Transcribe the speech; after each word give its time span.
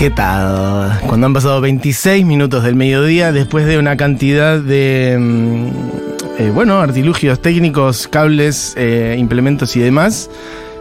¿Qué 0.00 0.08
tal? 0.08 0.98
Cuando 1.06 1.26
han 1.26 1.34
pasado 1.34 1.60
26 1.60 2.24
minutos 2.24 2.64
del 2.64 2.74
mediodía, 2.74 3.32
después 3.32 3.66
de 3.66 3.76
una 3.76 3.98
cantidad 3.98 4.58
de, 4.58 5.18
mm, 5.20 5.66
eh, 6.38 6.50
bueno, 6.54 6.80
artilugios 6.80 7.42
técnicos, 7.42 8.08
cables, 8.08 8.72
eh, 8.78 9.14
implementos 9.18 9.76
y 9.76 9.80
demás, 9.80 10.30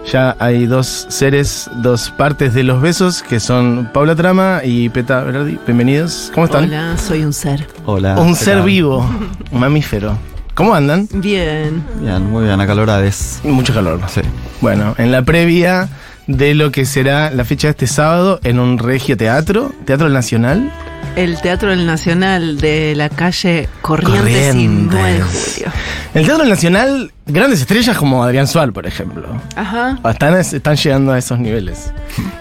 ya 0.10 0.38
hay 0.40 0.68
dos 0.68 1.06
seres, 1.10 1.70
dos 1.84 2.12
partes 2.12 2.54
de 2.54 2.64
los 2.64 2.82
besos, 2.82 3.22
que 3.22 3.42
son 3.42 3.90
Paula 3.94 4.16
Trama 4.16 4.62
y 4.64 4.88
Peta 4.88 5.22
Berardi. 5.26 5.60
Bienvenidos. 5.66 6.32
¿Cómo 6.34 6.46
están? 6.46 6.64
Hola, 6.64 6.98
soy 6.98 7.26
un 7.26 7.34
ser. 7.34 7.68
Hola. 7.86 8.18
Un 8.18 8.30
¿qué 8.30 8.40
ser 8.40 8.60
tal? 8.60 8.68
vivo, 8.68 9.00
un 9.52 9.60
mamífero. 9.60 10.18
¿Cómo 10.56 10.74
andan? 10.74 11.10
Bien. 11.12 11.84
Bien, 12.00 12.24
muy 12.32 12.46
bien, 12.46 12.62
acalorades. 12.62 13.42
Mucho 13.44 13.74
calor. 13.74 14.00
Sí. 14.08 14.22
Bueno, 14.62 14.96
en 14.98 15.12
la 15.12 15.24
previa 15.24 15.90
de 16.30 16.54
lo 16.54 16.72
que 16.72 16.86
será 16.86 17.32
la 17.32 17.44
fecha 17.44 17.68
de 17.68 17.72
este 17.72 17.88
sábado 17.88 18.40
en 18.44 18.60
un 18.60 18.78
regio 18.78 19.18
teatro, 19.18 19.74
Teatro 19.86 20.10
Nacional. 20.10 20.72
El 21.16 21.42
Teatro 21.42 21.72
del 21.72 21.88
Nacional 21.88 22.60
de 22.60 22.94
la 22.96 23.10
calle 23.10 23.68
Corrientes, 23.82 24.54
y 24.54 24.68
9 24.68 25.14
de 25.14 25.22
julio. 25.22 25.72
El 26.14 26.28
Teatro 26.28 26.46
Nacional, 26.46 27.12
grandes 27.26 27.62
estrellas 27.62 27.98
como 27.98 28.24
Adrián 28.24 28.48
Suárez, 28.48 28.76
por 28.76 28.86
ejemplo. 28.86 29.28
Ajá. 29.56 29.98
Están, 30.08 30.38
están 30.38 30.76
llegando 30.76 31.14
a 31.14 31.18
esos 31.18 31.40
niveles. 31.40 31.92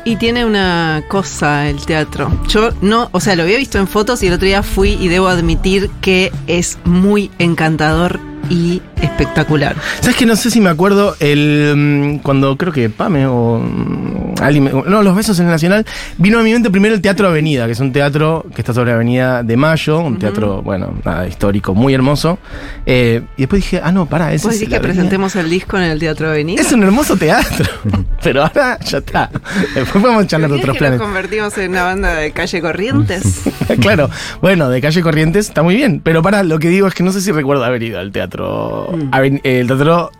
Y 0.04 0.16
tiene 0.16 0.44
una 0.44 1.02
cosa 1.08 1.66
el 1.68 1.84
teatro. 1.86 2.30
Yo 2.48 2.70
no, 2.82 3.08
o 3.12 3.20
sea, 3.20 3.36
lo 3.36 3.44
había 3.44 3.56
visto 3.56 3.78
en 3.78 3.88
fotos 3.88 4.22
y 4.22 4.26
el 4.26 4.34
otro 4.34 4.46
día 4.46 4.62
fui 4.62 4.98
y 5.00 5.08
debo 5.08 5.28
admitir 5.28 5.90
que 6.02 6.30
es 6.46 6.78
muy 6.84 7.30
encantador 7.38 8.20
y 8.50 8.82
espectacular. 9.02 9.76
¿Sabes 10.00 10.16
que 10.16 10.26
No 10.26 10.36
sé 10.36 10.50
si 10.50 10.60
me 10.60 10.70
acuerdo 10.70 11.16
el 11.20 11.74
mm, 11.76 12.18
cuando 12.22 12.56
creo 12.56 12.72
que 12.72 12.90
Pame 12.90 13.26
o 13.26 13.58
mm, 13.58 14.34
alguien 14.42 14.64
me- 14.64 14.70
no, 14.72 15.02
los 15.02 15.14
besos 15.16 15.38
en 15.40 15.46
el 15.46 15.52
Nacional, 15.52 15.84
vino 16.18 16.38
a 16.38 16.42
mi 16.42 16.52
mente 16.52 16.70
primero 16.70 16.94
el 16.94 17.00
Teatro 17.00 17.28
Avenida, 17.28 17.66
que 17.66 17.72
es 17.72 17.80
un 17.80 17.92
teatro 17.92 18.44
que 18.54 18.60
está 18.60 18.72
sobre 18.74 18.92
Avenida 18.92 19.42
de 19.42 19.56
Mayo, 19.56 20.00
un 20.00 20.18
teatro, 20.18 20.62
bueno, 20.62 20.94
nada, 21.04 21.26
histórico, 21.26 21.74
muy 21.74 21.94
hermoso. 21.94 22.38
Eh, 22.86 23.22
y 23.36 23.42
después 23.42 23.62
dije, 23.62 23.80
ah, 23.82 23.90
no, 23.92 24.06
pará, 24.06 24.32
ese 24.32 24.46
¿Vos 24.46 24.54
es 24.56 24.62
la 24.62 24.68
que 24.68 24.76
avenida. 24.76 24.92
presentemos 24.94 25.36
el 25.36 25.50
disco 25.50 25.76
en 25.76 25.84
el 25.84 25.98
Teatro 25.98 26.28
Avenida? 26.28 26.60
Es 26.60 26.72
un 26.72 26.82
hermoso 26.82 27.16
teatro, 27.16 27.66
pero 28.22 28.42
ahora 28.42 28.78
ya 28.80 28.98
está. 28.98 29.30
Después 29.74 30.02
podemos 30.02 30.26
charlar 30.26 30.50
de 30.50 30.56
¿Crees 30.56 30.62
otros 30.64 30.74
que 30.74 30.78
planes. 30.78 30.98
nos 30.98 31.06
convertimos 31.08 31.58
en 31.58 31.70
una 31.70 31.82
banda 31.84 32.14
de 32.14 32.30
calle 32.32 32.60
Corrientes? 32.60 33.42
claro, 33.80 34.10
bueno, 34.40 34.68
de 34.70 34.80
calle 34.80 35.02
Corrientes 35.02 35.48
está 35.48 35.62
muy 35.62 35.74
bien, 35.76 36.00
pero 36.02 36.22
para 36.22 36.42
lo 36.42 36.58
que 36.58 36.68
digo 36.68 36.86
es 36.86 36.94
que 36.94 37.02
no 37.02 37.12
sé 37.12 37.20
si 37.20 37.32
recuerdo 37.32 37.64
haber 37.64 37.82
ido 37.82 37.98
al 37.98 38.12
teatro, 38.12 38.37
Mm. 38.46 39.10
aven- 39.12 39.40
el 39.44 39.66
teatro 39.66 40.10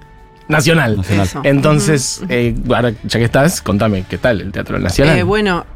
nacional. 0.49 1.03
Entonces, 1.45 2.23
eh, 2.29 2.55
ahora 2.75 2.93
ya 3.05 3.19
que 3.19 3.25
estás, 3.25 3.61
contame, 3.63 4.05
¿qué 4.09 4.19
tal 4.19 4.41
el 4.41 4.53
teatro 4.53 4.79
nacional? 4.79 5.19
Eh, 5.19 5.23
bueno, 5.23 5.67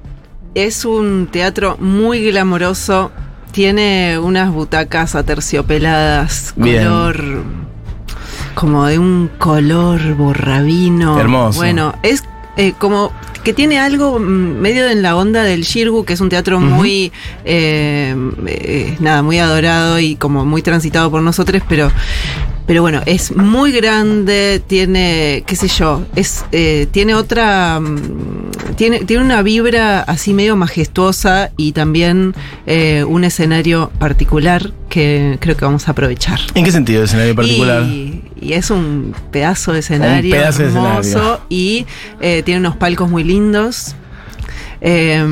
es 0.55 0.85
un 0.85 1.29
teatro 1.31 1.77
muy 1.79 2.25
glamoroso. 2.31 3.11
Tiene 3.53 4.19
unas 4.19 4.51
butacas 4.51 5.15
aterciopeladas, 5.15 6.55
Bien. 6.57 6.85
color. 6.85 7.43
como 8.55 8.85
de 8.87 8.99
un 8.99 9.31
color 9.39 10.15
borrabino. 10.15 11.19
Hermoso. 11.19 11.59
Bueno, 11.59 11.95
es 12.03 12.23
eh, 12.59 12.75
como 12.79 13.11
que 13.43 13.53
tiene 13.53 13.79
algo 13.79 14.19
mm, 14.19 14.61
medio 14.61 14.89
en 14.89 15.03
la 15.03 15.17
onda 15.17 15.43
del 15.43 15.63
Shirgu, 15.63 16.05
que 16.05 16.13
es 16.15 16.21
un 16.21 16.29
teatro 16.29 16.61
muy. 16.61 17.13
eh, 17.45 18.15
eh, 18.47 18.97
nada, 19.01 19.23
muy 19.23 19.39
adorado 19.39 19.99
y 19.99 20.17
como 20.17 20.45
muy 20.45 20.63
transitado 20.63 21.11
por 21.11 21.23
nosotros, 21.23 21.63
pero. 21.69 21.91
Pero 22.67 22.81
bueno, 22.81 23.03
es 23.07 23.35
muy 23.35 23.73
grande, 23.73 24.63
tiene, 24.65 25.43
qué 25.47 25.57
sé 25.57 25.67
yo, 25.67 26.07
es, 26.15 26.45
eh, 26.53 26.87
tiene 26.93 27.15
otra, 27.15 27.81
mm, 27.81 28.75
tiene, 28.77 29.01
tiene 29.01 29.25
una 29.25 29.43
vibra 29.43 30.01
así 30.01 30.33
medio 30.33 30.55
majestuosa 30.55 31.51
y 31.57 31.73
también 31.73 32.35
eh, 32.67 33.05
un 33.07 33.25
escenario 33.25 33.91
particular 33.99 34.73
que 34.89 35.39
creo 35.41 35.57
que 35.57 35.65
vamos 35.65 35.89
a 35.89 35.91
aprovechar. 35.91 36.39
¿En 36.55 36.65
qué 36.65 36.71
sentido 36.71 37.03
escenario 37.03 37.35
particular? 37.35 37.83
Y, 37.83 38.23
y 38.43 38.53
es 38.55 38.71
un 38.71 39.15
pedazo 39.31 39.73
de 39.73 39.79
escenario 39.81 40.35
pedazo 40.35 40.63
de 40.63 40.69
hermoso 40.69 41.01
escenario. 41.01 41.41
y 41.49 41.87
eh, 42.21 42.43
tiene 42.45 42.61
unos 42.61 42.77
palcos 42.77 43.09
muy 43.11 43.25
lindos. 43.25 43.95
Eh, 44.85 45.23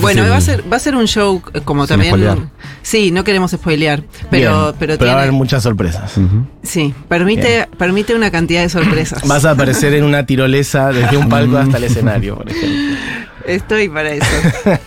bueno, 0.00 0.22
va 0.28 0.36
a 0.36 0.40
ser 0.40 0.62
va 0.72 0.76
a 0.76 0.80
ser 0.80 0.94
un 0.94 1.06
show 1.08 1.42
eh, 1.54 1.60
como 1.64 1.82
Sin 1.82 1.88
también 1.94 2.12
spoilear. 2.12 2.38
sí, 2.82 3.10
no 3.10 3.24
queremos 3.24 3.50
spoilear, 3.50 4.04
pero 4.30 4.66
Bien, 4.66 4.74
pero, 4.78 4.92
va 4.92 4.94
a 4.94 4.98
tiene- 4.98 5.12
haber 5.12 5.32
muchas 5.32 5.64
sorpresas. 5.64 6.12
Sí, 6.62 6.94
permite 7.08 7.68
permite 7.76 8.14
una 8.14 8.30
cantidad 8.30 8.62
de 8.62 8.68
sorpresas. 8.68 9.26
Vas 9.26 9.44
a 9.44 9.50
aparecer 9.52 9.92
en 9.94 10.04
una 10.04 10.24
tirolesa 10.24 10.92
desde 10.92 11.16
un 11.16 11.28
palco 11.28 11.58
hasta 11.58 11.78
el 11.78 11.84
escenario, 11.90 12.36
por 12.36 12.48
ejemplo. 12.48 12.96
Estoy 13.48 13.88
para 13.88 14.12
eso. 14.12 14.26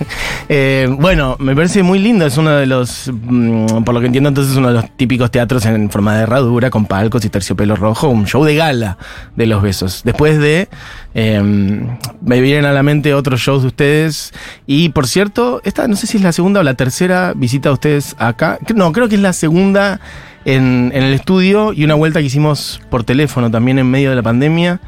Eh, 0.54 0.86
bueno, 1.00 1.38
me 1.40 1.56
parece 1.56 1.82
muy 1.82 1.98
lindo. 1.98 2.26
Es 2.26 2.36
uno 2.36 2.52
de 2.52 2.66
los, 2.66 3.10
mm, 3.10 3.84
por 3.86 3.94
lo 3.94 4.02
que 4.02 4.08
entiendo, 4.08 4.28
entonces 4.28 4.58
uno 4.58 4.68
de 4.68 4.74
los 4.74 4.98
típicos 4.98 5.32
teatros 5.32 5.66
en 5.66 5.90
forma 5.90 6.18
de 6.18 6.24
herradura, 6.24 6.70
con 6.70 6.88
palcos 6.88 7.24
y 7.24 7.30
terciopelo 7.30 7.78
rojo, 7.78 8.10
un 8.10 8.28
show 8.28 8.44
de 8.44 8.56
gala 8.56 8.98
de 9.38 9.46
los 9.46 9.62
besos. 9.62 10.02
Después 10.04 10.40
de, 10.40 10.68
eh, 11.14 11.42
me 11.42 12.42
vienen 12.42 12.66
a 12.66 12.74
la 12.74 12.84
mente 12.84 13.14
otros 13.14 13.40
shows 13.40 13.62
de 13.62 13.70
ustedes. 13.70 14.34
Y 14.68 14.90
por 14.90 15.08
cierto, 15.08 15.62
esta 15.64 15.88
no 15.88 15.96
sé 15.96 16.06
si 16.06 16.18
es 16.18 16.24
la 16.24 16.34
segunda 16.34 16.60
o 16.60 16.64
la 16.64 16.74
tercera 16.74 17.32
visita 17.34 17.70
de 17.70 17.74
ustedes 17.74 18.16
acá. 18.20 18.60
No, 18.76 18.92
creo 18.92 19.08
que 19.08 19.16
es 19.16 19.22
la 19.22 19.32
segunda 19.32 20.02
en, 20.44 20.92
en 20.94 21.04
el 21.04 21.14
estudio 21.14 21.72
y 21.72 21.86
una 21.86 21.96
vuelta 21.96 22.20
que 22.20 22.26
hicimos 22.26 22.82
por 22.90 23.06
teléfono 23.06 23.50
también 23.50 23.80
en 23.80 23.90
medio 23.90 24.10
de 24.10 24.18
la 24.18 24.24
pandemia. 24.24 24.82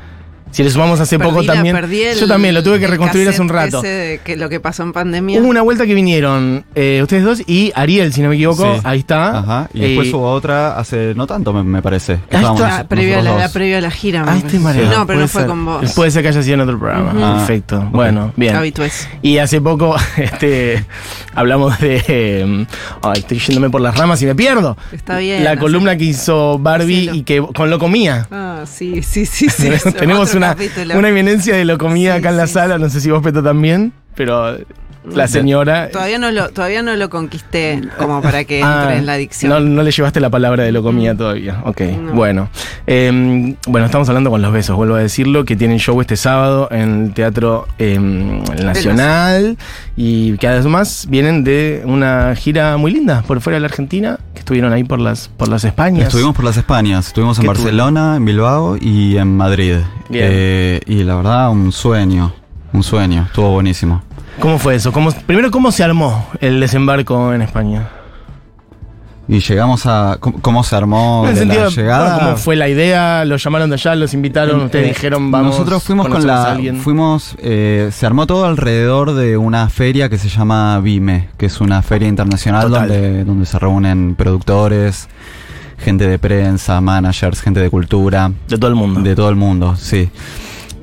Si 0.53 0.63
le 0.63 0.69
sumamos 0.69 0.99
hace 0.99 1.17
Perdí 1.17 1.31
poco 1.31 1.41
la- 1.43 1.53
también. 1.53 1.75
perdí 1.75 2.01
el- 2.03 2.17
Yo 2.17 2.27
también 2.27 2.53
lo 2.53 2.63
tuve 2.63 2.79
que 2.79 2.87
reconstruir 2.87 3.27
hace 3.27 3.41
un 3.41 3.49
rato. 3.49 3.79
ese 3.79 3.87
de 3.87 4.17
que 4.19 4.37
lo 4.37 4.47
que 4.49 4.59
pasó 4.59 4.83
en 4.83 4.93
pandemia. 4.93 5.39
Hubo 5.41 5.47
una 5.49 5.61
vuelta 5.63 5.85
que 5.85 5.93
vinieron 5.95 6.63
eh, 6.75 6.99
ustedes 7.01 7.23
dos 7.23 7.41
y 7.47 7.71
Ariel, 7.75 8.13
si 8.13 8.21
no 8.21 8.29
me 8.29 8.35
equivoco, 8.35 8.63
Sí. 8.75 8.81
ahí 8.83 8.99
está. 8.99 9.39
Ajá. 9.39 9.69
Y 9.73 9.79
después 9.81 10.07
Eh, 10.09 10.15
hubo 10.15 10.31
otra 10.31 10.77
hace 10.77 11.13
no 11.15 11.27
tanto, 11.27 11.51
me, 11.53 11.63
me 11.63 11.81
parece. 11.81 12.13
que 12.29 12.37
Ah, 12.37 12.39
estábamos 12.39 12.61
está. 12.61 12.77
Ah, 12.77 12.83
previo 12.87 13.19
a 13.19 13.21
la, 13.23 13.35
la 13.35 13.43
dos. 13.43 13.51
previo 13.51 13.77
a 13.77 13.81
la 13.81 13.91
gira. 13.91 14.23
Ah, 14.27 14.37
mareado. 14.59 14.97
No, 14.99 15.07
pero 15.07 15.19
no 15.19 15.27
fue 15.27 15.41
ser. 15.41 15.49
con 15.49 15.65
vos. 15.65 15.91
Puede 15.93 16.11
ser 16.11 16.21
que 16.21 16.27
haya 16.29 16.41
sido 16.43 16.53
en 16.53 16.61
otro 16.61 16.77
programa. 16.79 17.13
Ah, 17.17 17.37
Perfecto. 17.37 17.79
ok. 17.79 17.91
Bueno, 17.91 18.31
bien. 18.35 18.55
Habitués. 18.55 19.07
Y 19.23 19.39
hace 19.39 19.59
poco 19.59 19.95
este, 20.17 20.85
hablamos 21.33 21.79
de. 21.79 22.03
eh, 22.07 22.65
ay, 23.01 23.19
estoy 23.19 23.39
yéndome 23.39 23.69
por 23.69 23.81
las 23.81 23.97
ramas 23.97 24.21
y 24.21 24.25
me 24.27 24.35
pierdo. 24.35 24.77
Está 24.91 25.17
bien. 25.17 25.43
La 25.43 25.57
columna 25.57 25.97
que 25.97 26.05
hizo 26.05 26.59
Barbie 26.59 27.09
y 27.11 27.23
que 27.23 27.41
con 27.41 27.69
lo 27.69 27.79
comía. 27.79 28.27
Ah, 28.31 28.63
sí, 28.65 29.01
sí, 29.01 29.25
sí, 29.25 29.49
sí. 29.49 29.69
Tenemos 29.97 30.29
Otro 30.29 30.39
una, 30.51 30.97
una 30.97 31.09
eminencia 31.09 31.55
de 31.55 31.65
lo 31.65 31.77
comía 31.77 32.13
Sí, 32.13 32.19
acá 32.19 32.29
en 32.29 32.37
la 32.37 32.47
sí, 32.47 32.53
sala. 32.53 32.77
No 32.77 32.89
sé 32.89 33.01
si 33.01 33.09
vos, 33.09 33.23
Peto, 33.23 33.41
también. 33.41 33.93
Pero 34.15 34.57
la 35.05 35.27
señora. 35.27 35.89
Todavía 35.89 36.17
no 36.17 36.31
lo, 36.31 36.49
todavía 36.49 36.81
no 36.81 36.95
lo 36.95 37.09
conquisté 37.09 37.81
como 37.97 38.21
para 38.21 38.45
que 38.45 38.59
entre 38.59 38.71
Ah, 38.73 38.95
en 38.95 39.05
la 39.05 39.13
adicción. 39.13 39.51
No, 39.51 39.59
no 39.59 39.83
le 39.83 39.91
llevaste 39.91 40.19
la 40.21 40.29
palabra 40.29 40.63
de 40.63 40.71
lo 40.71 40.81
comía 40.81 41.13
todavía. 41.15 41.61
Ok, 41.65 41.81
No. 41.81 42.13
bueno. 42.13 42.49
Eh, 42.87 43.55
bueno, 43.67 43.85
estamos 43.85 44.07
hablando 44.07 44.29
con 44.29 44.41
los 44.41 44.53
besos, 44.53 44.77
vuelvo 44.77 44.95
a 44.95 44.99
decirlo, 44.99 45.43
que 45.43 45.55
tienen 45.57 45.77
show 45.79 45.99
este 45.99 46.15
sábado 46.15 46.69
en 46.71 47.05
el 47.07 47.13
Teatro 47.13 47.67
eh, 47.79 47.99
Nacional 48.63 49.57
y 49.97 50.37
que 50.37 50.47
además 50.47 51.07
vienen 51.09 51.43
de 51.43 51.81
una 51.85 52.33
gira 52.35 52.77
muy 52.77 52.91
linda 52.91 53.23
por 53.27 53.41
fuera 53.41 53.55
de 53.55 53.61
la 53.61 53.67
Argentina, 53.67 54.19
estuvieron 54.43 54.73
ahí 54.73 54.83
por 54.83 54.99
las, 54.99 55.29
por 55.29 55.47
las 55.47 55.63
Españas. 55.63 56.07
Estuvimos 56.07 56.35
por 56.35 56.43
las 56.43 56.57
Españas, 56.57 57.07
estuvimos 57.07 57.37
en 57.37 57.43
¿Qué 57.43 57.47
Barcelona, 57.47 58.17
en 58.17 58.25
Bilbao 58.25 58.75
y 58.79 59.15
en 59.15 59.37
Madrid. 59.37 59.77
Eh, 60.11 60.81
y 60.85 61.03
la 61.03 61.15
verdad, 61.15 61.49
un 61.49 61.71
sueño, 61.71 62.33
un 62.73 62.83
sueño, 62.83 63.23
estuvo 63.27 63.51
buenísimo. 63.51 64.03
¿Cómo 64.39 64.59
fue 64.59 64.75
eso? 64.75 64.91
¿Cómo, 64.91 65.11
primero, 65.25 65.49
¿cómo 65.49 65.71
se 65.71 65.83
armó 65.83 66.27
el 66.41 66.59
desembarco 66.59 67.33
en 67.33 67.41
España? 67.41 67.87
Y 69.27 69.39
llegamos 69.39 69.85
a... 69.85 70.17
¿Cómo, 70.19 70.41
cómo 70.41 70.63
se 70.65 70.75
armó 70.75 71.21
en 71.23 71.29
el 71.29 71.35
de 71.35 71.39
sentido, 71.41 71.63
la 71.63 71.69
llegada? 71.69 72.19
¿cómo 72.19 72.37
fue 72.37 72.55
la 72.57 72.67
idea? 72.67 73.23
¿Los 73.23 73.41
llamaron 73.43 73.69
de 73.69 73.75
allá? 73.75 73.95
¿Los 73.95 74.13
invitaron? 74.13 74.61
¿Ustedes 74.63 74.85
Eh, 74.85 74.89
dijeron 74.89 75.31
vamos? 75.31 75.51
Nosotros 75.51 75.81
fuimos 75.83 76.09
con 76.09 76.27
la. 76.27 76.51
alguien"? 76.51 76.81
Fuimos. 76.81 77.35
eh, 77.39 77.89
se 77.93 78.05
armó 78.05 78.27
todo 78.27 78.45
alrededor 78.45 79.13
de 79.13 79.37
una 79.37 79.69
feria 79.69 80.09
que 80.09 80.17
se 80.17 80.27
llama 80.27 80.77
Vime, 80.81 81.29
que 81.37 81.45
es 81.45 81.61
una 81.61 81.81
feria 81.81 82.07
internacional 82.09 82.67
Total. 82.67 82.89
donde, 82.89 83.23
donde 83.23 83.45
se 83.45 83.57
reúnen 83.59 84.15
productores, 84.15 85.07
gente 85.77 86.05
de 86.05 86.19
prensa, 86.19 86.81
managers, 86.81 87.41
gente 87.41 87.61
de 87.61 87.69
cultura, 87.69 88.29
De 88.49 88.57
todo 88.57 88.69
el 88.69 88.75
mundo. 88.75 88.99
de 89.01 89.15
todo 89.15 89.29
el 89.29 89.35
mundo, 89.37 89.75
sí. 89.77 90.09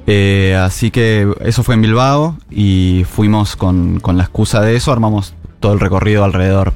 Eh, 0.06 0.58
así 0.58 0.90
que 0.90 1.30
eso 1.44 1.62
fue 1.62 1.74
en 1.74 1.82
Bilbao 1.82 2.36
y 2.50 3.04
fuimos 3.08 3.54
con, 3.54 4.00
con 4.00 4.16
la 4.16 4.22
excusa 4.24 4.62
de 4.62 4.76
eso, 4.76 4.90
armamos 4.92 5.34
todo 5.60 5.74
el 5.74 5.78
recorrido 5.80 6.24
alrededor. 6.24 6.72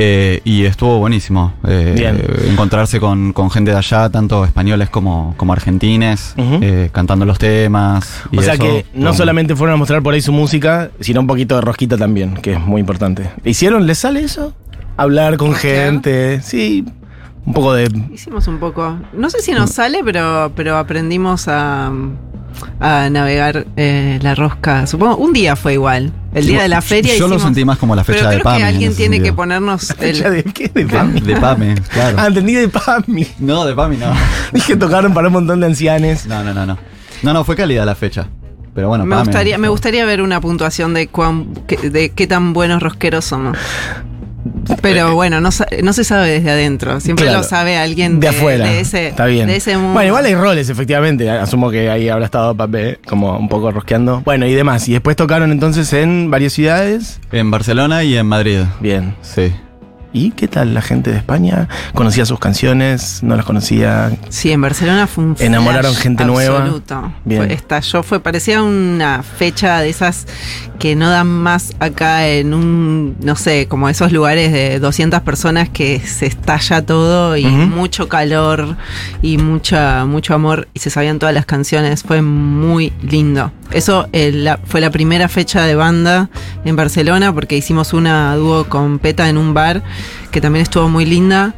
Eh, 0.00 0.40
y 0.44 0.64
estuvo 0.64 1.00
buenísimo 1.00 1.54
eh, 1.66 1.94
Bien. 1.96 2.22
encontrarse 2.48 3.00
con, 3.00 3.32
con 3.32 3.50
gente 3.50 3.72
de 3.72 3.78
allá, 3.78 4.08
tanto 4.08 4.44
españoles 4.44 4.90
como, 4.90 5.34
como 5.36 5.52
argentines, 5.52 6.34
eh, 6.36 6.88
cantando 6.92 7.24
los 7.26 7.38
temas. 7.38 8.22
y 8.30 8.38
O 8.38 8.42
sea 8.42 8.54
eso, 8.54 8.62
que 8.62 8.86
no 8.94 9.12
solamente 9.12 9.56
fueron 9.56 9.74
a 9.74 9.76
mostrar 9.76 10.00
por 10.00 10.14
ahí 10.14 10.20
su 10.20 10.30
música, 10.30 10.90
sino 11.00 11.20
un 11.20 11.26
poquito 11.26 11.56
de 11.56 11.62
rosquita 11.62 11.98
también, 11.98 12.34
que 12.34 12.52
es 12.52 12.60
muy 12.60 12.80
importante. 12.80 13.28
¿Hicieron? 13.44 13.88
¿Les 13.88 13.98
sale 13.98 14.20
eso? 14.20 14.54
Hablar 14.96 15.36
con 15.36 15.54
gente, 15.54 16.42
sí, 16.42 16.84
un 17.44 17.52
poco 17.52 17.72
de... 17.72 17.90
Hicimos 18.14 18.46
un 18.46 18.58
poco. 18.58 18.98
No 19.12 19.30
sé 19.30 19.40
si 19.42 19.50
nos 19.50 19.70
sale, 19.70 20.02
pero, 20.04 20.52
pero 20.54 20.76
aprendimos 20.76 21.48
a, 21.48 21.90
a 22.80 23.08
navegar 23.10 23.66
eh, 23.76 24.18
la 24.22 24.34
rosca. 24.34 24.86
Supongo, 24.86 25.16
un 25.16 25.32
día 25.32 25.56
fue 25.56 25.74
igual. 25.74 26.12
El 26.34 26.46
día 26.46 26.62
de 26.62 26.68
la 26.68 26.82
feria. 26.82 27.16
Yo 27.16 27.26
lo 27.28 27.38
sentí 27.38 27.64
más 27.64 27.78
como 27.78 27.96
la 27.96 28.04
fecha 28.04 28.28
pero 28.28 28.30
de 28.30 28.38
PAMI. 28.40 28.56
que 28.56 28.62
en 28.62 28.68
alguien 28.68 28.96
tiene 28.96 29.22
que 29.22 29.32
ponernos 29.32 29.90
el, 29.90 29.96
¿Fecha 29.96 30.30
de 30.30 30.42
qué? 30.44 30.68
De 30.68 30.86
PAMI. 30.86 31.20
De 31.20 31.36
PAMI, 31.36 31.74
claro. 31.92 32.16
Ah, 32.20 32.26
entendí 32.26 32.54
de 32.54 32.68
PAMI. 32.68 33.26
No, 33.38 33.64
de 33.64 33.74
PAMI 33.74 33.96
no. 33.96 34.12
Dije 34.52 34.76
tocaron 34.76 35.14
para 35.14 35.28
un 35.28 35.32
montón 35.34 35.60
de 35.60 35.66
ancianes. 35.66 36.26
No, 36.26 36.44
no, 36.44 36.52
no, 36.54 36.66
no. 36.66 36.78
No, 37.22 37.32
no, 37.32 37.44
fue 37.44 37.56
cálida 37.56 37.84
la 37.84 37.94
fecha. 37.94 38.28
Pero 38.74 38.88
bueno, 38.88 39.04
me 39.06 39.16
PAMI. 39.16 39.26
gustaría, 39.26 39.58
me 39.58 39.68
gustaría 39.68 40.04
ver 40.04 40.22
una 40.22 40.40
puntuación 40.40 40.94
de 40.94 41.08
cuán, 41.08 41.52
que- 41.66 41.90
de 41.90 42.10
qué 42.10 42.26
tan 42.26 42.52
buenos 42.52 42.82
rosqueros 42.82 43.24
somos. 43.24 43.56
Pero 44.82 45.14
bueno, 45.14 45.40
no, 45.40 45.50
no 45.82 45.92
se 45.92 46.04
sabe 46.04 46.30
desde 46.30 46.50
adentro. 46.50 47.00
Siempre 47.00 47.24
Claro. 47.26 47.38
lo 47.38 47.44
sabe 47.44 47.76
alguien 47.76 48.20
de, 48.20 48.28
afuera. 48.28 48.66
de 48.66 48.80
ese, 48.80 49.08
Está 49.08 49.26
bien. 49.26 49.46
de 49.46 49.56
ese 49.56 49.76
mundo. 49.76 49.92
Bueno, 49.94 50.08
igual 50.08 50.24
hay 50.26 50.34
roles, 50.34 50.68
efectivamente. 50.68 51.28
Asumo 51.30 51.70
que 51.70 51.90
ahí 51.90 52.08
habrá 52.08 52.24
estado 52.24 52.54
Papé 52.54 52.98
como 53.06 53.36
un 53.38 53.48
poco 53.48 53.70
rosqueando. 53.70 54.22
Bueno, 54.24 54.46
y 54.46 54.54
demás. 54.54 54.88
Y 54.88 54.92
después 54.92 55.16
tocaron 55.16 55.52
entonces 55.52 55.92
en 55.92 56.30
varias 56.30 56.52
ciudades. 56.52 57.20
En 57.32 57.50
Barcelona 57.50 58.04
y 58.04 58.16
en 58.16 58.26
Madrid. 58.26 58.60
Bien. 58.80 59.14
Sí. 59.22 59.52
¿Y 60.12 60.30
qué 60.30 60.48
tal 60.48 60.72
la 60.72 60.80
gente 60.80 61.10
de 61.10 61.18
España? 61.18 61.68
¿Conocía 61.94 62.24
sus 62.24 62.38
canciones? 62.38 63.22
¿No 63.22 63.36
las 63.36 63.44
conocía? 63.44 64.10
Sí, 64.30 64.50
en 64.50 64.60
Barcelona 64.62 65.06
fue 65.06 65.22
un 65.24 65.36
Enamoraron 65.38 65.94
gente 65.94 66.24
nueva. 66.24 66.60
absoluto. 66.60 67.12
Bien. 67.26 67.44
Fue- 67.44 67.52
estalló, 67.52 68.02
fue, 68.02 68.18
parecía 68.20 68.62
una 68.62 69.22
fecha 69.22 69.80
de 69.80 69.90
esas 69.90 70.26
que 70.78 70.96
no 70.96 71.10
dan 71.10 71.26
más 71.26 71.74
acá 71.80 72.26
en 72.28 72.54
un, 72.54 73.16
no 73.20 73.36
sé, 73.36 73.66
como 73.68 73.88
esos 73.88 74.10
lugares 74.12 74.50
de 74.52 74.78
200 74.78 75.20
personas 75.22 75.68
que 75.68 76.00
se 76.00 76.26
estalla 76.26 76.86
todo 76.86 77.36
y 77.36 77.44
mucho 77.44 78.08
calor 78.08 78.76
y 79.20 79.36
mucha, 79.38 80.04
mucho 80.06 80.34
amor 80.34 80.68
y 80.72 80.78
se 80.78 80.88
sabían 80.88 81.18
todas 81.18 81.34
las 81.34 81.44
canciones. 81.46 82.02
Fue 82.02 82.22
muy 82.22 82.92
lindo. 83.02 83.52
Eso 83.72 84.08
eh, 84.12 84.30
la- 84.32 84.58
fue 84.64 84.80
la 84.80 84.90
primera 84.90 85.28
fecha 85.28 85.64
de 85.64 85.74
banda 85.74 86.30
en 86.64 86.76
Barcelona 86.76 87.34
porque 87.34 87.56
hicimos 87.56 87.92
una 87.92 88.34
dúo 88.36 88.64
con 88.68 88.98
Peta 88.98 89.28
en 89.28 89.36
un 89.36 89.52
bar 89.52 89.82
que 90.30 90.40
también 90.40 90.62
estuvo 90.62 90.88
muy 90.88 91.04
linda. 91.04 91.54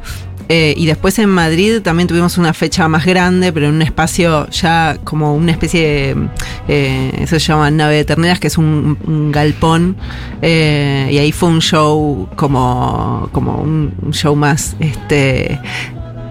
Eh, 0.49 0.73
y 0.75 0.85
después 0.85 1.17
en 1.19 1.29
Madrid 1.29 1.79
también 1.81 2.09
tuvimos 2.09 2.37
una 2.37 2.53
fecha 2.53 2.85
más 2.89 3.05
grande, 3.05 3.53
pero 3.53 3.69
en 3.69 3.75
un 3.75 3.81
espacio 3.81 4.49
ya 4.49 4.97
como 5.05 5.33
una 5.33 5.51
especie 5.53 5.81
de. 5.81 6.27
eh, 6.67 7.11
eso 7.19 7.39
se 7.39 7.45
llama 7.45 7.71
Nave 7.71 7.95
de 7.95 8.03
Terneras, 8.05 8.39
que 8.41 8.47
es 8.47 8.57
un, 8.57 8.97
un 9.05 9.31
galpón. 9.31 9.95
eh, 10.41 11.07
y 11.09 11.17
ahí 11.19 11.31
fue 11.31 11.47
un 11.47 11.61
show 11.61 12.27
como, 12.35 13.29
como 13.31 13.61
un, 13.61 13.93
un 14.01 14.11
show 14.13 14.35
más 14.35 14.75
este, 14.81 15.57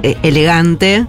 eh, 0.02 0.16
elegante 0.22 1.06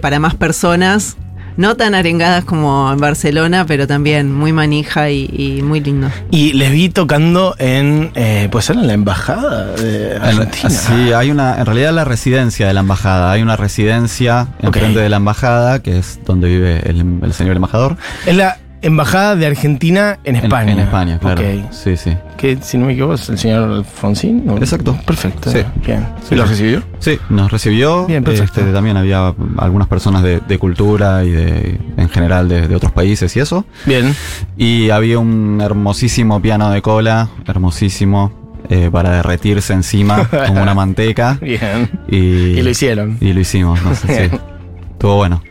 para 0.00 0.20
más 0.20 0.36
personas. 0.36 1.16
No 1.56 1.76
tan 1.76 1.94
arengadas 1.94 2.44
como 2.44 2.90
en 2.92 2.98
Barcelona, 2.98 3.64
pero 3.66 3.86
también 3.86 4.34
muy 4.34 4.52
manija 4.52 5.10
y, 5.10 5.30
y 5.32 5.62
muy 5.62 5.80
lindo. 5.80 6.10
Y 6.30 6.52
les 6.54 6.72
vi 6.72 6.88
tocando 6.88 7.54
en. 7.58 8.10
Eh, 8.14 8.48
pues 8.50 8.68
era 8.70 8.80
en 8.80 8.86
la 8.86 8.92
embajada 8.94 9.66
de 9.72 10.16
Argentina. 10.16 10.70
Sí, 10.70 11.12
hay 11.12 11.30
una, 11.30 11.58
en 11.58 11.66
realidad 11.66 11.92
la 11.92 12.04
residencia 12.04 12.66
de 12.66 12.74
la 12.74 12.80
embajada. 12.80 13.30
Hay 13.32 13.42
una 13.42 13.56
residencia 13.56 14.48
enfrente 14.60 14.98
de 14.98 15.08
la 15.08 15.16
embajada, 15.16 15.80
que 15.80 15.98
es 15.98 16.18
donde 16.24 16.48
vive 16.48 16.82
el, 16.88 17.20
el 17.22 17.32
señor 17.32 17.56
embajador. 17.56 17.96
Es 18.26 18.36
la 18.36 18.58
embajada 18.84 19.34
de 19.34 19.46
Argentina 19.46 20.18
en 20.24 20.36
España. 20.36 20.72
En, 20.72 20.78
España, 20.78 21.18
claro. 21.18 21.42
Sí, 21.70 21.96
sí. 21.96 22.16
Que 22.36 22.58
si 22.60 22.76
no 22.76 22.86
me 22.86 22.92
equivoco 22.92 23.14
es 23.14 23.28
el 23.30 23.38
señor 23.38 23.70
Alfonsín. 23.70 24.44
¿no? 24.44 24.58
Exacto. 24.58 24.96
Perfecto. 25.06 25.50
Sí. 25.50 25.64
Bien. 25.84 26.06
Sí, 26.28 26.34
¿Y 26.34 26.36
lo 26.36 26.44
sí. 26.44 26.50
recibió? 26.50 26.82
Sí, 26.98 27.18
nos 27.30 27.50
recibió. 27.50 28.06
Bien, 28.06 28.22
perfecto. 28.22 28.60
Este, 28.60 28.72
también 28.72 28.96
había 28.96 29.34
algunas 29.56 29.88
personas 29.88 30.22
de, 30.22 30.40
de 30.40 30.58
cultura 30.58 31.24
y 31.24 31.30
de 31.30 31.80
en 31.96 32.08
general 32.10 32.48
de, 32.48 32.68
de 32.68 32.76
otros 32.76 32.92
países 32.92 33.34
y 33.36 33.40
eso. 33.40 33.64
Bien. 33.86 34.14
Y 34.56 34.90
había 34.90 35.18
un 35.18 35.60
hermosísimo 35.62 36.40
piano 36.42 36.70
de 36.70 36.82
cola, 36.82 37.30
hermosísimo, 37.46 38.44
eh, 38.68 38.90
para 38.92 39.10
derretirse 39.10 39.72
encima 39.72 40.28
como 40.46 40.62
una 40.62 40.74
manteca. 40.74 41.38
Bien. 41.40 41.90
Y, 42.08 42.16
Y 42.16 42.62
lo 42.62 42.68
hicieron. 42.70 43.16
Y 43.20 43.32
lo 43.32 43.40
hicimos, 43.40 43.82
no 43.82 43.94
sé 43.94 44.06
Bien. 44.06 44.30
si. 44.30 44.36
Estuvo 44.92 45.16
bueno. 45.16 45.42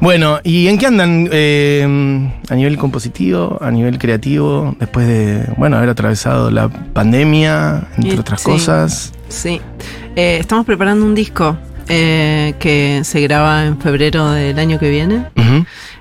Bueno, 0.00 0.40
¿y 0.44 0.68
en 0.68 0.78
qué 0.78 0.86
andan 0.86 1.28
eh, 1.30 2.32
a 2.48 2.54
nivel 2.54 2.78
compositivo, 2.78 3.58
a 3.60 3.70
nivel 3.70 3.98
creativo, 3.98 4.74
después 4.80 5.06
de, 5.06 5.44
bueno, 5.58 5.76
haber 5.76 5.90
atravesado 5.90 6.50
la 6.50 6.68
pandemia, 6.68 7.88
entre 7.96 8.18
otras 8.18 8.40
sí. 8.40 8.46
cosas? 8.46 9.12
Sí. 9.28 9.60
Eh, 10.16 10.38
estamos 10.40 10.64
preparando 10.64 11.04
un 11.04 11.14
disco 11.14 11.56
eh, 11.88 12.54
que 12.58 13.02
se 13.04 13.20
graba 13.20 13.66
en 13.66 13.78
febrero 13.80 14.30
del 14.30 14.58
año 14.58 14.78
que 14.78 14.90
viene. 14.90 15.26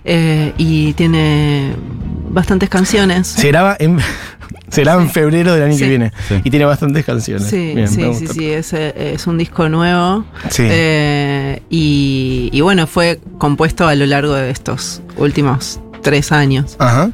Eh, 0.05 0.53
y 0.57 0.93
tiene 0.93 1.73
bastantes 2.29 2.69
canciones. 2.69 3.27
Se 3.27 3.47
graba 3.47 3.75
en, 3.79 3.97
se 4.69 4.81
graba 4.81 5.01
en 5.01 5.09
febrero 5.09 5.53
del 5.53 5.63
año 5.63 5.73
Sí. 5.73 5.79
que 5.83 5.89
viene. 5.89 6.11
Sí. 6.27 6.41
Y 6.43 6.49
tiene 6.49 6.65
bastantes 6.65 7.05
canciones. 7.05 7.47
Sí, 7.47 7.73
Bien, 7.75 7.87
sí, 7.87 8.13
sí, 8.13 8.27
sí, 8.27 8.49
es, 8.49 8.73
es 8.73 9.27
un 9.27 9.37
disco 9.37 9.69
nuevo. 9.69 10.25
Sí. 10.49 10.63
Eh, 10.69 11.61
y, 11.69 12.49
y 12.51 12.61
bueno, 12.61 12.87
fue 12.87 13.19
compuesto 13.37 13.87
a 13.87 13.95
lo 13.95 14.05
largo 14.05 14.33
de 14.33 14.49
estos 14.49 15.01
últimos 15.17 15.79
tres 16.01 16.31
años. 16.31 16.75
Ajá. 16.79 17.11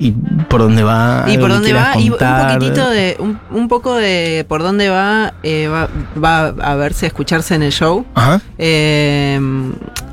¿Y 0.00 0.12
por 0.12 0.60
dónde 0.60 0.84
va? 0.84 1.24
Y 1.26 1.32
¿Algo 1.32 1.42
por 1.42 1.50
dónde 1.54 1.72
va, 1.72 1.98
y 1.98 2.08
un 2.10 2.16
poquitito 2.18 2.88
de, 2.88 3.16
un, 3.18 3.40
un 3.50 3.66
poco 3.66 3.96
de 3.96 4.46
por 4.48 4.62
dónde 4.62 4.88
va, 4.90 5.34
eh, 5.42 5.66
va, 5.66 5.88
va 6.22 6.46
a 6.46 6.76
verse, 6.76 7.06
a 7.06 7.08
escucharse 7.08 7.56
en 7.56 7.64
el 7.64 7.72
show. 7.72 8.06
Ajá. 8.14 8.40
Eh, 8.58 9.40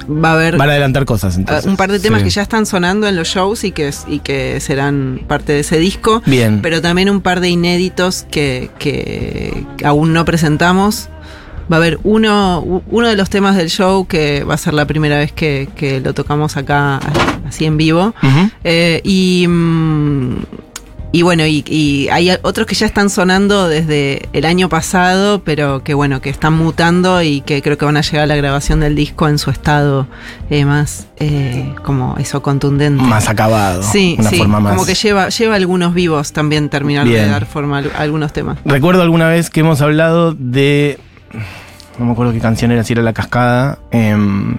va 0.09 0.31
a 0.31 0.33
haber 0.33 0.57
Van 0.57 0.69
a 0.69 0.71
adelantar 0.73 1.05
cosas 1.05 1.35
entonces. 1.37 1.65
uh, 1.65 1.69
un 1.69 1.77
par 1.77 1.91
de 1.91 1.99
temas 1.99 2.19
sí. 2.19 2.25
que 2.25 2.29
ya 2.31 2.41
están 2.41 2.65
sonando 2.65 3.07
en 3.07 3.15
los 3.15 3.27
shows 3.27 3.63
y 3.63 3.71
que, 3.71 3.91
y 4.07 4.19
que 4.19 4.59
serán 4.59 5.21
parte 5.27 5.53
de 5.53 5.59
ese 5.59 5.77
disco. 5.79 6.21
Bien. 6.25 6.61
Pero 6.61 6.81
también 6.81 7.09
un 7.09 7.21
par 7.21 7.39
de 7.39 7.49
inéditos 7.49 8.25
que, 8.29 8.69
que 8.79 9.65
aún 9.83 10.13
no 10.13 10.25
presentamos. 10.25 11.09
Va 11.71 11.77
a 11.77 11.79
haber 11.79 11.97
uno, 12.03 12.83
uno 12.91 13.07
de 13.07 13.15
los 13.15 13.31
temas 13.31 13.55
del 13.55 13.69
show 13.71 14.05
que 14.05 14.43
va 14.43 14.53
a 14.53 14.57
ser 14.57 14.75
la 14.75 14.85
primera 14.85 15.17
vez 15.17 15.31
que, 15.31 15.67
que 15.75 15.99
lo 15.99 16.13
tocamos 16.13 16.57
acá 16.57 16.99
así 17.47 17.65
en 17.65 17.77
vivo. 17.77 18.13
Eh, 18.63 19.01
y, 19.03 19.47
mm, 19.47 20.35
y 21.15 21.21
bueno, 21.21 21.45
y, 21.45 21.63
y 21.65 22.09
hay 22.09 22.29
otros 22.41 22.67
que 22.67 22.75
ya 22.75 22.85
están 22.85 23.09
sonando 23.09 23.69
desde 23.69 24.27
el 24.33 24.43
año 24.43 24.67
pasado, 24.67 25.41
pero 25.45 25.81
que 25.81 25.93
bueno, 25.93 26.19
que 26.19 26.29
están 26.29 26.51
mutando 26.55 27.21
y 27.21 27.39
que 27.39 27.61
creo 27.61 27.77
que 27.77 27.85
van 27.85 27.95
a 27.95 28.01
llegar 28.01 28.23
a 28.23 28.25
la 28.25 28.35
grabación 28.35 28.81
del 28.81 28.95
disco 28.95 29.29
en 29.29 29.37
su 29.37 29.49
estado 29.49 30.07
eh, 30.49 30.65
más 30.65 31.07
eh, 31.15 31.73
como 31.85 32.17
eso 32.17 32.41
contundente. 32.41 33.01
Más 33.01 33.29
acabado. 33.29 33.81
Sí, 33.81 34.17
Una 34.19 34.29
sí, 34.29 34.37
forma 34.39 34.59
más. 34.59 34.73
como 34.73 34.85
que 34.85 34.93
lleva, 34.93 35.29
lleva 35.29 35.55
algunos 35.55 35.93
vivos 35.93 36.33
también 36.33 36.67
terminar 36.67 37.07
de 37.07 37.25
dar 37.25 37.45
forma 37.45 37.79
a 37.79 38.01
algunos 38.01 38.33
temas. 38.33 38.57
Recuerdo 38.65 39.01
alguna 39.01 39.29
vez 39.29 39.49
que 39.49 39.61
hemos 39.61 39.79
hablado 39.79 40.33
de. 40.37 40.99
No 41.97 42.07
me 42.07 42.11
acuerdo 42.11 42.33
qué 42.33 42.39
canción 42.41 42.71
era, 42.73 42.83
si 42.83 42.91
era 42.91 43.01
La 43.01 43.13
Cascada. 43.13 43.79
em, 43.91 44.57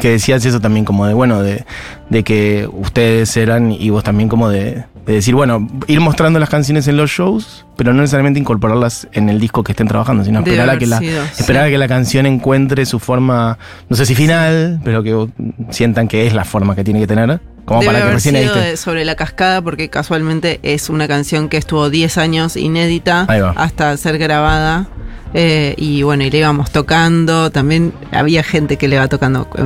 que 0.00 0.10
decías 0.10 0.44
eso 0.44 0.60
también, 0.60 0.84
como 0.84 1.06
de, 1.06 1.14
bueno, 1.14 1.42
de, 1.42 1.64
de 2.08 2.22
que 2.22 2.68
ustedes 2.72 3.36
eran 3.36 3.72
y 3.72 3.90
vos 3.90 4.04
también, 4.04 4.28
como 4.28 4.48
de, 4.48 4.84
de 5.08 5.14
decir, 5.14 5.34
bueno, 5.34 5.66
ir 5.86 6.00
mostrando 6.00 6.38
las 6.38 6.50
canciones 6.50 6.86
en 6.86 6.98
los 6.98 7.10
shows, 7.10 7.64
pero 7.76 7.94
no 7.94 8.02
necesariamente 8.02 8.38
incorporarlas 8.38 9.08
en 9.12 9.30
el 9.30 9.40
disco 9.40 9.64
que 9.64 9.72
estén 9.72 9.88
trabajando, 9.88 10.22
sino 10.22 10.42
Debe 10.42 10.50
esperar 10.50 10.76
a 10.76 10.78
que 10.78 10.86
la, 10.86 10.98
sido, 10.98 11.22
esperar 11.22 11.64
sí. 11.64 11.68
a 11.68 11.70
que 11.70 11.78
la 11.78 11.88
canción 11.88 12.26
encuentre 12.26 12.84
su 12.84 12.98
forma, 12.98 13.56
no 13.88 13.96
sé 13.96 14.04
si 14.04 14.14
final, 14.14 14.80
pero 14.84 15.02
que 15.02 15.26
sientan 15.70 16.08
que 16.08 16.26
es 16.26 16.34
la 16.34 16.44
forma 16.44 16.76
que 16.76 16.84
tiene 16.84 17.00
que 17.00 17.06
tener, 17.06 17.40
como 17.68 17.80
Debe 17.80 17.86
para 17.92 17.98
que 17.98 18.02
haber 18.04 18.14
recién 18.14 18.34
sido 18.36 18.56
edite. 18.56 18.76
sobre 18.76 19.04
la 19.04 19.14
cascada 19.14 19.62
porque 19.62 19.88
casualmente 19.90 20.58
es 20.62 20.88
una 20.88 21.06
canción 21.06 21.48
que 21.48 21.56
estuvo 21.58 21.90
10 21.90 22.18
años 22.18 22.56
inédita 22.56 23.26
va. 23.26 23.50
hasta 23.56 23.96
ser 23.96 24.18
grabada. 24.18 24.88
Eh, 25.34 25.74
y 25.76 26.02
bueno, 26.02 26.24
y 26.24 26.30
le 26.30 26.38
íbamos 26.38 26.70
tocando. 26.70 27.50
También 27.50 27.92
había 28.12 28.42
gente 28.42 28.78
que 28.78 28.88
le 28.88 28.96
iba 28.96 29.08
tocando. 29.08 29.46
eh, 29.58 29.64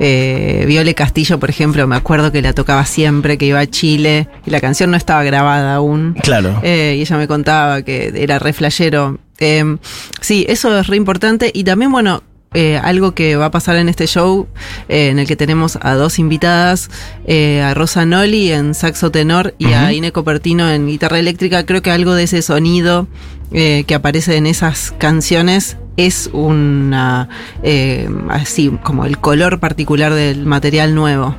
eh, 0.00 0.64
Viole 0.66 0.94
Castillo, 0.94 1.38
por 1.40 1.48
ejemplo, 1.48 1.86
me 1.86 1.96
acuerdo 1.96 2.30
que 2.30 2.42
la 2.42 2.52
tocaba 2.52 2.84
siempre, 2.84 3.38
que 3.38 3.46
iba 3.46 3.58
a 3.60 3.66
Chile 3.66 4.28
y 4.44 4.50
la 4.50 4.60
canción 4.60 4.90
no 4.90 4.98
estaba 4.98 5.22
grabada 5.24 5.76
aún. 5.76 6.14
Claro. 6.22 6.60
Eh, 6.62 6.96
y 6.98 7.00
ella 7.00 7.16
me 7.16 7.26
contaba 7.26 7.80
que 7.82 8.12
era 8.14 8.38
re 8.38 8.52
flashero. 8.52 9.18
Eh, 9.38 9.76
sí, 10.20 10.44
eso 10.48 10.78
es 10.78 10.86
re 10.88 10.96
importante. 10.96 11.50
Y 11.54 11.64
también, 11.64 11.90
bueno, 11.90 12.22
eh, 12.54 12.78
algo 12.82 13.12
que 13.12 13.36
va 13.36 13.46
a 13.46 13.50
pasar 13.50 13.76
en 13.76 13.88
este 13.88 14.06
show, 14.06 14.46
eh, 14.88 15.08
en 15.08 15.18
el 15.18 15.26
que 15.26 15.36
tenemos 15.36 15.78
a 15.82 15.94
dos 15.94 16.18
invitadas, 16.18 16.90
eh, 17.26 17.62
a 17.62 17.74
Rosa 17.74 18.04
Noli 18.04 18.52
en 18.52 18.74
saxo 18.74 19.10
tenor 19.10 19.54
y 19.58 19.72
a. 19.72 19.92
Ine 19.92 20.12
Copertino 20.12 20.68
en 20.70 20.86
guitarra 20.86 21.18
eléctrica. 21.18 21.64
Creo 21.66 21.82
que 21.82 21.90
algo 21.90 22.14
de 22.14 22.24
ese 22.24 22.42
sonido 22.42 23.06
eh, 23.52 23.84
que 23.86 23.94
aparece 23.94 24.36
en 24.36 24.46
esas 24.46 24.94
canciones 24.98 25.76
es 25.98 26.30
una, 26.32 27.28
eh, 27.62 28.08
así 28.30 28.70
como 28.82 29.04
el 29.04 29.18
color 29.18 29.60
particular 29.60 30.14
del 30.14 30.46
material 30.46 30.94
nuevo. 30.94 31.36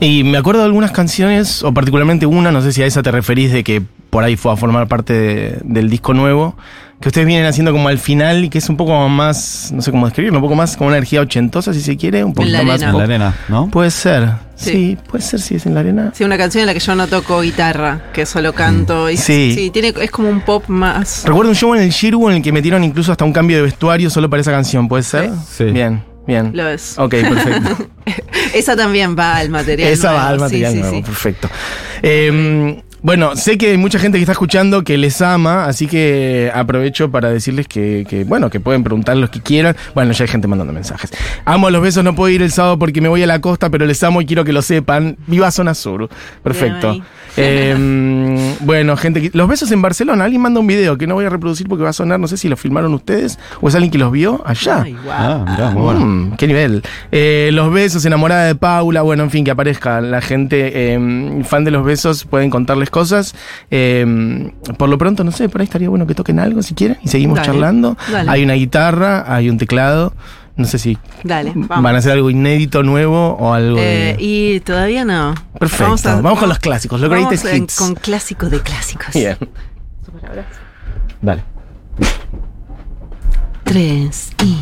Y 0.00 0.24
me 0.24 0.38
acuerdo 0.38 0.60
de 0.60 0.66
algunas 0.66 0.90
canciones, 0.92 1.62
o 1.62 1.74
particularmente 1.74 2.24
una, 2.24 2.50
no 2.50 2.62
sé 2.62 2.72
si 2.72 2.82
a 2.82 2.86
esa 2.86 3.02
te 3.02 3.10
referís 3.10 3.52
de 3.52 3.64
que 3.64 3.82
por 4.10 4.24
ahí 4.24 4.36
fue 4.36 4.52
a 4.52 4.56
formar 4.56 4.88
parte 4.88 5.12
de- 5.12 5.58
del 5.64 5.90
disco 5.90 6.14
nuevo, 6.14 6.56
que 7.00 7.08
ustedes 7.08 7.26
vienen 7.28 7.46
haciendo 7.46 7.70
como 7.70 7.88
al 7.88 7.98
final 7.98 8.44
y 8.44 8.48
que 8.50 8.58
es 8.58 8.68
un 8.68 8.76
poco 8.76 9.08
más, 9.08 9.70
no 9.72 9.82
sé 9.82 9.92
cómo 9.92 10.06
describirlo, 10.06 10.38
un 10.38 10.42
poco 10.42 10.56
más 10.56 10.76
como 10.76 10.88
una 10.88 10.96
energía 10.96 11.20
ochentosa, 11.20 11.72
si 11.72 11.80
se 11.80 11.96
quiere, 11.96 12.24
un 12.24 12.34
poquito 12.34 12.62
más. 12.64 12.82
En 12.82 12.92
la 12.96 13.04
arena, 13.04 13.34
¿no? 13.48 13.68
Puede 13.70 13.92
ser, 13.92 14.28
sí. 14.56 14.70
Sí. 14.72 14.98
puede 15.08 15.22
ser 15.22 15.40
si 15.40 15.54
es 15.54 15.66
en 15.66 15.74
la 15.74 15.80
arena. 15.80 16.10
Sí, 16.12 16.24
una 16.24 16.36
canción 16.36 16.62
en 16.62 16.66
la 16.66 16.74
que 16.74 16.80
yo 16.80 16.94
no 16.96 17.06
toco 17.06 17.40
guitarra, 17.42 18.06
que 18.12 18.26
solo 18.26 18.52
canto. 18.52 19.08
Y 19.08 19.16
Sí. 19.16 19.70
tiene, 19.72 19.94
es 20.00 20.10
como 20.10 20.28
un 20.28 20.40
pop 20.40 20.64
más. 20.68 21.22
Recuerdo 21.24 21.50
un 21.50 21.56
show 21.56 21.72
en 21.76 21.82
el 21.82 21.90
Shirwu 21.90 22.30
en 22.30 22.36
el 22.36 22.42
que 22.42 22.50
metieron 22.50 22.82
incluso 22.82 23.12
hasta 23.12 23.24
un 23.24 23.32
cambio 23.32 23.58
de 23.58 23.62
vestuario 23.62 24.10
solo 24.10 24.28
para 24.28 24.40
esa 24.40 24.50
canción, 24.50 24.88
¿puede 24.88 25.04
ser? 25.04 25.30
Sí. 25.48 25.64
Bien, 25.66 26.02
bien. 26.26 26.50
Lo 26.52 26.66
es. 26.68 26.98
Ok, 26.98 27.10
perfecto. 27.10 27.88
Esa 28.54 28.74
también 28.74 29.14
va 29.16 29.36
al 29.36 29.50
material. 29.50 29.90
Esa 29.92 30.12
va 30.12 30.28
al 30.30 30.36
sí, 30.36 30.40
material 30.40 30.72
sí, 30.72 30.78
nuevo, 30.80 30.96
sí. 30.96 31.02
perfecto. 31.02 31.48
Eh, 32.02 32.82
bueno, 33.02 33.36
sé 33.36 33.58
que 33.58 33.70
hay 33.70 33.76
mucha 33.76 33.98
gente 33.98 34.18
que 34.18 34.22
está 34.22 34.32
escuchando 34.32 34.82
que 34.82 34.98
les 34.98 35.20
ama, 35.22 35.66
así 35.66 35.86
que 35.86 36.50
aprovecho 36.54 37.10
para 37.10 37.30
decirles 37.30 37.68
que, 37.68 38.06
que, 38.08 38.24
bueno, 38.24 38.50
que 38.50 38.60
pueden 38.60 38.82
preguntar 38.82 39.16
los 39.16 39.30
que 39.30 39.40
quieran. 39.40 39.76
Bueno, 39.94 40.12
ya 40.12 40.24
hay 40.24 40.28
gente 40.28 40.48
mandando 40.48 40.72
mensajes. 40.72 41.12
Amo 41.44 41.70
los 41.70 41.82
besos, 41.82 42.02
no 42.02 42.14
puedo 42.14 42.28
ir 42.30 42.42
el 42.42 42.50
sábado 42.50 42.78
porque 42.78 43.00
me 43.00 43.08
voy 43.08 43.22
a 43.22 43.26
la 43.26 43.40
costa, 43.40 43.70
pero 43.70 43.86
les 43.86 44.02
amo 44.02 44.20
y 44.20 44.26
quiero 44.26 44.44
que 44.44 44.52
lo 44.52 44.62
sepan. 44.62 45.16
Viva 45.26 45.50
Zona 45.50 45.74
Sur. 45.74 46.08
Perfecto. 46.42 47.00
Eh, 47.36 48.56
bueno, 48.60 48.96
gente, 48.96 49.30
los 49.32 49.48
besos 49.48 49.70
en 49.70 49.80
Barcelona. 49.80 50.24
Alguien 50.24 50.42
manda 50.42 50.58
un 50.58 50.66
video 50.66 50.98
que 50.98 51.06
no 51.06 51.14
voy 51.14 51.24
a 51.24 51.30
reproducir 51.30 51.68
porque 51.68 51.84
va 51.84 51.90
a 51.90 51.92
sonar, 51.92 52.18
no 52.18 52.26
sé 52.26 52.36
si 52.36 52.48
lo 52.48 52.56
filmaron 52.56 52.92
ustedes 52.94 53.38
o 53.60 53.68
es 53.68 53.74
alguien 53.74 53.92
que 53.92 53.98
los 53.98 54.10
vio 54.10 54.42
allá. 54.44 54.82
Ay, 54.82 54.96
guau. 55.04 55.16
Ah, 55.16 55.44
mirá, 55.48 55.70
muy 55.70 55.82
bueno. 55.82 56.00
Mm, 56.00 56.36
qué 56.36 56.46
nivel. 56.46 56.82
Eh, 57.12 57.50
los 57.52 57.72
besos, 57.72 58.04
enamorada 58.04 58.44
de 58.44 58.54
Paula, 58.56 59.02
bueno, 59.02 59.22
en 59.22 59.30
fin, 59.30 59.44
que 59.44 59.52
aparezca 59.52 60.00
la 60.00 60.20
gente 60.20 60.70
eh, 60.74 61.42
fan 61.44 61.64
de 61.64 61.70
los 61.70 61.84
besos, 61.84 62.24
pueden 62.24 62.50
contarles 62.50 62.87
cosas. 62.90 63.34
Eh, 63.70 64.50
por 64.76 64.88
lo 64.88 64.98
pronto, 64.98 65.24
no 65.24 65.32
sé, 65.32 65.48
por 65.48 65.60
ahí 65.60 65.64
estaría 65.66 65.88
bueno 65.88 66.06
que 66.06 66.14
toquen 66.14 66.38
algo 66.38 66.62
si 66.62 66.74
quieren 66.74 66.98
y 67.02 67.08
seguimos 67.08 67.36
Dale, 67.36 67.46
charlando. 67.46 67.96
dale. 68.10 68.30
Hay 68.30 68.42
una 68.44 68.54
guitarra, 68.54 69.24
hay 69.34 69.48
un 69.50 69.58
teclado. 69.58 70.12
No 70.56 70.64
sé 70.64 70.80
si 70.80 70.98
Dale, 71.22 71.52
vamos. 71.54 71.82
van 71.84 71.94
a 71.94 71.98
hacer 71.98 72.10
algo 72.12 72.30
inédito, 72.30 72.82
nuevo 72.82 73.34
o 73.38 73.54
algo 73.54 73.78
Eh, 73.78 74.16
de... 74.18 74.24
y 74.24 74.58
todavía 74.60 75.04
no. 75.04 75.32
Perfecto. 75.56 76.20
Vamos, 76.20 76.40
con 76.40 76.48
los 76.48 76.58
clásicos, 76.58 77.00
los 77.00 77.08
vamos 77.08 77.28
greatest 77.28 77.46
en- 77.54 77.62
hits. 77.62 77.76
Con 77.76 77.94
clásicos 77.94 78.50
de 78.50 78.60
clásicos. 78.60 79.14
Bien. 79.14 79.36
Dale. 81.22 81.44
Tres 83.64 84.30
y. 84.42 84.56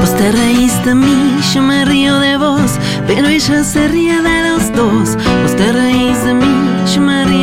Vos 0.00 0.16
te 0.16 0.32
reís 0.32 0.84
de 0.84 0.94
mí, 0.94 1.36
yo 1.52 1.62
me 1.62 1.84
río 1.84 2.18
de 2.18 2.36
vos, 2.38 2.78
pero 3.06 3.28
ella 3.28 3.62
se 3.64 3.88
ríe 3.88 4.22
de 4.22 4.50
los 4.50 4.72
dos. 4.72 5.16
Vos 5.42 5.56
te 5.56 5.72
reís 5.72 6.24
de 6.24 6.32
mí, 6.34 6.46
yo 6.94 7.00
me 7.00 7.24
río 7.24 7.35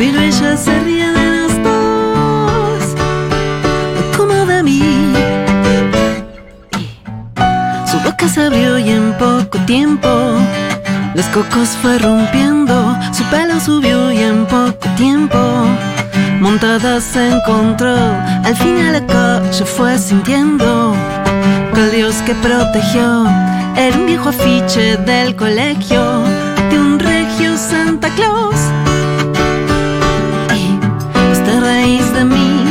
pero 0.00 0.18
ella 0.18 0.56
se 0.56 0.80
ríe 0.80 1.12
de 1.12 1.26
los 1.36 1.52
dos. 1.62 2.82
Como 4.16 4.46
de 4.46 4.62
mí. 4.62 5.12
Su 7.84 8.00
boca 8.00 8.26
se 8.26 8.46
abrió 8.46 8.78
y 8.78 8.88
en 8.88 9.12
poco 9.18 9.58
tiempo 9.66 10.08
los 11.14 11.26
cocos 11.26 11.76
fue 11.82 11.98
rompiendo, 11.98 12.96
su 13.12 13.24
pelo 13.24 13.60
subió 13.60 14.10
y 14.10 14.22
en 14.22 14.46
poco 14.46 14.88
tiempo 14.96 15.38
montada 16.40 16.98
se 17.02 17.32
encontró. 17.32 17.94
Al 18.48 18.56
final 18.56 18.92
la 18.94 19.06
calle 19.06 19.64
fue 19.66 19.98
sintiendo 19.98 20.94
que 21.74 21.80
el 21.82 21.90
Dios 21.90 22.14
que 22.24 22.34
protegió 22.36 23.26
era 23.76 23.98
un 23.98 24.06
viejo 24.06 24.30
afiche 24.30 24.96
del 24.96 25.36
colegio 25.36 26.22
de 26.70 26.78
un 26.78 26.98
regio 26.98 27.54
Santa 27.58 28.08
Claus. 28.16 28.59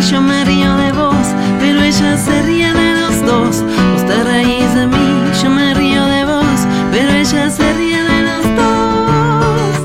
Yo 0.09 0.21
me 0.21 0.43
río 0.43 0.75
de 0.77 0.91
vos, 0.91 1.27
pero 1.59 1.83
ella 1.83 2.17
se 2.17 2.41
ríe 2.41 2.73
de 2.73 2.93
los 2.99 3.25
dos. 3.25 3.61
Vos 3.61 4.05
te 4.07 4.23
reís 4.23 4.73
de 4.73 4.87
mí, 4.87 5.31
yo 5.43 5.49
me 5.51 5.73
río 5.75 6.03
de 6.05 6.25
vos, 6.25 6.59
pero 6.91 7.11
ella 7.11 7.49
se 7.51 7.73
ríe 7.73 8.01
de 8.01 8.21
los 8.23 8.43
dos. 8.59 9.75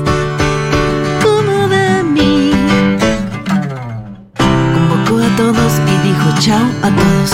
Como 1.23 1.67
de 1.67 2.03
mí. 2.03 2.51
Convocó 4.73 5.23
a 5.23 5.35
todos 5.37 5.73
y 5.93 6.07
dijo 6.07 6.27
chao 6.39 6.69
a 6.81 6.89
todos. 6.89 7.31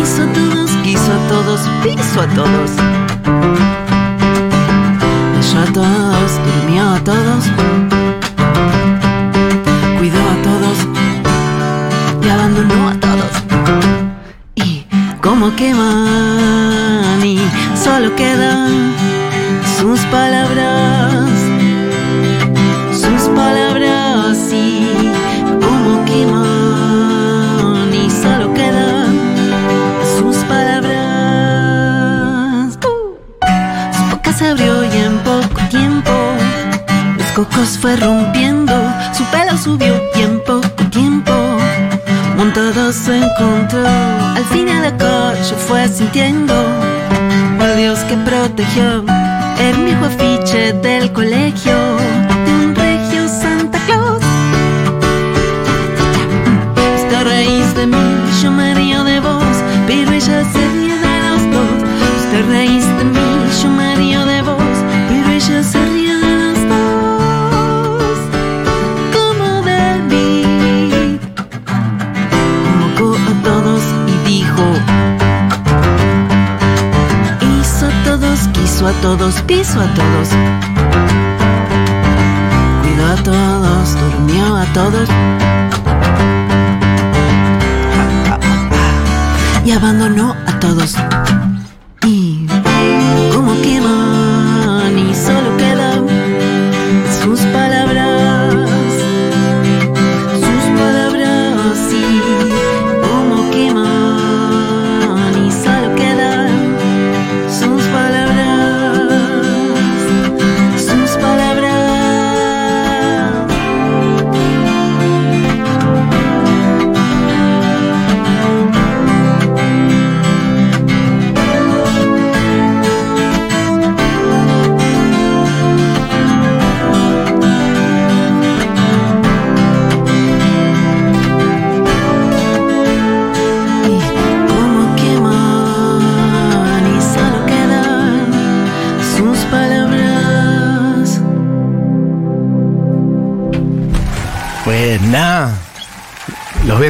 Hizo 0.00 0.22
a 0.24 0.32
todos, 0.32 0.70
quiso 0.82 1.12
a 1.12 1.28
todos, 1.28 1.60
piso 1.84 2.20
a 2.20 2.26
todos. 2.34 2.70
Cayó 5.34 5.60
a 5.60 5.72
todos, 5.72 6.30
durmió 6.44 6.94
a 6.94 6.98
todos. 7.04 7.67
Como 15.48 15.56
queman 15.56 17.24
y 17.24 17.38
solo 17.74 18.14
quedan 18.16 18.92
sus 19.78 20.00
palabras 20.06 21.30
sus 22.92 23.28
palabras 23.34 24.36
y 24.52 24.86
como 25.64 26.04
queman 26.04 27.90
y 27.94 28.10
solo 28.10 28.52
quedan 28.52 29.16
sus 30.18 30.36
palabras. 30.44 30.98
Su 33.96 34.02
boca 34.10 34.32
se 34.32 34.48
abrió 34.48 34.84
y 34.84 34.96
en 34.98 35.18
poco 35.18 35.60
tiempo 35.70 36.12
los 37.16 37.26
cocos 37.32 37.78
fue 37.80 37.96
rompiendo, 37.96 38.74
su 39.16 39.24
pelo 39.24 39.56
subió 39.56 39.94
tiempo 40.12 40.57
montado 42.48 42.92
se 42.92 43.18
encontró. 43.18 43.86
Al 44.36 44.44
fin 44.46 44.66
la 44.66 44.96
calle 44.96 45.54
fue 45.66 45.86
sintiendo 45.86 46.54
al 47.60 47.76
Dios 47.76 47.98
que 48.08 48.16
protegió 48.16 49.04
el 49.58 49.76
viejo 49.84 50.04
afiche 50.06 50.72
del 50.72 51.12
colegio 51.12 51.74
de 52.46 52.52
un 52.64 52.74
regio 52.74 53.28
Santa 53.28 53.78
Claus. 53.86 54.22
Te 57.10 57.24
reís 57.24 57.74
de 57.74 57.86
mí, 57.86 58.06
yo 58.42 58.50
me 58.50 58.77
todos, 79.16 79.40
piso 79.46 79.80
a 79.80 79.86
todos. 79.94 80.28
Cuidó 82.82 83.06
a 83.06 83.16
todos, 83.24 83.96
durmió 83.98 84.54
a 84.54 84.66
todos. 84.74 85.08
Y 89.64 89.70
abandonó 89.70 90.36
a 90.46 90.60
todos. 90.60 90.94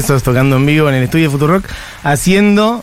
Besos 0.09 0.23
tocando 0.23 0.57
en 0.57 0.65
vivo 0.65 0.89
en 0.89 0.95
el 0.95 1.05
estudio 1.05 1.27
de 1.27 1.31
Futurock, 1.31 1.65
haciendo 2.03 2.83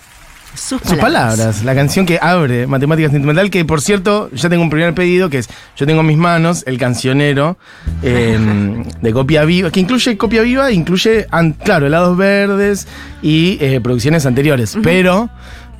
Sus 0.53 0.81
Sus 0.81 0.97
palabras, 0.99 1.63
la 1.63 1.73
canción 1.73 2.05
que 2.05 2.19
abre 2.21 2.67
Matemática 2.67 3.09
Sentimental, 3.09 3.49
que 3.49 3.65
por 3.65 3.81
cierto, 3.81 4.29
ya 4.31 4.47
tengo 4.47 4.61
un 4.61 4.69
primer 4.69 4.93
pedido, 4.93 5.29
que 5.29 5.39
es, 5.39 5.49
yo 5.75 5.87
tengo 5.87 6.01
en 6.01 6.07
mis 6.07 6.17
manos 6.17 6.63
el 6.67 6.77
cancionero 6.77 7.57
eh, 8.03 8.37
de 9.01 9.13
Copia 9.13 9.43
Viva, 9.43 9.71
que 9.71 9.79
incluye 9.79 10.17
Copia 10.17 10.43
Viva, 10.43 10.71
incluye, 10.71 11.25
claro, 11.63 11.87
helados 11.87 12.15
verdes 12.15 12.87
y 13.23 13.57
eh, 13.59 13.81
producciones 13.81 14.25
anteriores, 14.27 14.77
pero 14.83 15.29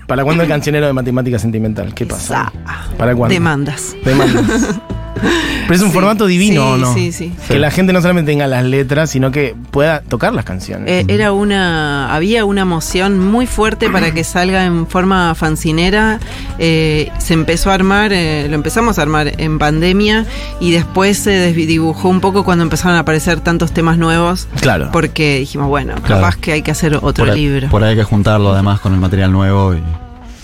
¿para 0.08 0.24
cuándo 0.24 0.42
el 0.42 0.50
cancionero 0.50 0.88
de 0.88 0.94
Matemática 0.94 1.38
Sentimental? 1.38 1.94
¿Qué 1.94 2.08
pasa? 2.08 2.52
¿Para 2.98 3.16
cuándo? 3.16 3.34
Demandas. 3.34 3.96
Demandas. 4.04 4.80
Pero 5.22 5.74
es 5.74 5.82
un 5.82 5.88
Sí, 5.88 5.94
formato 5.94 6.26
divino, 6.28 6.62
sí, 6.62 6.68
¿o 6.74 6.78
no? 6.78 6.94
sí, 6.94 7.12
sí. 7.12 7.34
Que 7.48 7.58
la 7.58 7.72
gente 7.72 7.92
no 7.94 8.02
solamente 8.02 8.32
tenga 8.32 8.48
las 8.48 8.64
letras, 8.66 9.10
sino 9.10 9.32
que 9.32 9.56
pueda 9.72 10.02
tocar 10.02 10.34
las 10.34 10.46
canciones. 10.46 10.90
Eh, 10.90 11.06
era 11.08 11.32
una, 11.32 12.14
había 12.14 12.46
una 12.46 12.66
moción 12.66 13.20
muy 13.20 13.48
fuerte 13.48 13.90
para 13.90 14.14
que 14.14 14.24
salga 14.24 14.66
en 14.66 14.86
forma 14.88 15.34
fancinera. 15.36 16.20
Eh, 16.60 17.10
se 17.18 17.34
empezó 17.34 17.72
a 17.72 17.74
armar, 17.76 18.12
eh, 18.14 18.48
lo 18.50 18.56
empezamos 18.56 19.00
a 19.00 19.02
armar 19.02 19.32
en 19.42 19.58
pandemia 19.58 20.26
y 20.60 20.72
después 20.72 21.18
se 21.18 21.32
desdibujó 21.32 22.10
un 22.10 22.20
poco 22.22 22.44
cuando 22.44 22.64
empezaron 22.64 22.98
a 22.98 23.00
aparecer 23.00 23.40
tantos 23.40 23.72
temas 23.72 23.98
nuevos. 23.98 24.48
claro. 24.62 24.90
Porque 24.92 25.40
dijimos, 25.40 25.68
bueno, 25.68 25.96
Claro. 26.04 26.22
capaz 26.22 26.36
que 26.38 26.52
hay 26.52 26.62
que 26.62 26.72
hacer 26.72 26.96
otro 26.96 27.26
por, 27.26 27.30
ahí, 27.32 27.48
libro. 27.48 27.70
por 27.70 27.84
ahí 27.84 27.92
hay 27.92 27.96
que 27.96 28.04
juntarlo 28.04 28.54
además 28.54 28.80
con 28.80 28.94
el 28.94 29.00
material 29.00 29.32
nuevo 29.32 29.74
y 29.74 29.82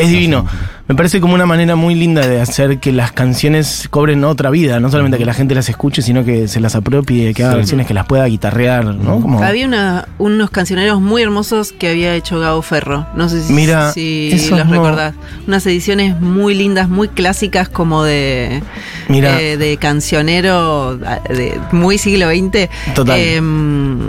Es 0.01 0.10
divino. 0.10 0.46
Me 0.88 0.96
parece 0.96 1.22
como 1.22 1.36
una 1.36 1.46
manera 1.46 1.77
muy 1.77 1.96
linda 1.96 2.27
de 2.27 2.41
hacer 2.41 2.79
que 2.79 2.91
las 2.91 3.13
canciones 3.13 3.88
cobren 3.89 4.25
otra 4.25 4.50
vida. 4.50 4.79
No 4.81 4.89
solamente 4.91 5.17
que 5.17 5.25
la 5.25 5.34
gente 5.34 5.55
las 5.55 5.70
escuche, 5.70 6.01
sino 6.01 6.25
que 6.25 6.50
se 6.50 6.60
las 6.60 6.75
apropie, 6.75 7.34
que 7.34 7.43
haga 7.43 7.53
Sí. 7.53 7.58
versiones 7.60 7.88
que 7.88 7.93
las 7.93 8.05
pueda 8.08 8.25
guitarrear, 8.25 8.84
¿no? 8.84 9.22
Como, 9.22 9.41
Había 9.41 9.67
una- 9.67 10.08
unos 10.17 10.50
cancioneros 10.50 11.00
muy 11.00 11.22
hermosos 11.22 11.72
que 11.72 11.88
había 11.89 12.13
hecho 12.15 12.39
Gabo 12.39 12.62
Ferro. 12.62 13.05
No 13.15 13.29
sé 13.29 13.41
si, 13.41 13.53
Mira, 13.53 13.93
si 13.93 14.31
los 14.50 14.65
no. 14.67 14.72
recordás. 14.74 15.13
Unas 15.48 15.65
ediciones 15.65 16.20
muy 16.20 16.55
lindas, 16.55 16.89
muy 16.89 17.08
clásicas, 17.08 17.70
como 17.70 18.03
de, 18.03 18.62
Mira. 19.08 19.39
eh, 19.41 19.55
de 19.55 19.77
cancionero 19.77 20.98
de 20.98 21.58
muy 21.72 21.98
siglo 22.00 22.27
XX. 22.29 22.70
Total. 22.96 23.17
Em, 23.17 24.00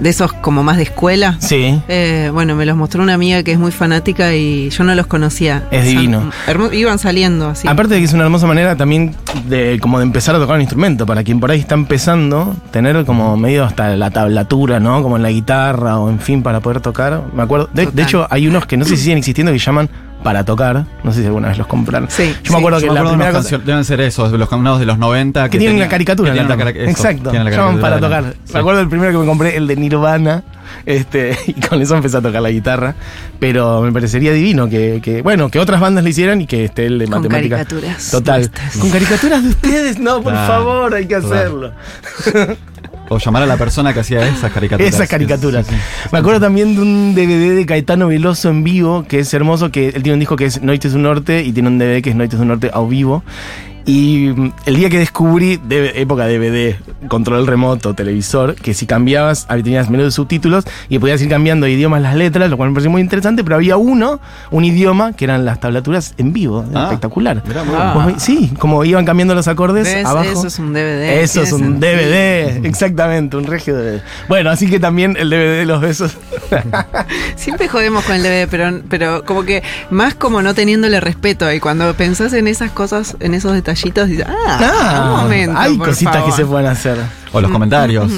de 0.00 0.08
esos 0.10 0.32
como 0.32 0.62
más 0.62 0.76
de 0.76 0.84
escuela. 0.84 1.36
Sí. 1.40 1.80
Eh, 1.88 2.30
bueno, 2.32 2.54
me 2.54 2.66
los 2.66 2.76
mostró 2.76 3.02
una 3.02 3.14
amiga 3.14 3.42
que 3.42 3.52
es 3.52 3.58
muy 3.58 3.72
fanática 3.72 4.34
y 4.34 4.70
yo 4.70 4.84
no 4.84 4.94
los 4.94 5.06
conocía. 5.06 5.64
Es 5.70 5.84
Son 5.84 5.94
divino. 5.96 6.30
iban 6.72 6.98
saliendo 6.98 7.48
así. 7.48 7.68
Aparte 7.68 7.94
de 7.94 8.00
que 8.00 8.06
es 8.06 8.12
una 8.12 8.24
hermosa 8.24 8.46
manera 8.46 8.76
también 8.76 9.14
de 9.48 9.78
como 9.80 9.98
de 9.98 10.04
empezar 10.04 10.34
a 10.34 10.38
tocar 10.38 10.56
un 10.56 10.62
instrumento, 10.62 11.06
para 11.06 11.22
quien 11.24 11.40
por 11.40 11.50
ahí 11.50 11.60
está 11.60 11.74
empezando, 11.74 12.56
tener 12.70 13.04
como 13.04 13.36
medio 13.36 13.64
hasta 13.64 13.96
la 13.96 14.10
tablatura, 14.10 14.80
¿no? 14.80 15.02
Como 15.02 15.16
en 15.16 15.22
la 15.22 15.30
guitarra 15.30 15.98
o 15.98 16.10
en 16.10 16.20
fin, 16.20 16.42
para 16.42 16.60
poder 16.60 16.80
tocar. 16.80 17.22
Me 17.34 17.42
acuerdo, 17.42 17.68
de, 17.72 17.86
de 17.86 18.02
hecho 18.02 18.26
hay 18.30 18.46
unos 18.46 18.66
que 18.66 18.76
no 18.76 18.84
sé 18.84 18.96
si 18.96 19.04
siguen 19.04 19.18
existiendo 19.18 19.52
que 19.52 19.58
llaman 19.58 19.88
para 20.22 20.44
tocar, 20.44 20.84
no 21.04 21.12
sé 21.12 21.20
si 21.20 21.26
alguna 21.26 21.48
vez 21.48 21.58
los 21.58 21.66
compraron. 21.66 22.10
Sí, 22.10 22.34
Yo 22.42 22.42
me 22.42 22.48
sí. 22.48 22.54
acuerdo 22.56 22.78
Yo 22.80 22.86
que 22.86 22.88
me 22.88 22.94
la 22.94 23.00
acuerdo 23.00 23.16
primera 23.16 23.32
canciones- 23.32 23.66
deben 23.66 23.84
ser 23.84 24.00
esos, 24.00 24.32
los 24.32 24.50
unos 24.52 24.80
de 24.80 24.86
los 24.86 24.98
90 24.98 25.44
que 25.48 25.58
tienen 25.58 25.68
tenía- 25.76 25.84
una 25.84 25.90
caricatura, 25.90 26.32
que 26.32 26.42
la 26.42 26.70
eso, 26.70 26.90
Exacto. 26.90 27.30
tienen 27.30 27.44
la 27.44 27.56
Llaman 27.56 27.80
para 27.80 28.00
caricatura 28.00 28.18
tocar. 28.22 28.36
la- 28.46 28.52
Me 28.54 28.58
acuerdo 28.60 28.78
del 28.80 28.88
primero 28.88 29.12
que 29.12 29.18
me 29.18 29.26
compré, 29.26 29.56
el 29.56 29.66
de 29.68 29.76
Nirvana, 29.76 30.42
este, 30.86 31.38
y 31.46 31.52
con 31.54 31.80
eso 31.80 31.94
empecé 31.96 32.16
a 32.16 32.20
tocar 32.20 32.42
la 32.42 32.50
guitarra. 32.50 32.94
Pero 33.38 33.80
me 33.82 33.92
parecería 33.92 34.32
divino 34.32 34.68
que, 34.68 35.00
que, 35.02 35.22
bueno, 35.22 35.48
que 35.50 35.60
otras 35.60 35.80
bandas 35.80 36.02
lo 36.02 36.10
hicieran 36.10 36.40
y 36.40 36.46
que 36.46 36.64
esté 36.64 36.86
el 36.86 36.98
de 36.98 37.06
Con 37.06 37.22
matemáticas. 37.22 37.66
caricaturas 37.66 38.10
Total. 38.10 38.50
Con 38.80 38.90
caricaturas 38.90 39.42
de 39.44 39.48
ustedes, 39.50 39.98
no, 40.00 40.20
por 40.22 40.34
favor, 40.34 40.94
hay 40.94 41.06
que 41.06 41.14
claro. 41.20 41.26
hacerlo. 41.26 41.72
O 43.08 43.18
llamar 43.18 43.42
a 43.42 43.46
la 43.46 43.56
persona 43.56 43.94
que 43.94 44.00
hacía 44.00 44.26
esas 44.28 44.52
caricaturas. 44.52 44.94
Esas 44.94 45.08
caricaturas. 45.08 45.66
Sí, 45.66 45.74
sí. 45.74 46.08
Me 46.12 46.18
acuerdo 46.18 46.40
también 46.40 46.74
de 46.74 46.82
un 46.82 47.14
DVD 47.14 47.56
de 47.56 47.66
Caetano 47.66 48.08
Veloso 48.08 48.50
en 48.50 48.64
vivo, 48.64 49.04
que 49.08 49.20
es 49.20 49.32
hermoso, 49.34 49.70
que 49.70 49.88
él 49.88 50.02
tiene 50.02 50.14
un 50.14 50.20
disco 50.20 50.36
que 50.36 50.44
es 50.44 50.62
Noites 50.62 50.92
du 50.92 50.98
Norte 50.98 51.42
y 51.42 51.52
tiene 51.52 51.68
un 51.68 51.78
DVD 51.78 52.02
que 52.02 52.10
es 52.10 52.16
Noites 52.16 52.38
du 52.38 52.44
Norte 52.44 52.70
a 52.72 52.80
vivo. 52.82 53.22
Y 53.88 54.34
mm, 54.36 54.52
el 54.66 54.76
día 54.76 54.90
que 54.90 54.98
descubrí, 54.98 55.56
de, 55.56 56.02
época 56.02 56.26
DVD, 56.26 56.76
control 57.08 57.46
remoto, 57.46 57.94
televisor, 57.94 58.54
que 58.54 58.74
si 58.74 58.84
cambiabas, 58.84 59.46
ahí 59.48 59.62
tenías 59.62 59.88
menú 59.88 60.04
de 60.04 60.10
subtítulos 60.10 60.66
y 60.90 60.98
podías 60.98 61.22
ir 61.22 61.30
cambiando 61.30 61.64
de 61.64 61.72
idiomas 61.72 62.02
las 62.02 62.14
letras, 62.14 62.50
lo 62.50 62.58
cual 62.58 62.68
me 62.68 62.74
pareció 62.74 62.90
muy 62.90 63.00
interesante, 63.00 63.42
pero 63.42 63.56
había 63.56 63.78
uno, 63.78 64.20
un 64.50 64.64
idioma, 64.66 65.14
que 65.14 65.24
eran 65.24 65.46
las 65.46 65.58
tablaturas 65.60 66.12
en 66.18 66.34
vivo, 66.34 66.66
Ah, 66.74 66.84
espectacular. 66.84 67.42
Ah. 67.72 68.12
Sí, 68.18 68.52
como 68.58 68.84
iban 68.84 69.06
cambiando 69.06 69.34
los 69.34 69.48
acordes 69.48 69.84
¿Ves? 69.84 70.04
abajo. 70.04 70.28
Eso 70.30 70.48
es 70.48 70.58
un 70.58 70.74
DVD. 70.74 71.22
Eso 71.22 71.40
es 71.40 71.52
un 71.52 71.60
sentido. 71.60 71.92
DVD, 71.92 72.66
exactamente, 72.66 73.38
un 73.38 73.46
regio 73.46 73.74
DVD. 73.74 74.02
Bueno, 74.28 74.50
así 74.50 74.68
que 74.68 74.78
también 74.78 75.16
el 75.18 75.30
DVD 75.30 75.60
de 75.60 75.64
los 75.64 75.80
besos. 75.80 76.14
Siempre 77.36 77.68
jodemos 77.68 78.04
con 78.04 78.16
el 78.16 78.22
DVD, 78.22 78.48
pero, 78.50 78.82
pero 78.90 79.24
como 79.24 79.44
que 79.44 79.62
más 79.88 80.14
como 80.14 80.42
no 80.42 80.52
teniéndole 80.52 81.00
respeto. 81.00 81.50
Y 81.50 81.58
cuando 81.58 81.94
pensás 81.94 82.34
en 82.34 82.48
esas 82.48 82.70
cosas, 82.70 83.16
en 83.20 83.32
esos 83.32 83.56
detallitos, 83.84 84.26
ah, 84.28 85.10
un 85.14 85.22
momento. 85.22 85.58
hay 85.58 85.76
por 85.76 85.88
cositas 85.88 86.14
favor. 86.14 86.30
que 86.30 86.36
se 86.36 86.46
pueden 86.46 86.66
hacer. 86.66 86.98
O 87.32 87.40
los 87.40 87.50
comentarios. 87.50 88.10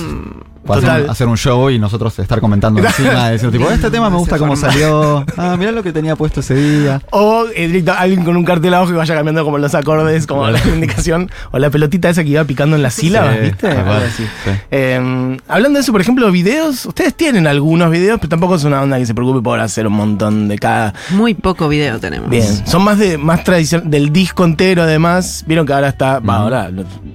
Hacer, 0.68 1.11
hacer 1.11 1.27
un 1.29 1.37
show 1.37 1.70
y 1.70 1.79
nosotros 1.79 2.18
estar 2.18 2.40
comentando 2.40 2.81
encima, 2.85 3.31
decir 3.31 3.51
tipo, 3.51 3.70
este 3.70 3.90
tema 3.90 4.11
me 4.11 4.16
gusta 4.16 4.38
cómo 4.38 4.57
salió. 4.57 5.25
Ah, 5.37 5.57
mirá 5.57 5.73
lo 5.73 5.83
que 5.83 5.92
tenía 5.92 6.16
puesto 6.16 6.40
ese 6.40 6.55
día. 6.55 7.01
O 7.11 7.46
eh, 7.55 7.66
directo, 7.66 7.92
alguien 7.96 8.25
con 8.25 8.37
un 8.37 8.44
cartel 8.44 8.75
abajo 8.75 8.90
que 8.90 8.96
vaya 8.99 9.14
cambiando 9.14 9.42
como 9.44 9.57
los 9.59 9.75
acordes, 9.75 10.27
como 10.27 10.49
la 10.49 10.61
indicación. 10.66 11.31
O 11.51 11.59
la 11.59 11.70
pelotita 11.70 12.11
esa 12.11 12.23
que 12.23 12.31
iba 12.31 12.44
picando 12.44 12.77
en 12.77 12.83
las 12.83 12.94
sílabas, 12.94 13.37
Sí, 13.37 13.40
¿viste? 13.42 13.70
sí. 14.16 14.25
Eh, 14.70 15.37
hablando 15.49 15.79
de 15.79 15.83
eso, 15.83 15.92
por 15.92 16.01
ejemplo, 16.01 16.31
videos. 16.31 16.85
Ustedes 16.85 17.14
tienen 17.14 17.46
algunos 17.46 17.90
videos, 17.90 18.18
pero 18.20 18.29
tampoco 18.29 18.57
es 18.57 18.64
una 18.64 18.83
onda 18.83 18.99
que 18.99 19.07
se 19.07 19.14
preocupe 19.14 19.40
por 19.40 19.61
hacer 19.61 19.87
un 19.87 19.94
montón 19.94 20.49
de 20.49 20.59
cada. 20.59 20.92
Muy 21.11 21.35
poco 21.35 21.68
video 21.68 21.99
tenemos. 21.99 22.29
Bien, 22.29 22.66
son 22.66 22.83
más 22.85 22.99
de 22.99 23.16
más 23.16 23.42
tradición 23.44 23.90
del 23.90 24.12
disco 24.12 24.44
entero 24.44 24.83
además. 24.83 25.44
Vieron 25.46 25.64
que 25.66 25.73
ahora 25.73 25.88
está, 25.88 26.18
va, 26.18 26.37
ahora, 26.37 26.70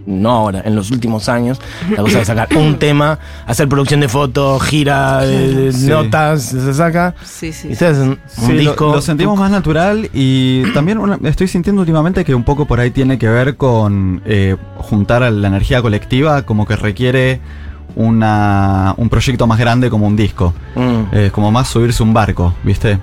no 0.05 0.29
ahora, 0.31 0.61
en 0.65 0.75
los 0.75 0.89
últimos 0.91 1.29
años, 1.29 1.59
la 1.89 1.97
cosa 1.97 2.19
de 2.19 2.25
sacar 2.25 2.47
un 2.55 2.77
tema, 2.79 3.19
hacer 3.45 3.67
producción 3.69 3.99
de 3.99 4.09
fotos, 4.09 4.61
gira 4.63 5.21
de, 5.21 5.53
de 5.53 5.71
Sí. 5.73 5.87
notas, 5.87 6.43
se 6.43 6.73
saca. 6.73 7.13
Sí, 7.23 7.51
sí. 7.53 7.69
Y 7.69 7.73
ustedes 7.73 7.97
un, 7.97 8.09
un 8.09 8.17
Sí, 8.27 8.53
lo- 8.53 8.59
disco. 8.59 8.91
Lo, 8.95 9.01
sentimos 9.01 9.37
más 9.39 9.51
natural 9.51 10.09
y 10.13 10.63
también 10.73 10.97
una- 10.97 11.19
estoy 11.23 11.47
sintiendo 11.47 11.81
últimamente 11.81 12.23
que 12.25 12.33
un 12.35 12.43
poco 12.43 12.65
por 12.65 12.79
ahí 12.79 12.91
tiene 12.91 13.17
que 13.17 13.27
ver 13.29 13.55
con 13.57 14.21
eh, 14.25 14.55
juntar 14.77 15.23
a 15.23 15.29
la 15.31 15.47
energía 15.47 15.81
colectiva, 15.81 16.43
como 16.43 16.65
que 16.65 16.75
requiere 16.75 17.39
una, 17.95 18.93
un 18.97 19.09
proyecto 19.09 19.47
más 19.47 19.57
grande 19.59 19.89
como 19.89 20.07
un 20.07 20.15
disco. 20.15 20.53
Mm. 20.75 21.15
Es 21.15 21.31
como 21.31 21.51
más 21.51 21.67
subirse 21.69 22.03
un 22.03 22.13
barco, 22.13 22.53
¿viste? 22.63 22.99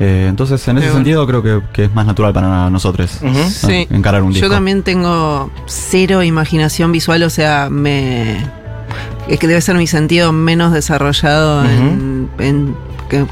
Eh, 0.00 0.26
entonces, 0.28 0.66
en 0.68 0.78
ese 0.78 0.86
bueno. 0.88 0.98
sentido, 0.98 1.26
creo 1.26 1.42
que, 1.42 1.60
que 1.72 1.84
es 1.86 1.94
más 1.94 2.06
natural 2.06 2.32
para 2.32 2.70
nosotros. 2.70 3.10
Sí. 3.48 3.86
encarar 3.90 4.22
un 4.22 4.32
disco. 4.32 4.46
Yo 4.46 4.52
también 4.52 4.82
tengo 4.84 5.50
cero 5.66 6.22
imaginación 6.22 6.92
visual, 6.92 7.22
o 7.24 7.30
sea, 7.30 7.68
me. 7.70 8.36
Es 9.28 9.38
que 9.38 9.46
debe 9.46 9.60
ser 9.60 9.76
mi 9.76 9.86
sentido 9.86 10.32
menos 10.32 10.72
desarrollado 10.72 11.64
en, 11.64 12.76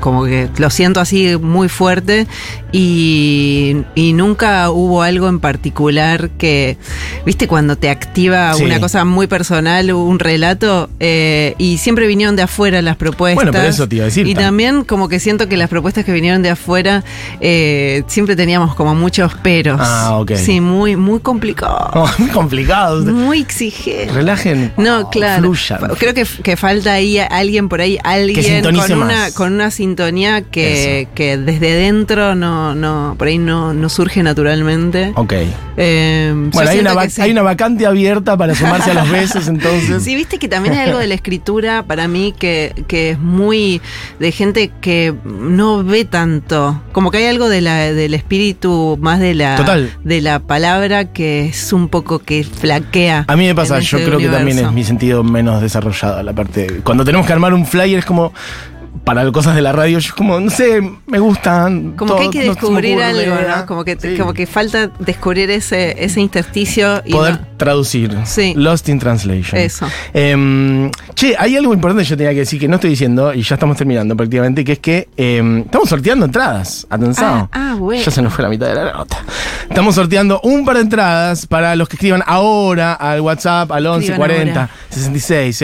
como 0.00 0.24
que 0.24 0.48
lo 0.58 0.70
siento 0.70 1.00
así 1.00 1.36
muy 1.36 1.68
fuerte 1.68 2.26
y, 2.72 3.76
y 3.94 4.12
nunca 4.12 4.70
hubo 4.70 5.02
algo 5.02 5.28
en 5.28 5.40
particular 5.40 6.30
que, 6.30 6.76
viste, 7.24 7.48
cuando 7.48 7.76
te 7.76 7.88
activa 7.90 8.54
Sí. 8.54 8.64
una 8.64 8.80
cosa 8.80 9.04
muy 9.04 9.26
personal, 9.26 9.92
un 9.92 10.18
relato, 10.18 10.88
eh, 11.00 11.54
y 11.58 11.78
siempre 11.78 12.06
vinieron 12.06 12.36
de 12.36 12.42
afuera 12.42 12.80
las 12.82 12.96
propuestas. 12.96 13.36
Bueno, 13.36 13.52
pero 13.52 13.64
eso 13.68 13.88
te 13.88 13.96
iba 13.96 14.04
a 14.04 14.06
decir, 14.06 14.26
Y 14.26 14.34
tam- 14.34 14.38
también 14.46 14.84
como 14.84 15.08
que 15.08 15.20
siento 15.20 15.48
que 15.48 15.56
las 15.56 15.68
propuestas 15.68 16.04
que 16.04 16.12
vinieron 16.12 16.42
de 16.42 16.50
afuera 16.50 17.02
eh, 17.40 18.02
siempre 18.06 18.36
teníamos 18.36 18.74
como 18.74 18.94
muchos 18.94 19.34
peros. 19.34 19.78
Ah, 19.82 20.16
ok. 20.18 20.32
Sí, 20.36 20.60
muy, 20.60 20.96
muy 20.96 21.20
complicado. 21.20 21.90
Oh, 21.94 22.08
muy 22.18 22.30
complicado. 22.30 23.02
Muy 23.04 23.40
exigente. 23.40 24.12
Relajen. 24.12 24.72
No, 24.76 25.10
claro. 25.10 25.42
Fluyan. 25.42 25.80
Creo 25.98 26.14
que, 26.14 26.24
que 26.42 26.56
falta 26.56 26.92
ahí 26.94 27.18
alguien 27.18 27.68
por 27.68 27.80
ahí, 27.80 27.98
alguien 28.04 28.62
con 28.62 28.76
una, 29.02 29.30
con 29.32 29.52
una 29.52 29.65
sintonía 29.70 30.42
que, 30.42 31.09
que 31.14 31.37
desde 31.37 31.72
dentro 31.74 32.35
no, 32.35 32.74
no, 32.74 33.14
por 33.18 33.29
ahí 33.29 33.38
no, 33.38 33.74
no 33.74 33.88
surge 33.88 34.22
naturalmente. 34.22 35.12
Ok. 35.14 35.33
Eh, 35.79 36.33
Bueno, 36.52 36.70
hay 36.70 36.79
una, 36.81 36.90
que 36.92 36.96
vac- 36.96 37.09
sí. 37.11 37.20
hay 37.22 37.31
una 37.33 37.42
vacante 37.42 37.87
abierta 37.87 38.37
para 38.37 38.55
sumarse 38.55 38.90
a 38.90 38.94
los 38.94 39.11
besos, 39.11 39.48
entonces. 39.48 40.02
Sí, 40.02 40.14
viste 40.14 40.38
que 40.38 40.48
también 40.48 40.74
hay 40.74 40.87
algo 40.88 40.98
de 40.98 41.07
la 41.07 41.14
escritura 41.14 41.83
para 41.83 42.09
mí 42.09 42.35
que, 42.38 42.72
que 42.88 43.11
es 43.11 43.18
muy 43.18 43.81
de 44.18 44.33
gente 44.33 44.70
que 44.81 45.14
no 45.24 45.85
ve 45.85 46.05
tanto. 46.05 46.81
Como 46.92 47.11
que 47.11 47.18
hay 47.18 47.26
algo 47.26 47.48
de 47.48 47.61
la, 47.61 47.92
del 47.92 48.14
espíritu 48.14 48.96
más 49.00 49.20
de 49.20 49.35
la, 49.35 49.57
Total. 49.57 49.90
de 50.02 50.20
la 50.20 50.38
palabra 50.40 51.12
que 51.12 51.46
es 51.46 51.72
un 51.72 51.88
poco 51.88 52.18
que 52.20 52.44
flaquea. 52.44 53.24
A 53.29 53.37
mí 53.37 53.46
me 53.46 53.55
pasa, 53.55 53.79
yo 53.81 53.98
ese 53.98 54.07
creo 54.07 54.18
que 54.18 54.29
también 54.29 54.59
es 54.59 54.72
mi 54.72 54.85
sentido 54.85 55.22
menos 55.24 55.61
desarrollado 55.61 56.22
la 56.22 56.33
parte. 56.33 56.81
Cuando 56.85 57.05
tenemos 57.05 57.26
que 57.26 57.33
armar 57.33 57.52
un 57.55 57.66
flyer 57.66 57.98
es 57.98 58.05
como. 58.05 58.33
Para 59.04 59.30
cosas 59.32 59.54
de 59.54 59.62
la 59.62 59.72
radio, 59.72 59.98
yo 59.98 60.14
como, 60.14 60.38
no 60.40 60.50
sé, 60.50 60.80
me 61.06 61.18
gustan. 61.18 61.92
Como 61.92 62.12
todo- 62.12 62.18
que 62.18 62.22
hay 62.24 62.30
que 62.30 62.48
descubrir 62.50 63.00
algo. 63.02 63.35
¿no? 63.35 63.66
Como 63.66 63.85
que, 63.85 63.96
Sí. 64.00 64.16
como 64.18 64.32
que 64.35 64.46
falta 64.46 64.88
descubrir 64.98 65.50
ese, 65.50 66.02
ese 66.04 66.20
intersticio 66.20 67.02
y 67.04 67.12
Poder 67.12 67.40
no- 67.40 67.46
traducir. 67.56 68.16
Sí. 68.24 68.52
Lost 68.56 68.88
in 68.88 68.98
Translation. 68.98 69.61
Eso. 69.61 69.87
Em, 70.12 70.90
che, 71.14 71.35
hay 71.38 71.56
algo 71.56 71.72
importante 71.72 72.02
que 72.04 72.09
yo 72.11 72.16
tenía 72.16 72.32
que 72.32 72.40
decir 72.40 72.59
que 72.61 72.68
no 72.68 72.76
estoy 72.76 72.90
diciendo 72.90 73.32
y 73.35 73.42
ya 73.42 73.54
estamos 73.54 73.76
terminando 73.76 74.16
prácticamente, 74.16 74.64
que 74.64 74.72
es 74.72 74.78
que 74.78 75.09
em, 75.16 75.59
estamos 75.61 75.88
sorteando 75.88 76.26
entradas. 76.26 76.87
Atención. 76.90 77.26
Ah, 77.30 77.48
ah, 77.52 77.74
bueno. 77.78 78.02
Ya 78.02 78.11
se 78.11 78.22
nos 78.22 78.32
fue 78.32 78.42
la 78.42 78.48
mitad 78.48 78.66
de 78.66 78.74
la 78.74 78.92
nota. 78.92 79.18
Estamos 79.68 79.94
sorteando 79.94 80.40
un 80.42 80.64
par 80.64 80.76
de 80.76 80.82
entradas 80.82 81.46
para 81.46 81.74
los 81.76 81.88
que 81.88 81.96
escriban 81.96 82.22
ahora 82.26 82.94
al 82.94 83.20
WhatsApp 83.20 83.70
al 83.72 83.87
11 83.87 84.06
Escriban 84.12 84.18
40 84.28 84.61
ahora. 84.62 84.72
66 84.90 85.56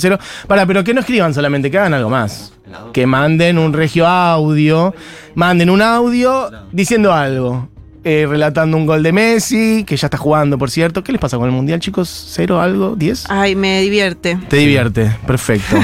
000. 0.00 0.18
Para, 0.46 0.66
pero 0.66 0.82
que 0.84 0.94
no 0.94 1.00
escriban 1.00 1.32
solamente, 1.34 1.70
que 1.70 1.78
hagan 1.78 1.94
algo 1.94 2.10
más. 2.10 2.52
Que 2.92 3.06
manden 3.06 3.58
un 3.58 3.72
regio 3.72 4.06
audio, 4.06 4.94
manden 5.34 5.70
un 5.70 5.82
audio 5.82 6.50
diciendo 6.72 7.12
algo. 7.12 7.68
Eh, 8.04 8.26
relatando 8.28 8.76
un 8.76 8.86
gol 8.86 9.02
de 9.02 9.12
Messi, 9.12 9.84
que 9.86 9.96
ya 9.96 10.06
está 10.06 10.18
jugando, 10.18 10.58
por 10.58 10.70
cierto. 10.70 11.04
¿Qué 11.04 11.12
les 11.12 11.20
pasa 11.20 11.36
con 11.36 11.46
el 11.46 11.52
Mundial, 11.52 11.80
chicos? 11.80 12.08
¿Cero, 12.30 12.60
algo? 12.60 12.96
¿Diez? 12.96 13.24
Ay, 13.28 13.54
me 13.54 13.80
divierte. 13.80 14.38
Te 14.48 14.56
divierte, 14.56 15.16
perfecto. 15.26 15.76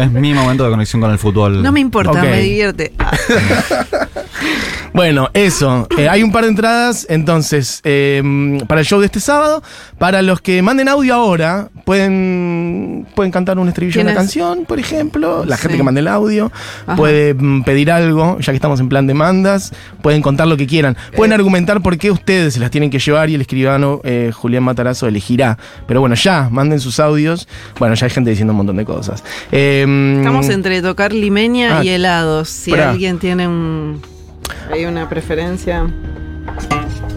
es 0.00 0.10
mi 0.10 0.34
momento 0.34 0.64
de 0.64 0.70
conexión 0.70 1.00
con 1.00 1.10
el 1.10 1.18
fútbol. 1.18 1.62
No 1.62 1.72
me 1.72 1.80
importa, 1.80 2.22
me 2.22 2.40
divierte. 2.40 2.92
Ah, 2.98 3.12
Bueno, 4.94 5.30
eso. 5.32 5.88
Eh, 5.96 6.06
hay 6.08 6.22
un 6.22 6.32
par 6.32 6.44
de 6.44 6.50
entradas, 6.50 7.06
entonces, 7.08 7.80
eh, 7.84 8.22
para 8.66 8.82
el 8.82 8.86
show 8.86 9.00
de 9.00 9.06
este 9.06 9.20
sábado. 9.20 9.62
Para 9.98 10.20
los 10.20 10.42
que 10.42 10.60
manden 10.60 10.88
audio 10.88 11.14
ahora, 11.14 11.70
pueden, 11.86 13.06
pueden 13.14 13.32
cantar 13.32 13.58
un 13.58 13.68
estribillo 13.68 14.00
de 14.00 14.04
una 14.04 14.14
canción, 14.14 14.66
por 14.66 14.78
ejemplo. 14.78 15.44
La 15.46 15.56
gente 15.56 15.74
Sí. 15.74 15.78
que 15.78 15.82
mande 15.82 16.00
el 16.00 16.08
audio 16.08 16.52
Ajá. 16.86 16.96
puede 16.96 17.32
mm, 17.32 17.62
pedir 17.62 17.90
algo, 17.90 18.38
ya 18.40 18.52
que 18.52 18.56
estamos 18.56 18.80
en 18.80 18.90
plan 18.90 19.06
demandas. 19.06 19.72
Pueden 20.02 20.20
contar 20.20 20.46
lo 20.46 20.58
que 20.58 20.66
quieran. 20.66 20.96
Pueden 21.16 21.32
argumentar 21.32 21.51
por 21.82 21.98
qué 21.98 22.10
ustedes 22.10 22.54
se 22.54 22.60
las 22.60 22.70
tienen 22.70 22.90
que 22.90 22.98
llevar 22.98 23.30
y 23.30 23.34
el 23.34 23.40
escribano 23.42 24.00
eh, 24.04 24.30
Julián 24.34 24.62
Matarazo 24.64 25.06
elegirá. 25.06 25.58
Pero 25.86 26.00
bueno, 26.00 26.14
ya, 26.14 26.48
manden 26.50 26.80
sus 26.80 26.98
audios. 26.98 27.46
Bueno, 27.78 27.94
ya 27.94 28.06
hay 28.06 28.10
gente 28.10 28.30
diciendo 28.30 28.52
un 28.52 28.56
montón 28.58 28.76
de 28.76 28.84
cosas. 28.84 29.22
Eh, 29.52 29.84
Estamos 30.18 30.48
entre 30.48 30.80
tocar 30.82 31.12
limeña 31.12 31.78
Ah, 31.78 31.84
y 31.84 31.90
helados. 31.90 32.48
Si 32.48 32.70
pará. 32.70 32.90
alguien 32.90 33.18
tiene 33.18 33.46
un. 33.46 34.00
Hay 34.72 34.84
una 34.84 35.08
preferencia. 35.08 35.86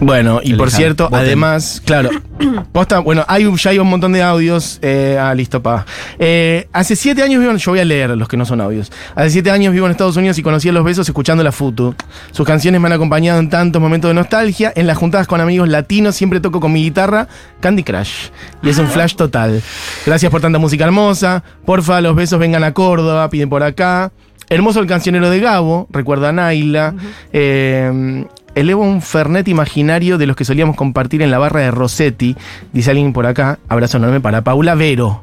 Bueno, 0.00 0.40
y 0.42 0.52
por 0.54 0.70
cierto, 0.70 1.04
voten. 1.04 1.18
además, 1.20 1.82
claro, 1.84 2.10
posta, 2.72 2.98
bueno, 2.98 3.24
hay 3.28 3.46
un- 3.46 3.56
ya 3.56 3.70
hay 3.70 3.78
un 3.78 3.88
montón 3.88 4.12
de 4.12 4.22
audios. 4.22 4.78
Eh, 4.82 5.16
ah, 5.18 5.34
listo, 5.34 5.62
pa. 5.62 5.86
Eh, 6.18 6.68
hace 6.72 6.94
siete 6.96 7.22
años 7.22 7.40
vivo 7.40 7.50
en, 7.50 7.56
yo 7.56 7.70
voy 7.72 7.80
a 7.80 7.84
leer 7.84 8.10
los 8.10 8.28
que 8.28 8.36
no 8.36 8.44
son 8.44 8.60
audios. 8.60 8.92
Hace 9.14 9.30
siete 9.30 9.50
años 9.50 9.72
vivo 9.72 9.86
en 9.86 9.92
Estados 9.92 10.16
Unidos 10.16 10.38
y 10.38 10.42
conocí 10.42 10.68
a 10.68 10.72
los 10.72 10.84
besos 10.84 11.08
escuchando 11.08 11.42
la 11.42 11.50
Futu. 11.50 11.94
Sus 12.30 12.46
canciones 12.46 12.78
me 12.80 12.88
han 12.88 12.92
acompañado 12.92 13.40
en 13.40 13.48
tantos 13.48 13.80
momentos 13.80 14.10
de 14.10 14.14
nostalgia. 14.14 14.70
En 14.76 14.86
las 14.86 14.98
juntadas 14.98 15.26
con 15.26 15.40
amigos 15.40 15.68
latinos 15.68 16.14
siempre 16.14 16.40
toco 16.40 16.60
con 16.60 16.72
mi 16.72 16.82
guitarra 16.82 17.26
Candy 17.60 17.82
Crush. 17.82 18.28
Y 18.62 18.68
es 18.68 18.78
un 18.78 18.88
flash 18.88 19.14
total. 19.16 19.62
Gracias 20.04 20.30
por 20.30 20.42
tanta 20.42 20.58
música 20.58 20.84
hermosa. 20.84 21.42
Porfa, 21.64 22.02
los 22.02 22.14
besos 22.14 22.38
vengan 22.38 22.64
a 22.64 22.74
Córdoba, 22.74 23.30
piden 23.30 23.48
por 23.48 23.62
acá. 23.62 24.12
Hermoso 24.50 24.78
el 24.78 24.86
cancionero 24.86 25.30
de 25.30 25.40
Gabo, 25.40 25.88
recuerda 25.90 26.28
a 26.28 26.32
Naila. 26.32 26.94
Eh, 27.32 28.24
elevo 28.56 28.82
un 28.82 29.00
fernet 29.02 29.46
imaginario 29.46 30.18
de 30.18 30.26
los 30.26 30.34
que 30.34 30.44
solíamos 30.44 30.74
compartir 30.74 31.22
en 31.22 31.30
la 31.30 31.38
barra 31.38 31.60
de 31.60 31.70
Rossetti. 31.70 32.34
Dice 32.72 32.90
alguien 32.90 33.12
por 33.12 33.26
acá. 33.26 33.60
Abrazo 33.68 33.98
enorme 33.98 34.20
para 34.20 34.42
Paula 34.42 34.74
Vero. 34.74 35.22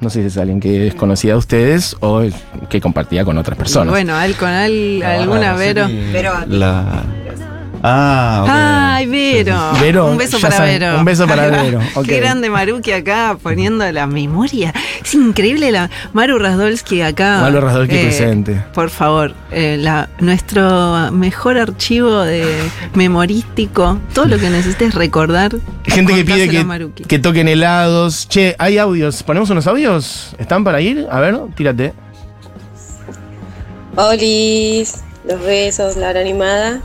No 0.00 0.10
sé 0.10 0.20
si 0.20 0.26
es 0.26 0.36
alguien 0.36 0.60
que 0.60 0.88
es 0.88 0.94
conocida 0.94 1.32
de 1.32 1.38
ustedes 1.38 1.96
o 2.00 2.22
que 2.68 2.80
compartía 2.80 3.24
con 3.24 3.38
otras 3.38 3.56
personas. 3.56 3.90
Bueno, 3.90 4.20
él 4.20 4.34
con 4.36 4.50
él, 4.50 4.98
La 5.00 5.14
alguna 5.14 5.54
Vero. 5.54 5.86
sí. 5.88 6.10
Vero. 6.12 6.32
La... 6.48 7.02
Ah, 7.82 8.40
ok. 8.42 8.50
Ay, 8.52 9.06
Vero. 9.06 9.72
Vero, 9.80 10.06
un 10.06 10.18
beso 10.18 10.40
para 10.40 10.56
saben, 10.56 10.80
Vero. 10.80 10.98
un 10.98 11.04
beso 11.04 11.26
para. 11.26 11.48
Vero, 11.48 11.80
ok. 11.94 12.06
Qué 12.06 12.20
grande 12.20 12.50
Maruki 12.50 12.92
acá 12.92 13.36
poniendo 13.40 13.90
la 13.92 14.06
memoria. 14.06 14.72
Es 15.04 15.14
increíble 15.14 15.70
la 15.70 15.90
Maru 16.12 16.38
Rasdolski 16.38 17.02
acá. 17.02 17.40
Maru 17.40 17.60
Rasdolski 17.60 17.96
presente. 17.96 18.64
Por 18.74 18.90
favor, 18.90 19.34
eh, 19.50 19.76
la, 19.78 20.08
nuestro 20.18 21.12
mejor 21.12 21.58
archivo 21.58 22.20
de 22.20 22.46
memorístico, 22.94 23.98
todo 24.12 24.26
lo 24.26 24.38
que 24.38 24.50
necesites 24.50 24.94
recordar. 24.94 25.52
Gente 25.84 26.14
que 26.14 26.24
pide 26.24 26.48
que, 26.48 27.04
que 27.06 27.18
toquen 27.18 27.48
helados. 27.48 28.28
Che, 28.28 28.56
hay 28.58 28.78
audios. 28.78 29.22
¿Ponemos 29.22 29.50
unos 29.50 29.66
audios? 29.66 30.34
¿Están 30.38 30.64
para 30.64 30.80
ir? 30.80 31.06
A 31.10 31.20
ver, 31.20 31.38
tírate. 31.54 31.92
Olis, 33.96 35.02
los 35.24 35.40
besos, 35.40 35.96
la 35.96 36.10
hora 36.10 36.20
animada. 36.20 36.80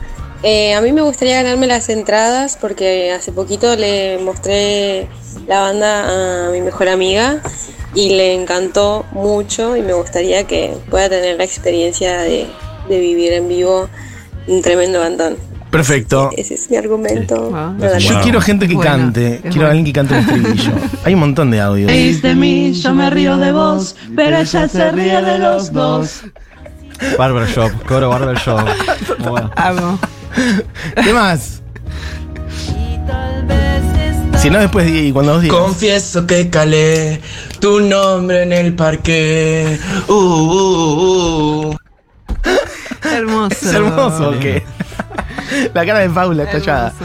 Eh, 0.46 0.74
a 0.74 0.80
mí 0.82 0.92
me 0.92 1.00
gustaría 1.00 1.42
ganarme 1.42 1.66
las 1.66 1.88
entradas 1.88 2.58
porque 2.60 3.10
hace 3.12 3.32
poquito 3.32 3.76
le 3.76 4.18
mostré 4.18 5.08
la 5.48 5.60
banda 5.62 6.46
a 6.48 6.50
mi 6.50 6.60
mejor 6.60 6.88
amiga 6.88 7.40
y 7.94 8.10
le 8.10 8.34
encantó 8.34 9.06
mucho 9.12 9.74
y 9.76 9.80
me 9.82 9.94
gustaría 9.94 10.44
que 10.46 10.76
pueda 10.90 11.08
tener 11.08 11.38
la 11.38 11.44
experiencia 11.44 12.18
de, 12.18 12.46
de 12.90 13.00
vivir 13.00 13.32
en 13.32 13.48
vivo 13.48 13.88
un 14.46 14.60
tremendo 14.60 15.00
bandón. 15.00 15.36
Perfecto. 15.70 16.30
Ese 16.36 16.54
es 16.54 16.70
mi 16.70 16.76
argumento. 16.76 17.50
Wow. 17.50 17.98
Yo 17.98 18.14
Wow. 18.14 18.22
quiero 18.22 18.40
gente 18.42 18.68
que 18.68 18.74
Bueno, 18.74 18.90
cante. 18.90 19.38
Quiero 19.42 19.54
bueno. 19.56 19.66
alguien 19.68 19.84
que 19.86 19.92
cante 19.94 20.14
el 20.14 20.20
estribillo. 20.20 20.72
Hay 21.04 21.14
un 21.14 21.20
montón 21.20 21.50
de 21.50 21.60
audios. 21.60 21.90
Reís 21.90 22.20
de 22.22 22.34
mí, 22.34 22.72
yo 22.74 22.94
me 22.94 23.08
río 23.10 23.38
de 23.38 23.50
vos, 23.50 23.96
pero 24.14 24.36
ella 24.38 24.68
se 24.68 24.92
ríe 24.92 25.20
de 25.22 25.38
los 25.38 25.72
dos. 25.72 26.22
Barbershop, 27.18 27.72
coro 27.88 28.08
Barbershop. 28.10 28.60
Muy 29.20 29.28
bueno. 29.30 29.50
Amo. 29.56 29.98
¿Qué 31.04 31.12
más? 31.12 31.60
Si 34.38 34.50
no, 34.50 34.58
después 34.58 34.86
di- 34.86 35.12
cuando 35.12 35.34
vos 35.34 35.42
digas. 35.42 35.56
Confieso 35.58 36.26
que 36.26 36.50
calé 36.50 37.20
tu 37.60 37.80
nombre 37.80 38.42
en 38.42 38.52
el 38.52 38.74
parque. 38.74 39.78
Uh, 40.08 40.12
uh, 40.12 41.70
uh. 41.70 41.76
Hermoso. 43.02 43.54
Es 43.54 43.72
hermoso, 43.74 44.30
¿o 44.30 44.38
qué? 44.40 44.62
La 45.72 45.86
cara 45.86 46.00
de 46.00 46.10
Paula 46.10 46.44
está 46.44 46.58
echada. 46.58 46.88
Hermoso. 46.88 47.04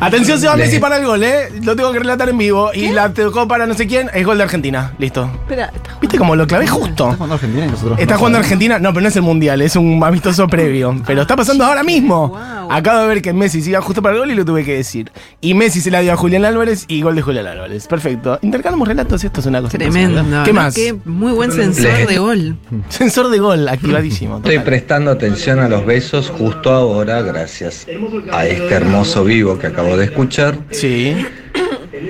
Atención, 0.00 0.38
se 0.38 0.46
va 0.46 0.56
Messi 0.56 0.78
para 0.78 0.98
el 0.98 1.06
gol, 1.06 1.22
¿eh? 1.22 1.48
Lo 1.62 1.74
tengo 1.74 1.92
que 1.92 1.98
relatar 1.98 2.28
en 2.28 2.38
vivo. 2.38 2.70
Y 2.74 2.88
la 2.88 3.12
tocó 3.12 3.48
para 3.48 3.66
no 3.66 3.74
sé 3.74 3.86
quién. 3.86 4.10
Es 4.12 4.24
gol 4.24 4.36
de 4.38 4.44
Argentina. 4.44 4.92
Listo. 4.98 5.30
Espera, 5.42 5.72
¿Viste 6.00 6.18
cómo 6.18 6.36
lo 6.36 6.46
clavé 6.46 6.66
justo? 6.66 7.04
¿Está 7.04 7.16
jugando 7.16 7.34
Argentina 7.34 7.64
y 7.66 7.70
nosotros 7.70 7.98
Está 7.98 8.14
no 8.14 8.18
jugando 8.18 8.36
sabemos? 8.36 8.46
Argentina, 8.46 8.78
no, 8.78 8.90
pero 8.90 9.02
no 9.02 9.08
es 9.08 9.16
el 9.16 9.22
mundial, 9.22 9.62
es 9.62 9.76
un 9.76 10.02
amistoso 10.04 10.46
previo. 10.48 11.00
Pero 11.06 11.22
está 11.22 11.36
pasando 11.36 11.64
ahora 11.64 11.82
mismo. 11.82 12.28
Wow. 12.28 12.70
Acabo 12.70 13.00
de 13.00 13.06
ver 13.08 13.22
que 13.22 13.32
Messi 13.32 13.62
se 13.62 13.70
iba 13.70 13.80
justo 13.80 14.02
para 14.02 14.14
el 14.14 14.20
gol 14.20 14.30
y 14.30 14.34
lo 14.34 14.44
tuve 14.44 14.64
que 14.64 14.74
decir. 14.74 15.10
Y 15.40 15.54
Messi 15.54 15.80
se 15.80 15.90
la 15.90 16.00
dio 16.00 16.12
a 16.12 16.16
Julián 16.16 16.44
Álvarez 16.44 16.84
y 16.88 17.02
gol 17.02 17.14
de 17.14 17.22
Julián 17.22 17.46
Álvarez. 17.46 17.86
Perfecto. 17.86 18.38
Intercalamos 18.42 18.86
relatos 18.86 19.22
y 19.24 19.26
esto 19.26 19.40
es 19.40 19.46
una 19.46 19.62
cosa. 19.62 19.78
Tremendo. 19.78 20.22
¿Qué 20.44 20.52
¿no? 20.52 20.60
más? 20.60 20.74
Qué 20.74 20.94
muy 21.04 21.32
buen 21.32 21.52
sensor 21.52 22.06
de 22.06 22.18
gol. 22.18 22.56
Sensor 22.88 23.30
de 23.30 23.38
gol 23.38 23.68
activadísimo. 23.68 24.38
Estoy 24.38 24.58
prestando 24.60 25.10
atención 25.10 25.60
a 25.60 25.68
los 25.68 25.86
besos 25.86 26.30
justo 26.30 26.72
ahora 26.72 27.22
gracias 27.22 27.86
a 28.32 28.46
este 28.46 28.74
hermoso 28.74 29.24
vivo 29.24 29.58
que 29.58 29.68
acabo 29.68 29.85
de 29.96 30.04
escuchar. 30.06 30.56
Sí. 30.70 31.16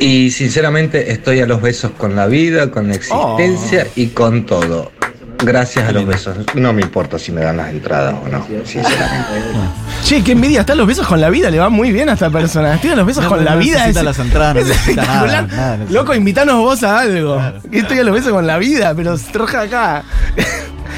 Y 0.01 0.31
sinceramente 0.31 1.11
estoy 1.13 1.41
a 1.41 1.47
los 1.47 1.61
besos 1.61 1.91
con 1.99 2.15
la 2.17 2.27
vida, 2.27 2.71
con 2.71 2.89
la 2.89 2.95
existencia 2.95 3.87
y 3.97 4.09
con 4.09 4.47
todo. 4.47 4.93
Gracias 5.39 5.87
a 5.87 5.93
los 5.93 6.07
besos. 6.07 6.35
No 6.55 6.73
me 6.73 6.81
importa 6.81 7.19
si 7.19 7.31
me 7.31 7.43
dan 7.43 7.59
las 7.59 7.71
entradas 7.71 8.15
o 8.25 8.29
no, 8.29 8.45
sinceramente. 8.65 9.27
Che, 10.03 10.23
qué 10.25 10.33
envidia. 10.33 10.61
Está 10.61 10.73
a 10.73 10.77
los 10.77 10.87
besos 10.87 11.07
con 11.07 11.21
la 11.21 11.29
vida. 11.29 11.51
Le 11.51 11.59
va 11.59 11.69
muy 11.69 11.93
bien 11.93 12.09
a 12.09 12.15
esta 12.15 12.31
persona. 12.31 12.75
Estoy 12.75 12.91
a 12.91 12.97
los 12.97 13.07
besos 13.07 13.23
No, 13.25 13.29
con 13.29 13.39
no 13.41 13.45
la 13.45 13.57
vida. 13.57 13.87
es- 13.87 14.03
las 14.03 14.19
entradas, 14.19 14.55
no 14.55 14.61
es 14.63 14.69
necesita 14.69 15.03
nada, 15.03 15.15
espectacular. 15.27 15.49
nada 15.57 15.77
necesita. 15.77 16.01
Loco, 16.01 16.15
invitanos 16.15 16.57
vos 16.57 16.83
a 16.85 17.01
algo. 17.01 17.43
Estoy 17.71 17.99
a 17.99 18.05
los 18.05 18.15
besos 18.15 18.33
con 18.33 18.47
la 18.47 18.57
vida, 18.57 18.95
pero 18.97 19.17
troja 19.31 19.61
acá. 19.63 20.05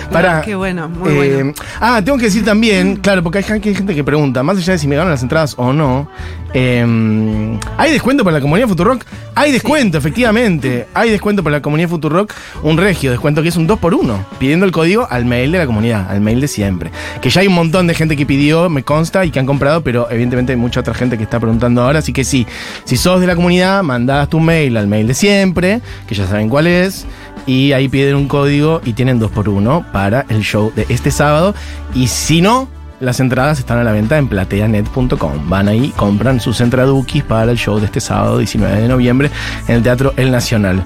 Para. 0.12 0.38
No, 0.38 0.42
qué 0.44 0.54
bueno, 0.54 0.88
muy 0.88 1.14
bueno. 1.14 1.52
Ah, 1.80 2.00
tengo 2.04 2.16
que 2.18 2.24
decir 2.26 2.44
también, 2.44 2.96
claro, 2.96 3.22
porque 3.22 3.38
hay 3.38 3.44
gen- 3.44 3.60
hay 3.64 3.74
gente 3.74 3.94
que 3.94 4.02
pregunta, 4.04 4.42
más 4.42 4.56
allá 4.56 4.72
de 4.72 4.78
si 4.78 4.88
me 4.88 4.96
ganan 4.96 5.10
las 5.12 5.22
entradas 5.22 5.54
o 5.58 5.72
no, 5.72 6.08
eh, 6.54 7.58
¿hay 7.76 7.92
descuento 7.92 8.24
para 8.24 8.36
la 8.36 8.40
comunidad 8.40 8.68
Futurock? 8.68 9.04
Hay 9.34 9.52
descuento, 9.52 9.98
efectivamente. 9.98 10.88
Hay 10.94 11.10
descuento 11.10 11.44
para 11.44 11.56
la 11.56 11.62
comunidad 11.62 11.88
Futurock, 11.90 12.32
un 12.62 12.76
regio 12.76 13.10
descuento 13.10 13.42
que 13.42 13.48
es 13.50 13.56
un 13.56 13.68
2x1, 13.68 14.24
pidiendo 14.38 14.66
el 14.66 14.72
código 14.72 15.06
al 15.08 15.24
mail 15.26 15.52
de 15.52 15.58
la 15.58 15.66
comunidad, 15.66 16.10
al 16.10 16.20
mail 16.20 16.40
de 16.40 16.48
siempre. 16.48 16.90
Que 17.20 17.30
ya 17.30 17.42
hay 17.42 17.46
un 17.46 17.54
montón 17.54 17.86
de 17.86 17.94
gente 17.94 18.16
que 18.16 18.26
pidió, 18.26 18.68
me 18.68 18.82
consta, 18.82 19.24
y 19.24 19.30
que 19.30 19.38
han 19.38 19.46
comprado, 19.46 19.82
pero 19.84 20.10
evidentemente 20.10 20.52
hay 20.52 20.58
mucha 20.58 20.80
otra 20.80 20.94
gente 20.94 21.16
que 21.18 21.22
está 21.24 21.38
preguntando 21.38 21.82
ahora, 21.82 22.00
así 22.00 22.12
que 22.12 22.24
sí, 22.24 22.46
si 22.84 22.96
sos 22.96 23.20
de 23.20 23.26
la 23.28 23.36
comunidad, 23.36 23.82
mandás 23.84 24.28
tu 24.28 24.40
mail 24.40 24.76
al 24.76 24.88
mail 24.88 25.06
de 25.06 25.14
siempre, 25.14 25.80
que 26.08 26.14
ya 26.16 26.26
saben 26.26 26.48
cuál 26.48 26.66
es. 26.66 27.06
Y 27.46 27.72
ahí 27.72 27.88
piden 27.88 28.16
un 28.16 28.28
código 28.28 28.80
y 28.84 28.92
tienen 28.92 29.20
2x1 29.20 29.90
para 29.92 30.26
el 30.28 30.42
show 30.42 30.72
de 30.74 30.86
este 30.88 31.10
sábado. 31.10 31.54
Y 31.94 32.08
si 32.08 32.40
no, 32.40 32.68
las 33.00 33.20
entradas 33.20 33.58
están 33.58 33.78
a 33.78 33.84
la 33.84 33.92
venta 33.92 34.18
en 34.18 34.28
plateanet.com. 34.28 35.48
Van 35.48 35.68
ahí, 35.68 35.92
compran 35.96 36.40
sus 36.40 36.60
entradukis 36.60 37.22
para 37.22 37.52
el 37.52 37.58
show 37.58 37.78
de 37.78 37.86
este 37.86 38.00
sábado 38.00 38.38
19 38.38 38.80
de 38.80 38.88
noviembre 38.88 39.30
en 39.68 39.76
el 39.76 39.82
Teatro 39.82 40.12
El 40.16 40.30
Nacional. 40.30 40.84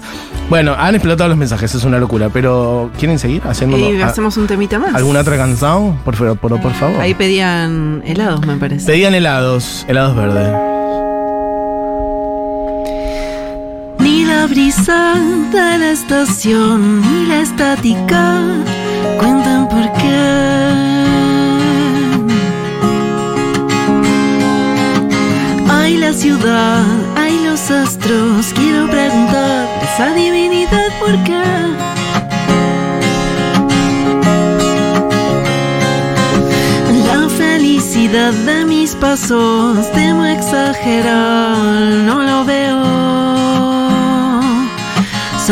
Bueno, 0.50 0.74
han 0.78 0.94
explotado 0.94 1.28
los 1.28 1.38
mensajes, 1.38 1.74
es 1.74 1.84
una 1.84 1.98
locura, 1.98 2.28
pero 2.28 2.90
¿quieren 2.98 3.18
seguir 3.18 3.42
haciendo 3.46 3.78
Y 3.78 4.00
hacemos 4.02 4.36
un 4.36 4.46
temita 4.46 4.78
más. 4.78 4.94
alguna 4.94 5.20
otra 5.20 5.36
canción? 5.36 5.96
Por, 6.04 6.16
favor, 6.16 6.36
por, 6.36 6.60
por 6.60 6.72
favor. 6.74 7.00
Ahí 7.00 7.14
pedían 7.14 8.02
helados, 8.04 8.44
me 8.46 8.56
parece. 8.56 8.86
Pedían 8.86 9.14
helados, 9.14 9.86
helados 9.88 10.14
verdes. 10.14 10.71
De 14.86 15.78
la 15.78 15.90
estación, 15.92 17.02
ni 17.02 17.26
la 17.26 17.40
estática 17.40 18.42
cuentan 19.16 19.68
por 19.68 19.92
qué. 19.92 20.22
Hay 25.70 25.98
la 25.98 26.12
ciudad, 26.12 26.84
hay 27.14 27.44
los 27.44 27.70
astros, 27.70 28.52
quiero 28.54 28.88
preguntar 28.88 29.68
esa 29.82 30.14
divinidad 30.14 30.88
por 30.98 31.12
qué. 31.22 31.44
La 37.06 37.28
felicidad 37.28 38.32
de 38.32 38.64
mis 38.64 38.96
pasos, 38.96 39.92
temo 39.92 40.24
exagerar, 40.24 41.66
no 42.04 42.22
lo 42.24 42.44
veo, 42.44 43.21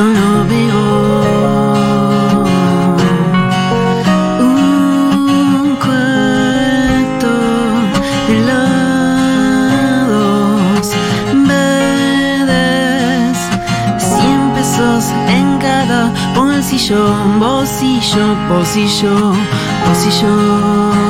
solo 0.01 0.29
veo 0.49 0.83
un 4.41 5.77
cuento 5.85 7.33
de 8.27 8.33
helados 8.39 9.77
verdes, 11.51 13.39
cien 13.99 14.41
pesos 14.55 15.05
en 15.29 15.47
cada 15.59 16.01
bolsillo, 16.35 17.03
bolsillo, 17.39 18.25
bolsillo, 18.49 19.15
bolsillo. 19.85 21.10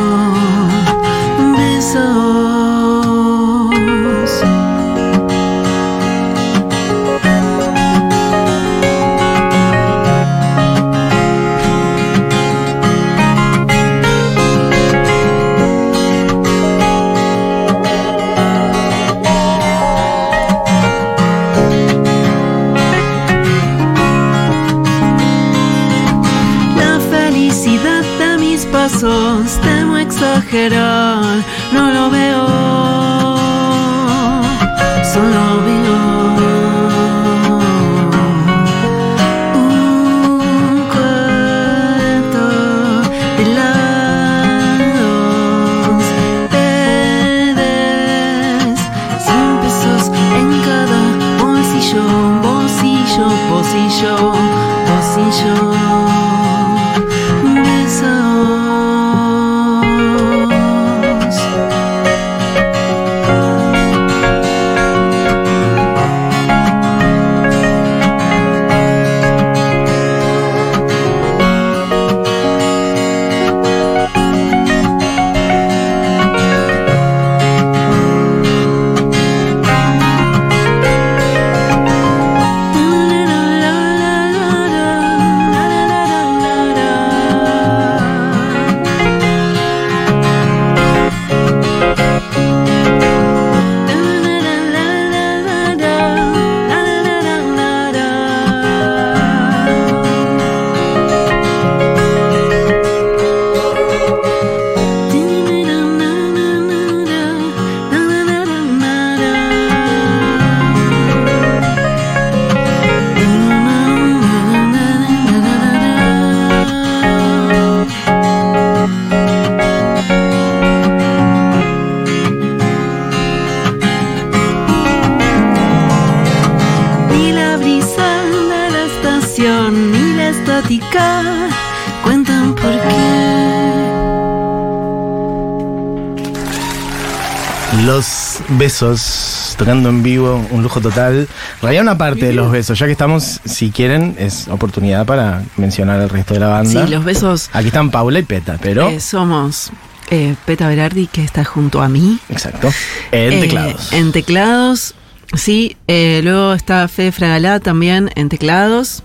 Besos 138.70 139.56
tocando 139.58 139.88
en 139.88 140.00
vivo, 140.04 140.46
un 140.52 140.62
lujo 140.62 140.80
total. 140.80 141.26
Realidad 141.60 141.82
una 141.82 141.98
parte 141.98 142.26
de 142.26 142.32
los 142.32 142.52
besos, 142.52 142.78
ya 142.78 142.86
que 142.86 142.92
estamos, 142.92 143.40
si 143.44 143.70
quieren, 143.72 144.14
es 144.16 144.46
oportunidad 144.46 145.04
para 145.06 145.42
mencionar 145.56 146.00
al 146.00 146.08
resto 146.08 146.34
de 146.34 146.40
la 146.40 146.46
banda. 146.46 146.86
Sí, 146.86 146.92
los 146.92 147.04
besos 147.04 147.50
Aquí 147.52 147.66
están 147.66 147.90
Paula 147.90 148.20
y 148.20 148.22
Peta, 148.22 148.58
pero... 148.62 148.88
eh, 148.88 149.00
somos 149.00 149.72
eh, 150.10 150.36
Peta 150.46 150.68
Berardi, 150.68 151.08
que 151.08 151.24
está 151.24 151.44
junto 151.44 151.82
a 151.82 151.88
mí. 151.88 152.20
Exacto. 152.28 152.68
En 153.10 153.32
Eh, 153.32 153.40
teclados. 153.40 153.92
En 153.92 154.12
teclados, 154.12 154.94
sí. 155.34 155.76
luego 155.88 156.52
está 156.52 156.86
Fede 156.86 157.10
Fragalá 157.10 157.58
también 157.58 158.10
en 158.14 158.28
teclados. 158.28 159.02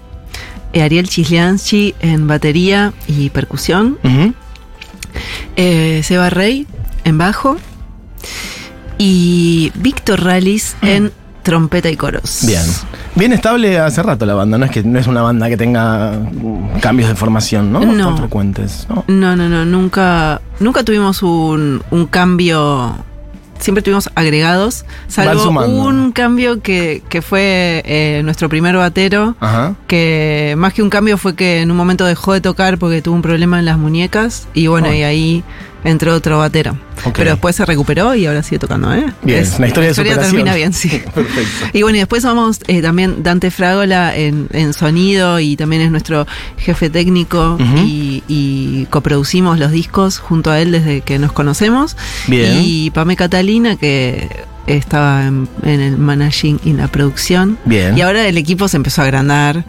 Ariel 0.75 1.07
Chislianchi 1.09 1.95
en 2.01 2.27
batería 2.27 2.93
y 3.07 3.29
percusión. 3.31 3.97
Eh, 5.55 6.01
Seba 6.03 6.29
Rey 6.29 6.67
en 7.03 7.17
bajo. 7.17 7.57
Y 8.97 9.71
Víctor 9.75 10.23
Ralis 10.23 10.75
en 10.81 11.11
trompeta 11.43 11.89
y 11.89 11.95
coros. 11.95 12.39
Bien. 12.47 12.61
Bien 13.15 13.31
estable 13.33 13.77
hace 13.79 14.01
rato 14.03 14.25
la 14.25 14.33
banda, 14.33 14.57
no 14.57 14.65
es 14.65 14.71
que 14.71 14.83
no 14.83 14.99
es 14.99 15.07
una 15.07 15.21
banda 15.21 15.47
que 15.47 15.55
tenga 15.57 16.11
mm, 16.11 16.79
cambios 16.81 17.07
de 17.07 17.15
formación, 17.15 17.71
¿no? 17.71 17.79
No. 17.81 18.07
Tan 18.09 18.17
frecuentes, 18.17 18.87
¿no? 18.89 19.05
No, 19.07 19.35
no, 19.35 19.47
no, 19.47 19.63
nunca, 19.65 20.41
nunca 20.59 20.83
tuvimos 20.83 21.21
un, 21.23 21.81
un 21.91 22.05
cambio. 22.07 22.95
Siempre 23.57 23.81
tuvimos 23.81 24.09
agregados, 24.15 24.85
salvo 25.07 25.49
un 25.65 26.11
cambio 26.11 26.61
que, 26.61 27.01
que 27.07 27.21
fue 27.21 27.81
eh, 27.85 28.21
nuestro 28.25 28.49
primer 28.49 28.75
batero, 28.75 29.37
Ajá. 29.39 29.75
que 29.87 30.55
más 30.57 30.73
que 30.73 30.83
un 30.83 30.89
cambio 30.89 31.17
fue 31.17 31.35
que 31.35 31.61
en 31.61 31.71
un 31.71 31.77
momento 31.77 32.03
dejó 32.05 32.33
de 32.33 32.41
tocar 32.41 32.77
porque 32.77 33.01
tuvo 33.01 33.15
un 33.15 33.21
problema 33.21 33.57
en 33.59 33.63
las 33.65 33.77
muñecas 33.77 34.49
y 34.53 34.67
bueno, 34.67 34.89
Oh. 34.89 34.93
y 34.93 35.03
ahí 35.03 35.43
entró 35.85 36.13
otro 36.13 36.37
batero. 36.39 36.77
Pero 37.15 37.29
después 37.31 37.55
se 37.55 37.63
recuperó 37.65 38.13
y 38.15 38.25
ahora 38.25 38.41
sigue 38.43 38.59
tocando, 38.59 38.91
¿eh? 38.93 39.05
Bien, 39.21 39.39
Es- 39.43 39.57
una 39.57 39.67
historia 39.67 39.89
de 39.89 39.95
superación. 39.95 40.25
termina 40.25 40.55
bien, 40.55 40.73
sí. 40.73 40.89
Perfecto. 41.13 41.67
Y 41.71 41.83
bueno, 41.83 41.95
y 41.97 41.99
después 41.99 42.23
somos 42.23 42.59
eh, 42.67 42.81
también 42.81 43.21
Dante 43.23 43.51
Frágola 43.51 44.15
en, 44.17 44.47
en 44.51 44.73
sonido 44.73 45.39
y 45.39 45.55
también 45.55 45.81
es 45.83 45.91
nuestro 45.91 46.25
jefe 46.57 46.89
técnico 46.89 47.57
y 48.27 48.85
coproducimos 48.89 49.59
los 49.59 49.71
discos 49.71 50.19
junto 50.19 50.51
a 50.51 50.59
él 50.59 50.71
desde 50.71 51.01
que 51.01 51.19
nos 51.19 51.31
conocemos. 51.31 51.95
Bien. 52.27 52.59
Y 52.63 52.89
Pame 52.91 53.15
Catalina, 53.15 53.75
que 53.75 54.27
estaba 54.67 55.25
en, 55.25 55.47
en 55.63 55.79
el 55.81 55.97
managing 55.97 56.59
y 56.63 56.73
la 56.73 56.87
producción. 56.87 57.57
Bien. 57.65 57.97
Y 57.97 58.01
ahora 58.01 58.27
el 58.27 58.37
equipo 58.37 58.67
se 58.67 58.77
empezó 58.77 59.01
a 59.01 59.05
agrandar. 59.05 59.63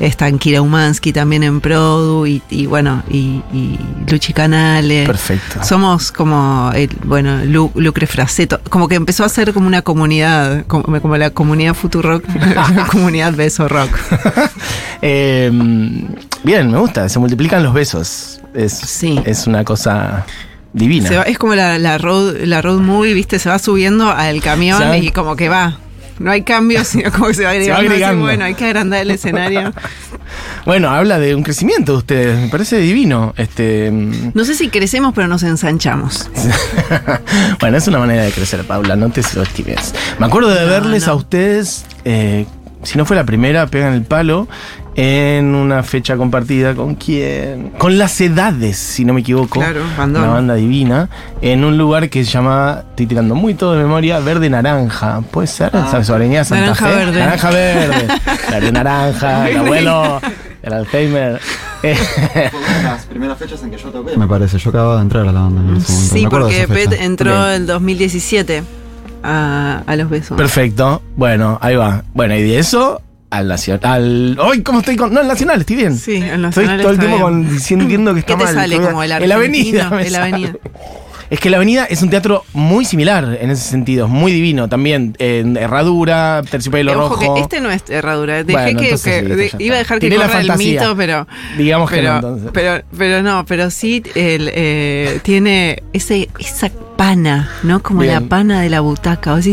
Están 0.00 0.38
Kira 0.40 0.62
Umansky 0.62 1.12
también 1.12 1.44
en 1.44 1.60
Produ 1.60 2.26
y, 2.26 2.42
y 2.50 2.66
bueno, 2.66 3.04
y, 3.08 3.40
y 3.52 3.78
Luchi 4.10 4.32
Canale. 4.32 5.06
Perfecto. 5.06 5.62
Somos 5.62 6.10
como, 6.10 6.72
el, 6.74 6.88
bueno, 7.04 7.44
Lu- 7.44 7.70
Lucre 7.76 8.08
como 8.68 8.88
que 8.88 8.96
empezó 8.96 9.24
a 9.24 9.28
ser 9.28 9.52
como 9.52 9.68
una 9.68 9.82
comunidad, 9.82 10.66
como, 10.66 11.00
como 11.00 11.16
la 11.16 11.30
comunidad 11.30 11.74
Futurock, 11.74 12.24
la 12.74 12.86
comunidad 12.90 13.32
Beso 13.34 13.68
Rock. 13.68 13.90
Eh, 15.04 15.50
bien, 16.44 16.70
me 16.70 16.78
gusta. 16.78 17.08
Se 17.08 17.18
multiplican 17.18 17.62
los 17.62 17.74
besos. 17.74 18.40
Es, 18.54 18.72
Sí. 18.72 19.20
es 19.24 19.46
una 19.46 19.64
cosa 19.64 20.24
divina. 20.72 21.08
Se 21.08 21.16
va- 21.16 21.22
es 21.24 21.38
como 21.38 21.54
la, 21.54 21.78
la 21.78 21.98
road, 21.98 22.36
la 22.44 22.62
road 22.62 22.80
movie, 22.80 23.14
viste, 23.14 23.38
se 23.38 23.48
va 23.48 23.58
subiendo 23.58 24.10
al 24.10 24.40
camión 24.42 24.82
y 25.02 25.10
como 25.10 25.36
que 25.36 25.48
va. 25.48 25.78
No 26.18 26.30
hay 26.30 26.42
cambios, 26.42 26.86
sino 26.88 27.10
como 27.10 27.26
que 27.28 27.34
se 27.34 27.44
va 27.44 27.52
Se 27.52 27.70
va 27.70 27.76
agregando. 27.78 27.80
así, 27.80 27.92
agregando. 28.02 28.22
bueno, 28.24 28.44
hay 28.44 28.54
que 28.54 28.64
agrandar 28.66 29.00
el 29.00 29.10
escenario. 29.10 29.72
Bueno, 30.64 30.88
habla 30.90 31.18
de 31.18 31.34
un 31.34 31.42
crecimiento 31.42 31.92
de 31.92 31.98
ustedes. 31.98 32.40
Me 32.40 32.48
parece 32.48 32.78
divino. 32.78 33.34
Este. 33.36 33.90
mm, 33.90 34.30
No 34.32 34.44
sé 34.44 34.54
si 34.54 34.68
crecemos, 34.68 35.12
pero 35.14 35.26
nos 35.28 35.42
ensanchamos. 35.42 36.30
bueno, 37.60 37.76
es 37.76 37.86
una 37.88 37.98
manera 37.98 38.22
de 38.22 38.30
crecer, 38.30 38.64
Paula, 38.64 38.96
no 38.96 39.10
te 39.10 39.22
subestimes. 39.22 39.92
Me 40.18 40.26
acuerdo 40.26 40.48
de 40.50 40.62
No, 40.62 40.66
verles 40.68 41.06
no. 41.06 41.12
a 41.12 41.16
ustedes, 41.16 41.84
eh, 42.04 42.46
si 42.82 42.96
no 42.96 43.04
fue 43.04 43.16
la 43.16 43.24
primera, 43.24 43.66
pegan 43.66 43.92
el 43.94 44.04
palo, 44.04 44.48
en 44.94 45.54
una 45.54 45.82
fecha 45.82 46.16
compartida 46.16 46.74
con 46.74 46.94
quién. 46.94 47.70
Con 47.78 47.96
las 47.98 48.20
edades, 48.20 48.76
si 48.76 49.04
no 49.04 49.14
me 49.14 49.20
equivoco. 49.20 49.58
Claro, 49.60 49.82
bandón. 49.96 50.22
Una 50.22 50.32
banda 50.32 50.54
divina. 50.54 51.08
En 51.40 51.64
un 51.64 51.78
lugar 51.78 52.10
que 52.10 52.24
se 52.24 52.30
llama, 52.30 52.82
estoy 52.90 53.06
tirando 53.06 53.34
muy 53.34 53.54
todo 53.54 53.72
de 53.72 53.82
memoria, 53.82 54.18
Verde 54.20 54.50
Naranja. 54.50 55.20
¿Puede 55.30 55.46
ser? 55.46 55.70
¿Sabes? 55.72 56.10
Avenida 56.10 56.44
Santa 56.44 56.66
Naranja 56.66 56.86
Fe. 56.88 56.94
verde. 56.96 57.20
Naranja 57.20 57.50
verde. 57.50 58.08
Verde 58.50 58.72
naranja, 58.72 59.48
el 59.48 59.56
abuelo, 59.56 60.20
el 60.62 60.72
Alzheimer. 60.72 61.40
Fue 61.80 61.90
una 61.90 62.76
de 62.76 62.82
las 62.84 63.06
primeras 63.06 63.38
fechas 63.38 63.62
en 63.62 63.70
que 63.70 63.78
yo 63.78 63.88
toqué, 63.88 64.16
me 64.16 64.26
parece. 64.26 64.58
Yo 64.58 64.70
acababa 64.70 64.96
de 64.96 65.02
entrar 65.02 65.26
a 65.26 65.32
la 65.32 65.40
banda 65.40 65.62
en 65.62 65.76
ese 65.78 65.90
momento. 65.92 66.14
Sí, 66.14 66.20
Me 66.20 66.26
acuerdo 66.26 66.48
de 66.48 66.66
porque. 66.66 66.88
Pet 66.88 67.00
entró 67.00 67.50
en 67.50 67.66
2017 67.66 68.62
a, 69.22 69.82
a 69.86 69.96
los 69.96 70.10
besos. 70.10 70.36
Perfecto. 70.36 71.00
Bueno, 71.16 71.58
ahí 71.62 71.76
va. 71.76 72.04
Bueno, 72.12 72.34
y 72.36 72.42
de 72.42 72.58
eso 72.58 73.00
al 73.32 73.48
nacional. 73.48 74.38
¡Ay, 74.40 74.62
cómo 74.62 74.80
estoy 74.80 74.96
con.! 74.96 75.12
No, 75.12 75.20
el 75.22 75.26
nacional, 75.28 75.60
estoy 75.60 75.76
bien. 75.76 75.96
Sí, 75.98 76.16
el 76.16 76.22
Estoy 76.24 76.38
nacional 76.38 76.80
todo 76.82 76.92
el 76.92 76.98
tiempo 76.98 77.16
bien. 77.16 77.44
con, 77.48 77.60
sintiendo 77.60 78.12
que 78.14 78.20
está 78.20 78.34
¿Qué 78.34 78.38
te 78.38 78.44
mal. 78.44 78.54
sale 78.54 78.74
Estoy- 78.76 78.88
como 78.90 79.02
el 79.02 79.10
En 79.12 79.28
la 79.28 79.34
avenida. 79.36 79.88
sale. 79.88 80.16
avenida. 80.16 80.52
Es 81.30 81.40
que 81.40 81.48
la 81.48 81.56
avenida 81.56 81.86
es 81.86 82.02
un 82.02 82.10
teatro 82.10 82.44
muy 82.52 82.84
similar 82.84 83.38
en 83.40 83.48
ese 83.50 83.62
sentido, 83.66 84.04
es 84.04 84.12
muy 84.12 84.32
divino 84.32 84.68
también. 84.68 85.16
En 85.18 85.56
herradura, 85.56 86.42
terciopelo 86.50 86.92
Eh, 86.92 86.96
Ojo 86.96 87.16
rojo. 87.16 87.34
que 87.36 87.40
este 87.40 87.60
no 87.62 87.70
es 87.70 87.88
herradura. 87.88 88.44
Dejé 88.44 88.52
Bueno, 88.74 88.80
que, 88.80 88.90
que- 88.90 88.98
sí, 88.98 89.56
iba 89.60 89.76
a 89.76 89.78
dejar 89.78 89.98
que 89.98 90.08
Tiré 90.08 90.18
la 90.18 90.26
corra 90.26 90.40
el 90.42 90.58
mito, 90.58 90.94
pero 90.94 91.26
Digamos 91.56 91.88
que 91.88 91.96
pero, 91.96 92.10
no, 92.10 92.16
entonces. 92.18 92.50
pero 92.52 92.84
pero 92.98 93.22
no, 93.22 93.46
pero 93.46 93.70
sí 93.70 94.02
el, 94.14 94.50
eh, 94.52 95.20
tiene 95.22 95.82
ese 95.94 96.28
esa 96.38 96.68
pana, 97.02 97.50
¿no? 97.64 97.82
Como 97.82 98.00
Bien. 98.02 98.14
la 98.14 98.20
pana 98.20 98.60
de 98.60 98.70
la 98.70 98.80
butaca. 98.80 99.34
O 99.34 99.42
sea, 99.42 99.52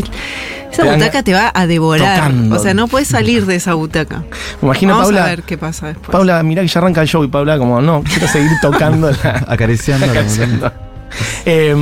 esa 0.70 0.82
Te 0.84 0.92
butaca 0.92 1.22
te 1.24 1.32
va 1.32 1.50
a 1.52 1.66
devorar. 1.66 2.16
tocando. 2.20 2.54
O 2.54 2.58
sea, 2.60 2.74
no 2.74 2.86
puedes 2.86 3.08
salir 3.08 3.44
de 3.44 3.56
esa 3.56 3.74
butaca. 3.74 4.22
Me 4.60 4.66
imagino 4.68 4.92
Vamos 4.92 5.08
Paula. 5.08 5.24
a 5.24 5.28
ver 5.30 5.42
qué 5.42 5.58
pasa 5.58 5.88
después. 5.88 6.10
Paula, 6.10 6.40
mirá 6.44 6.62
que 6.62 6.68
ya 6.68 6.78
arranca 6.78 7.02
el 7.02 7.08
show 7.08 7.24
y 7.24 7.28
Paula, 7.28 7.58
como 7.58 7.80
no, 7.82 8.04
quiero 8.04 8.28
seguir 8.28 8.52
tocando 8.62 9.10
la. 9.10 9.44
Acariciando 9.48 10.06
la. 10.06 10.72
Eh, 11.44 11.74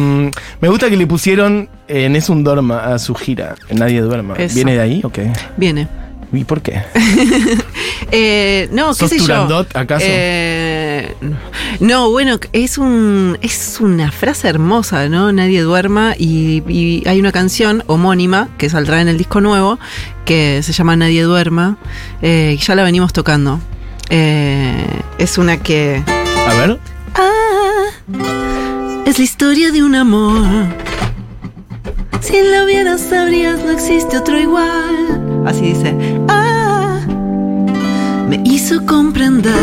me 0.60 0.68
gusta 0.70 0.88
que 0.88 0.96
le 0.96 1.06
pusieron 1.06 1.68
en 1.86 2.16
Es 2.16 2.30
un 2.30 2.42
Dorma 2.44 2.78
a 2.94 2.98
su 2.98 3.14
gira. 3.14 3.54
Nadie 3.70 4.00
Duerma. 4.00 4.36
Eso. 4.36 4.54
¿Viene 4.54 4.72
de 4.72 4.80
ahí 4.80 5.02
o 5.04 5.10
qué? 5.10 5.30
Viene. 5.58 5.86
¿Y 6.32 6.44
por 6.44 6.62
qué? 6.62 6.82
Eh, 8.10 8.70
no, 8.72 8.88
qué 8.88 8.94
¿Sos 8.94 9.10
sé 9.10 9.18
yo. 9.18 9.66
Acaso? 9.74 10.06
Eh, 10.08 11.14
no, 11.80 12.10
bueno, 12.10 12.38
es 12.54 12.78
un 12.78 13.36
es 13.42 13.78
una 13.80 14.10
frase 14.10 14.48
hermosa, 14.48 15.10
¿no? 15.10 15.30
Nadie 15.30 15.60
duerma 15.60 16.14
y, 16.16 16.62
y 16.68 17.06
hay 17.06 17.20
una 17.20 17.32
canción 17.32 17.84
homónima 17.86 18.48
que 18.56 18.70
saldrá 18.70 19.02
en 19.02 19.08
el 19.08 19.18
disco 19.18 19.42
nuevo 19.42 19.78
que 20.24 20.62
se 20.62 20.72
llama 20.72 20.96
Nadie 20.96 21.22
duerma 21.22 21.76
eh, 22.22 22.56
y 22.58 22.62
ya 22.62 22.74
la 22.74 22.82
venimos 22.82 23.12
tocando. 23.12 23.60
Eh, 24.08 24.86
es 25.18 25.36
una 25.36 25.58
que 25.58 26.02
A 26.06 26.54
ver. 26.54 26.78
Ah, 27.14 29.02
es 29.04 29.18
la 29.18 29.24
historia 29.24 29.70
de 29.70 29.82
un 29.82 29.94
amor. 29.94 30.46
Si 32.22 32.40
lo 32.42 32.64
vieras 32.64 33.02
sabrías 33.02 33.62
no 33.62 33.70
existe 33.70 34.16
otro 34.16 34.38
igual. 34.40 35.27
Así 35.48 35.62
dice. 35.62 35.96
Ah, 36.28 37.00
me 38.28 38.38
hizo 38.44 38.84
comprender 38.84 39.54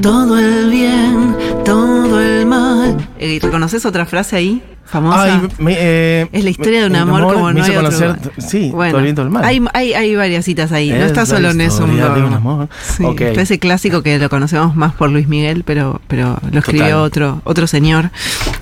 todo 0.00 0.38
el 0.38 0.70
bien, 0.70 1.36
todo 1.62 2.18
el 2.18 2.46
mal. 2.46 2.96
¿Reconoces 3.20 3.84
otra 3.84 4.06
frase 4.06 4.36
ahí? 4.36 4.62
Famosa. 4.90 5.22
Ay, 5.22 5.48
me- 5.58 5.74
eh, 5.76 6.28
es 6.32 6.44
la 6.44 6.50
historia 6.50 6.80
de 6.80 6.86
un 6.86 6.96
amor, 6.96 7.22
como 7.34 7.52
no 7.52 7.62
hay 7.62 7.72
conocer. 7.74 8.16
Sí, 8.38 8.70
Bueno, 8.72 8.98
todo 9.14 9.26
el 9.26 9.30
mal. 9.30 9.44
Hay, 9.44 9.62
hay, 9.74 9.92
hay 9.92 10.16
varias 10.16 10.44
citas 10.44 10.72
ahí. 10.72 10.90
no 10.90 10.96
Es 10.96 11.06
está 11.06 11.26
solo 11.26 11.50
en 11.50 11.60
eso. 11.60 11.84
un 11.84 12.00
amor. 12.00 12.68
Sí, 12.96 13.04
está 13.18 13.42
ese 13.42 13.58
clásico 13.58 14.02
que 14.02 14.18
lo 14.18 14.28
conocemos 14.30 14.74
más 14.76 14.94
por 14.94 15.10
Luis 15.10 15.28
Miguel, 15.28 15.62
pero, 15.64 16.00
pero 16.08 16.38
lo 16.50 16.58
escribió 16.58 16.84
Total. 16.86 17.00
otro, 17.02 17.40
otro 17.44 17.66
señor. 17.66 18.10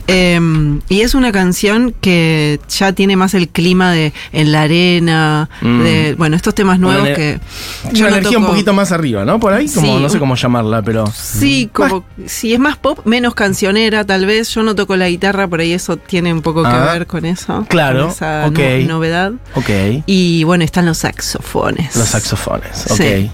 Eh, 0.09 0.41
y 0.89 1.01
es 1.01 1.15
una 1.15 1.33
canción 1.33 1.95
que 2.01 2.61
ya 2.69 2.93
tiene 2.93 3.17
más 3.17 3.35
el 3.35 3.49
clima 3.49 3.93
de 3.93 4.13
en 4.33 4.53
la 4.53 4.63
arena, 4.63 5.49
Mm. 5.61 5.83
de 5.83 6.15
bueno, 6.17 6.37
estos 6.37 6.55
temas 6.55 6.79
nuevos 6.79 7.09
que 7.11 7.41
Una 7.85 7.93
yo 7.93 8.05
no 8.11 8.17
energía 8.17 8.39
un 8.39 8.47
poquito 8.47 8.73
más 8.73 8.93
arriba, 8.93 9.25
¿no? 9.25 9.39
Por 9.41 9.53
ahí, 9.53 9.69
como 9.69 9.97
Sí. 9.97 10.03
no 10.03 10.09
sé 10.09 10.19
cómo 10.19 10.35
llamarla, 10.37 10.83
pero. 10.83 11.05
Sí, 11.13 11.69
como 11.73 12.05
si 12.27 12.53
es 12.53 12.59
más 12.61 12.77
pop, 12.77 13.01
menos 13.05 13.35
cancionera, 13.35 14.05
tal 14.05 14.27
vez. 14.27 14.49
Yo 14.55 14.63
no 14.63 14.75
toco 14.75 14.97
la 14.97 15.09
guitarra, 15.09 15.47
por 15.49 15.61
ahí 15.61 15.73
eso 15.73 15.97
tiene 15.97 16.16
un 16.25 16.43
poco 16.43 16.63
que 16.63 16.69
Ah. 16.69 16.93
ver 16.93 17.07
con 17.07 17.25
eso. 17.25 17.65
Claro, 17.69 18.03
con 18.03 18.11
esa 18.11 18.51
no- 18.51 18.87
novedad. 18.95 19.33
Ok. 19.55 19.71
Y 20.07 20.45
bueno, 20.45 20.65
están 20.65 20.87
los 20.87 20.99
saxofones. 20.99 21.95
Los 21.97 22.09
saxofones, 22.09 22.87
ok. 22.91 22.97
Sí. 22.97 23.31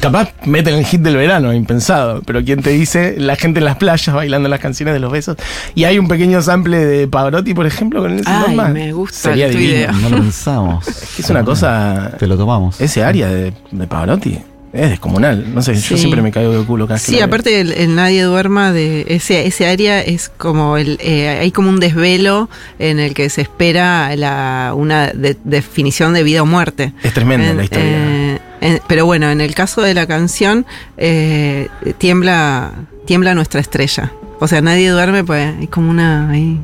Capaz 0.00 0.28
meten 0.44 0.74
el 0.74 0.84
hit 0.84 1.00
del 1.00 1.16
verano, 1.16 1.52
impensado. 1.54 2.20
Pero 2.26 2.44
¿quién 2.44 2.62
te 2.62 2.70
dice? 2.70 3.14
La 3.18 3.34
gente 3.34 3.60
en 3.60 3.64
las 3.64 3.76
playas 3.76 4.14
bailando 4.14 4.46
las 4.48 4.60
canciones 4.60 4.92
de 4.92 5.00
los 5.00 5.10
besos. 5.10 5.36
Y 5.74 5.84
hay 5.84 5.98
un 5.98 6.06
pequeño 6.06 6.42
sample 6.42 6.84
de 6.84 7.08
Pavarotti, 7.08 7.54
por 7.54 7.66
ejemplo, 7.66 8.02
con 8.02 8.12
el 8.12 8.22
Ay, 8.26 8.56
me 8.72 8.92
gusta 8.92 9.30
Sería 9.30 9.46
tu 9.50 9.56
divino. 9.56 9.72
idea. 9.74 9.92
No 9.92 10.10
lo 10.10 10.16
pensamos. 10.18 10.86
Es 11.18 11.30
una 11.30 11.44
cosa. 11.44 12.12
Te 12.18 12.26
lo 12.26 12.36
tomamos. 12.36 12.78
Ese 12.80 13.02
área 13.02 13.28
de, 13.28 13.54
de 13.70 13.86
Pavarotti 13.86 14.38
es 14.76 14.90
descomunal. 14.90 15.54
No 15.54 15.62
sé, 15.62 15.74
yo 15.74 15.96
siempre 15.96 16.22
me 16.22 16.30
caigo 16.32 16.52
de 16.58 16.64
culo 16.64 16.86
que 16.86 16.98
Sí, 16.98 17.20
aparte 17.20 17.60
el, 17.60 17.72
el 17.72 17.94
Nadie 17.94 18.22
Duerma 18.22 18.72
de 18.72 19.04
ese, 19.08 19.46
ese 19.46 19.66
área 19.66 20.00
es 20.00 20.28
como 20.36 20.76
el 20.76 20.98
eh, 21.00 21.28
hay 21.40 21.50
como 21.52 21.68
un 21.70 21.80
desvelo 21.80 22.48
en 22.78 22.98
el 23.00 23.14
que 23.14 23.28
se 23.30 23.40
espera 23.42 24.14
la, 24.16 24.72
una 24.76 25.08
de- 25.08 25.36
definición 25.44 26.12
de 26.14 26.22
vida 26.22 26.42
o 26.42 26.46
muerte. 26.46 26.92
Es 27.02 27.12
tremenda 27.14 27.48
En- 27.50 27.56
la 27.56 27.64
historia. 27.64 27.86
eh, 27.88 28.38
en- 28.60 28.80
pero 28.88 29.06
bueno, 29.06 29.30
en 29.30 29.40
el 29.40 29.54
caso 29.54 29.82
de 29.82 29.94
la 29.94 30.06
canción 30.06 30.66
eh, 30.96 31.68
tiembla 31.98 32.72
tiembla 33.06 33.34
nuestra 33.34 33.60
estrella. 33.60 34.12
O 34.40 34.48
sea, 34.48 34.60
nadie 34.60 34.90
duerme, 34.90 35.24
pues 35.24 35.54
hay 35.58 35.66
como 35.68 35.90
una 35.90 36.28
hay 36.30 36.60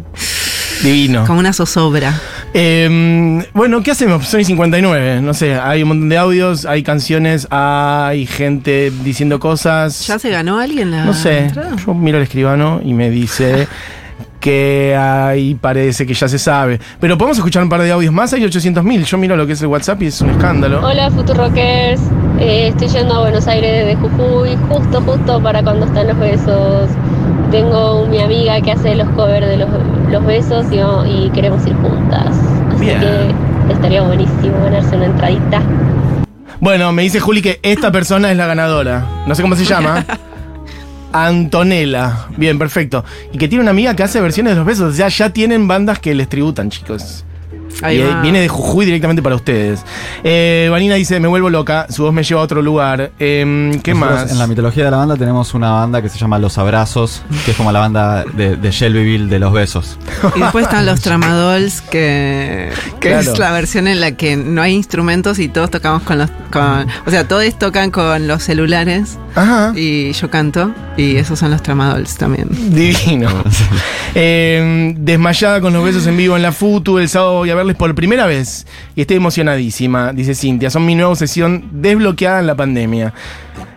Divino. 0.82 1.24
como 1.26 1.38
una 1.38 1.52
zozobra. 1.52 2.20
Eh, 2.54 3.42
bueno, 3.54 3.82
¿qué 3.82 3.92
hacemos? 3.92 4.26
Soy 4.26 4.44
59, 4.44 5.20
no 5.22 5.32
sé, 5.32 5.54
hay 5.54 5.82
un 5.82 5.88
montón 5.88 6.08
de 6.10 6.18
audios, 6.18 6.66
hay 6.66 6.82
canciones, 6.82 7.46
hay 7.50 8.26
gente 8.26 8.92
diciendo 9.02 9.40
cosas. 9.40 10.06
¿Ya 10.06 10.18
se 10.18 10.30
ganó 10.30 10.58
alguien 10.58 10.90
la 10.90 11.04
No 11.04 11.14
sé, 11.14 11.46
entrada? 11.46 11.76
yo 11.86 11.94
miro 11.94 12.18
al 12.18 12.24
escribano 12.24 12.80
y 12.84 12.92
me 12.92 13.10
dice 13.10 13.66
que 14.40 14.94
ahí 14.98 15.54
parece 15.54 16.04
que 16.04 16.12
ya 16.12 16.28
se 16.28 16.38
sabe. 16.38 16.78
Pero 17.00 17.16
podemos 17.16 17.38
escuchar 17.38 17.62
un 17.62 17.68
par 17.70 17.80
de 17.80 17.90
audios 17.90 18.12
más, 18.12 18.32
hay 18.34 18.42
800.000. 18.42 19.04
Yo 19.04 19.16
miro 19.16 19.34
lo 19.36 19.46
que 19.46 19.54
es 19.54 19.62
el 19.62 19.68
WhatsApp 19.68 20.02
y 20.02 20.06
es 20.06 20.20
un 20.20 20.30
escándalo. 20.30 20.86
Hola 20.86 21.10
Futurockers, 21.10 22.00
eh, 22.38 22.68
estoy 22.68 22.88
yendo 22.88 23.14
a 23.14 23.20
Buenos 23.20 23.46
Aires 23.46 23.86
desde 23.86 23.96
Jujuy, 23.96 24.58
justo, 24.68 25.00
justo 25.00 25.42
para 25.42 25.62
cuando 25.62 25.86
están 25.86 26.06
los 26.08 26.18
besos. 26.18 26.90
Tengo 27.52 28.06
mi 28.06 28.18
amiga 28.18 28.60
que 28.62 28.72
hace 28.72 28.94
los 28.94 29.08
covers 29.10 29.46
de 29.46 29.58
los, 29.58 29.68
los 30.10 30.24
besos 30.24 30.66
y, 30.72 30.78
y 30.78 31.30
queremos 31.34 31.64
ir 31.66 31.74
juntas. 31.74 32.34
Así 32.74 32.86
Bien. 32.86 32.98
que 32.98 33.72
estaría 33.74 34.00
buenísimo 34.02 34.58
ganarse 34.64 34.96
una 34.96 35.04
entradita. 35.06 35.62
Bueno, 36.60 36.92
me 36.92 37.02
dice 37.02 37.20
Juli 37.20 37.42
que 37.42 37.60
esta 37.62 37.92
persona 37.92 38.30
es 38.30 38.38
la 38.38 38.46
ganadora. 38.46 39.06
No 39.26 39.34
sé 39.34 39.42
cómo 39.42 39.54
se 39.54 39.66
llama. 39.66 40.04
Antonella. 41.12 42.26
Bien, 42.38 42.58
perfecto. 42.58 43.04
Y 43.32 43.38
que 43.38 43.48
tiene 43.48 43.62
una 43.62 43.72
amiga 43.72 43.94
que 43.94 44.02
hace 44.02 44.20
versiones 44.20 44.52
de 44.52 44.56
los 44.56 44.66
besos. 44.66 44.94
O 44.94 44.96
sea, 44.96 45.08
ya 45.08 45.30
tienen 45.30 45.68
bandas 45.68 45.98
que 45.98 46.14
les 46.14 46.28
tributan, 46.28 46.70
chicos. 46.70 47.24
Ahí 47.82 47.98
y 47.98 48.02
va. 48.02 48.20
viene 48.20 48.40
de 48.40 48.48
Jujuy 48.48 48.84
directamente 48.84 49.22
para 49.22 49.34
ustedes. 49.36 49.84
Eh, 50.24 50.68
Vanina 50.70 50.94
dice, 50.96 51.18
me 51.20 51.28
vuelvo 51.28 51.50
loca, 51.50 51.86
su 51.90 52.02
voz 52.02 52.12
me 52.12 52.22
lleva 52.22 52.40
a 52.40 52.44
otro 52.44 52.60
lugar. 52.62 53.12
Em, 53.18 53.80
¿Qué 53.80 53.94
Nosotros 53.94 54.22
más? 54.22 54.32
En 54.32 54.38
la 54.38 54.46
mitología 54.46 54.84
de 54.84 54.90
la 54.90 54.96
banda 54.98 55.16
tenemos 55.16 55.54
una 55.54 55.70
banda 55.72 56.02
que 56.02 56.08
se 56.08 56.18
llama 56.18 56.38
Los 56.38 56.58
Abrazos, 56.58 57.22
que 57.44 57.52
es 57.52 57.56
como 57.56 57.72
la 57.72 57.80
banda 57.80 58.24
de, 58.34 58.56
de 58.56 58.70
Shelbyville 58.70 59.28
de 59.28 59.38
los 59.38 59.52
besos. 59.52 59.98
Y 60.36 60.40
después 60.40 60.64
están 60.66 60.86
los 60.86 61.00
Tramadolls, 61.00 61.80
que, 61.82 62.70
que 63.00 63.08
Claro. 63.10 63.32
es 63.32 63.38
la 63.38 63.52
versión 63.52 63.88
en 63.88 64.00
la 64.00 64.12
que 64.12 64.36
no 64.36 64.62
hay 64.62 64.74
instrumentos 64.74 65.38
y 65.38 65.48
todos 65.48 65.70
tocamos 65.70 66.02
con 66.02 66.18
los. 66.18 66.30
Con, 66.52 66.86
o 67.06 67.10
sea, 67.10 67.26
todos 67.26 67.58
tocan 67.58 67.90
con 67.90 68.28
los 68.28 68.42
celulares 68.42 69.18
Ajá. 69.34 69.72
y 69.74 70.12
yo 70.12 70.30
canto. 70.30 70.70
Y 70.96 71.16
esos 71.16 71.38
son 71.38 71.50
los 71.50 71.62
Tramadolls 71.62 72.16
también. 72.16 72.48
Divino. 72.74 73.30
Eh, 74.14 74.94
desmayada 74.98 75.60
con 75.62 75.72
los 75.72 75.82
besos 75.82 76.06
en 76.06 76.16
vivo 76.18 76.36
en 76.36 76.42
la 76.42 76.52
FUTU. 76.52 76.98
El 76.98 77.08
sábado 77.08 77.38
voy 77.38 77.48
a 77.50 77.54
verles 77.62 77.76
por 77.76 77.94
primera 77.94 78.26
vez. 78.26 78.66
Y 78.94 79.00
estoy 79.00 79.16
emocionadísima, 79.16 80.12
dice 80.12 80.34
Cintia. 80.34 80.70
Son 80.70 80.84
mi 80.84 80.94
nueva 80.94 81.10
obsesión 81.12 81.68
desbloqueada 81.72 82.40
en 82.40 82.46
la 82.46 82.54
pandemia. 82.56 83.14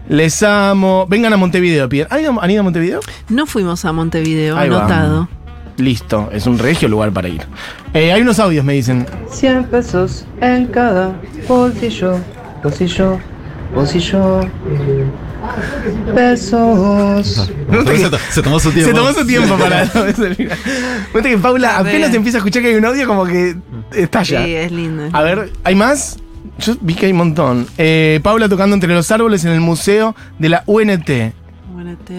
Les 0.10 0.44
amo. 0.44 1.06
Vengan 1.10 1.34
a 1.34 1.38
Montevideo, 1.38 1.90
piden. 1.90 2.08
¿Han 2.10 2.22
ido, 2.22 2.42
han 2.42 2.52
ido 2.52 2.60
a 2.60 2.64
Montevideo? 2.64 3.00
No 3.30 3.46
fuimos 3.46 3.86
a 3.86 3.92
Montevideo, 3.92 4.58
Ahí 4.58 4.70
va. 4.70 4.80
anotado. 4.80 5.28
Listo, 5.78 6.30
es 6.32 6.48
un 6.48 6.58
regio 6.58 6.88
lugar 6.88 7.12
para 7.12 7.28
ir. 7.28 7.42
Eh, 7.94 8.14
hay 8.14 8.22
unos 8.22 8.40
audios, 8.40 8.64
me 8.64 8.74
dicen. 8.74 9.06
100 9.30 9.66
pesos 9.66 10.26
en 10.42 10.68
cada 10.68 11.14
bolsillo, 11.48 12.18
bolsillo, 12.64 13.20
bolsillo. 13.74 14.42
Pesos. 16.14 17.52
se, 17.96 18.10
to- 18.10 18.18
se 18.32 18.42
tomó 18.42 18.60
su 18.60 18.72
tiempo. 18.72 18.92
Se 18.92 18.96
tomó 18.98 19.14
su 19.14 19.26
tiempo 19.28 19.56
para 19.58 19.88
Cuenta 19.88 21.30
que 21.30 21.38
Paula 21.38 21.78
apenas 21.78 22.14
empieza 22.14 22.38
a 22.38 22.40
escuchar 22.40 22.62
que 22.62 22.70
hay 22.70 22.76
un 22.76 22.86
audio 22.86 23.08
como 23.08 23.26
que 23.26 23.56
estalla. 23.94 24.46
Sí, 24.46 24.56
es 24.56 24.72
lindo. 24.72 25.04
A 25.14 25.22
ver, 25.22 25.52
¿hay 25.64 25.76
más? 25.76 26.18
Yo 26.60 26.76
vi 26.82 26.94
que 26.94 27.08
hay 27.08 27.12
un 27.12 27.18
montón. 27.20 27.68
Eh, 27.78 28.20
Paula 28.24 28.48
tocando 28.48 28.74
entre 28.76 28.94
los 28.94 29.10
árboles 29.12 29.44
en 29.46 29.52
el 29.52 29.62
museo 29.62 30.16
de 30.40 30.50
la 30.50 30.64
UNT. 30.66 31.10
Bueno, 31.74 31.98
te- 32.06 32.14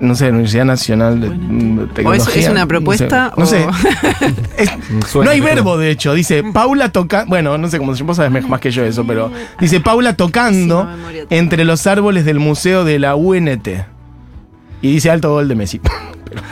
No 0.00 0.14
sé, 0.14 0.28
Universidad 0.30 0.64
Nacional 0.64 1.20
de 1.20 1.30
mm, 1.30 1.78
¿O 1.78 1.86
Tecnología. 1.86 2.42
es, 2.42 2.48
una 2.48 2.66
propuesta? 2.66 3.32
No 3.36 3.46
sé. 3.46 3.60
No, 3.64 3.70
o- 3.70 3.72
sé. 3.74 3.88
Es- 4.58 4.70
Suena 5.08 5.26
no 5.26 5.30
hay 5.30 5.40
verbo, 5.40 5.78
de 5.78 5.90
hecho. 5.90 6.14
Dice 6.14 6.42
Paula 6.52 6.90
tocando. 6.90 7.28
Bueno, 7.30 7.56
no 7.58 7.68
sé 7.68 7.78
cómo 7.78 7.94
se 7.94 8.02
vos 8.02 8.16
sabes 8.16 8.46
más 8.48 8.60
que 8.60 8.70
yo 8.70 8.84
eso, 8.84 9.06
pero. 9.06 9.30
Dice 9.60 9.80
Paula 9.80 10.14
tocando 10.16 10.88
entre 11.30 11.64
los 11.64 11.86
árboles 11.86 12.24
del 12.24 12.38
museo 12.40 12.84
de 12.84 12.98
la 12.98 13.14
UNT. 13.14 13.68
Y 14.82 14.92
dice 14.94 15.10
alto 15.10 15.30
gol 15.32 15.48
de 15.48 15.54
Messi. 15.54 15.80
Pero- 16.24 16.42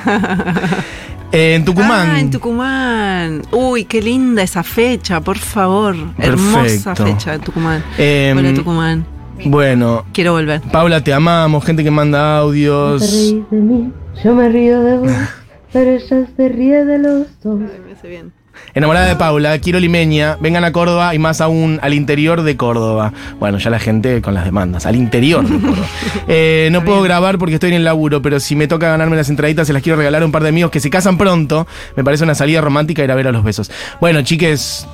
Eh, 1.35 1.55
en 1.55 1.65
Tucumán. 1.65 2.09
Ah, 2.11 2.21
en 2.21 2.31
Tucumán. 2.31 3.43
Uy, 3.53 3.87
qué 3.87 4.03
linda 4.03 4.43
esa 4.43 4.63
fecha, 4.63 5.21
por 5.23 5.39
favor. 5.39 5.97
Hermosa 6.19 6.95
fecha 6.95 7.33
de 7.33 7.39
Tucumán. 7.39 7.83
Hola, 7.99 8.53
Tucumán. 8.55 9.07
Bueno, 9.45 10.05
Quiero 10.13 10.33
volver. 10.33 10.61
Paula, 10.61 11.03
te 11.03 11.13
amamos. 11.13 11.65
Gente 11.65 11.83
que 11.85 11.91
manda 11.91 12.39
audios. 12.39 13.33
de 13.51 13.57
mí, 13.57 13.91
yo 14.23 14.35
me 14.35 14.49
río 14.49 14.83
de 14.83 14.99
vos, 14.99 15.13
pero 15.73 15.91
ella 15.93 16.27
se 16.37 16.49
ríe 16.49 16.85
de 16.85 16.99
los 16.99 17.27
dos. 17.43 17.59
Me 17.61 17.93
hace 17.93 18.09
bien. 18.09 18.33
Enamorada 18.75 19.07
de 19.07 19.17
Paula, 19.17 19.59
quiero 19.59 19.81
limeña, 19.81 20.37
vengan 20.41 20.65
a 20.65 20.73
Córdoba 20.73 21.15
y 21.15 21.19
más 21.19 21.41
aún 21.41 21.79
al 21.83 21.95
interior 21.95 22.43
de 22.43 22.57
Córdoba. 22.57 23.13
Bueno, 23.39 23.59
ya 23.59 23.71
la 23.71 23.79
gente 23.79 24.23
con 24.23 24.35
las 24.35 24.45
demandas, 24.45 24.87
al 24.87 24.97
interior 24.97 25.47
de 25.47 25.59
Córdoba. 25.61 25.87
Eh, 26.29 26.69
no 26.71 26.85
puedo 26.85 27.03
grabar 27.03 27.37
porque 27.39 27.55
estoy 27.55 27.71
en 27.71 27.77
el 27.77 27.85
laburo, 27.85 28.23
pero 28.23 28.39
si 28.41 28.55
me 28.55 28.69
toca 28.69 28.89
ganarme 28.89 29.17
las 29.17 29.29
entraditas, 29.29 29.67
se 29.67 29.73
las 29.73 29.83
quiero 29.83 29.97
regalar 29.97 30.23
a 30.23 30.25
un 30.25 30.33
par 30.33 30.43
de 30.43 30.51
amigos 30.51 30.71
que 30.71 30.81
se 30.81 30.89
casan 30.89 31.19
pronto. 31.19 31.67
Me 31.97 32.05
parece 32.05 32.25
una 32.25 32.35
salida 32.35 32.61
romántica 32.61 33.03
ir 33.03 33.11
a 33.11 33.15
ver 33.15 33.27
a 33.29 33.33
los 33.33 33.43
besos. 33.43 33.71
Bueno, 34.01 34.23
chiques. 34.23 34.87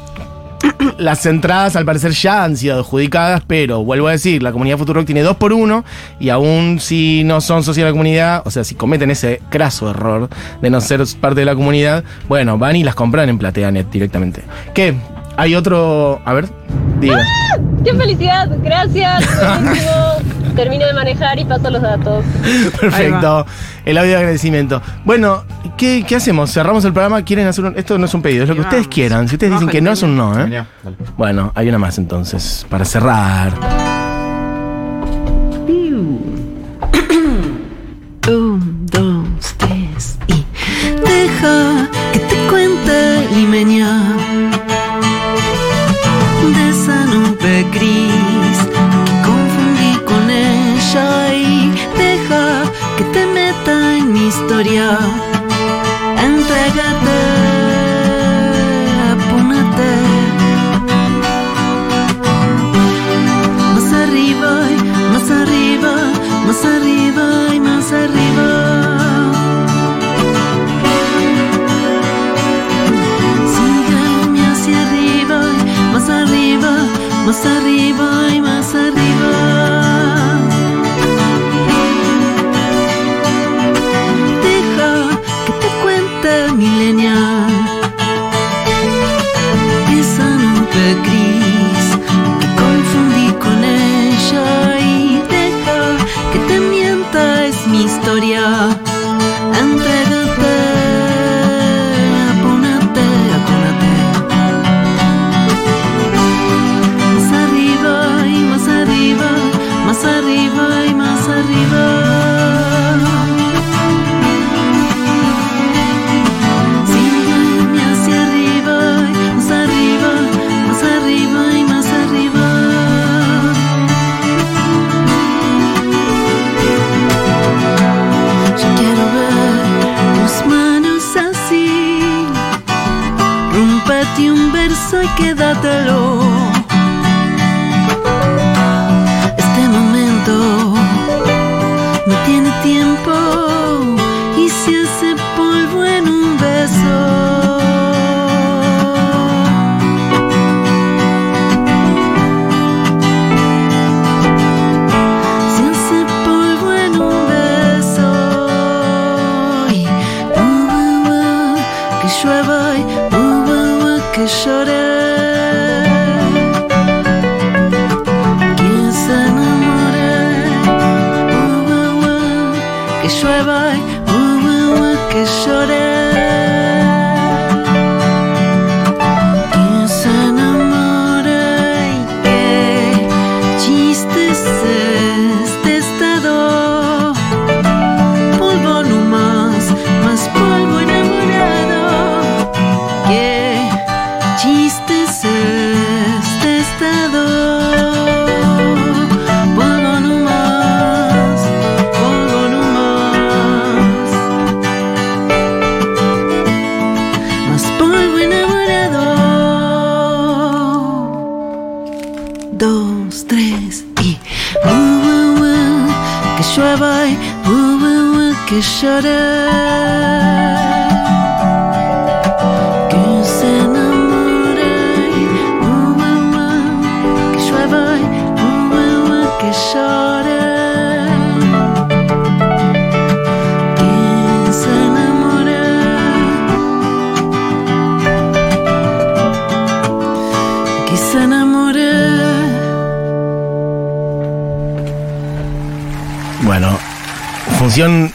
Las 0.99 1.27
entradas 1.27 1.77
al 1.77 1.85
parecer 1.85 2.13
ya 2.13 2.45
han 2.45 2.57
sido 2.57 2.79
adjudicadas, 2.79 3.43
pero 3.47 3.85
vuelvo 3.85 4.09
a 4.09 4.13
decir, 4.13 4.43
la 4.43 4.53
comunidad 4.53 4.79
Futurock 4.79 5.07
tiene 5.07 5.23
dos 5.23 5.37
por 5.37 5.53
uno 5.53 5.85
y 6.19 6.29
aún 6.31 6.79
si 6.81 7.25
no 7.25 7.41
son 7.41 7.63
socios 7.63 7.85
de 7.85 7.91
la 7.91 7.93
comunidad, 7.93 8.43
o 8.45 8.51
sea, 8.51 8.65
si 8.65 8.75
cometen 8.75 9.11
ese 9.11 9.41
craso 9.51 9.91
error 9.91 10.29
de 10.61 10.71
no 10.71 10.81
ser 10.81 11.03
parte 11.21 11.41
de 11.41 11.47
la 11.47 11.55
comunidad, 11.55 12.05
bueno, 12.29 12.59
van 12.59 12.77
y 12.77 12.85
las 12.85 12.95
compran 12.95 13.29
en 13.29 13.39
PlateaNet 13.39 13.91
directamente. 13.91 14.43
¿Qué? 14.75 14.95
¿Hay 15.37 15.55
otro? 15.55 16.21
A 16.25 16.33
ver, 16.33 16.49
diga. 17.01 17.25
¡Qué 17.85 17.95
felicidad! 17.95 18.51
Gracias. 18.63 19.25
Termino 20.59 20.87
de 20.87 20.93
manejar 20.93 21.39
y 21.39 21.45
paso 21.45 21.71
los 21.71 21.81
datos. 21.81 22.25
Perfecto. 22.81 23.47
El 23.85 23.97
audio 23.97 24.11
de 24.11 24.17
agradecimiento. 24.17 24.83
Bueno, 25.05 25.45
¿qué, 25.77 26.05
qué 26.05 26.17
hacemos? 26.17 26.53
¿Cerramos 26.53 26.85
el 26.85 26.93
programa? 26.93 27.23
¿Quieren 27.23 27.47
hacer 27.47 27.65
un.? 27.65 27.75
Esto 27.79 27.97
no 27.97 28.07
es 28.07 28.15
un 28.15 28.23
pedido, 28.23 28.43
es 28.43 28.49
lo 28.49 28.57
que 28.57 28.63
ustedes 28.63 28.89
quieran. 28.89 29.29
Si 29.29 29.37
ustedes 29.37 29.53
dicen 29.53 29.69
que 29.69 29.81
no, 29.81 29.93
es 29.93 30.03
un 30.03 30.17
no, 30.17 30.37
¿eh? 30.37 30.65
Bueno, 31.17 31.53
hay 31.55 31.69
una 31.69 31.79
más 31.79 31.97
entonces, 31.99 32.67
para 32.69 32.85
cerrar. 32.85 33.53
Un, 38.27 38.85
dos, 38.91 38.91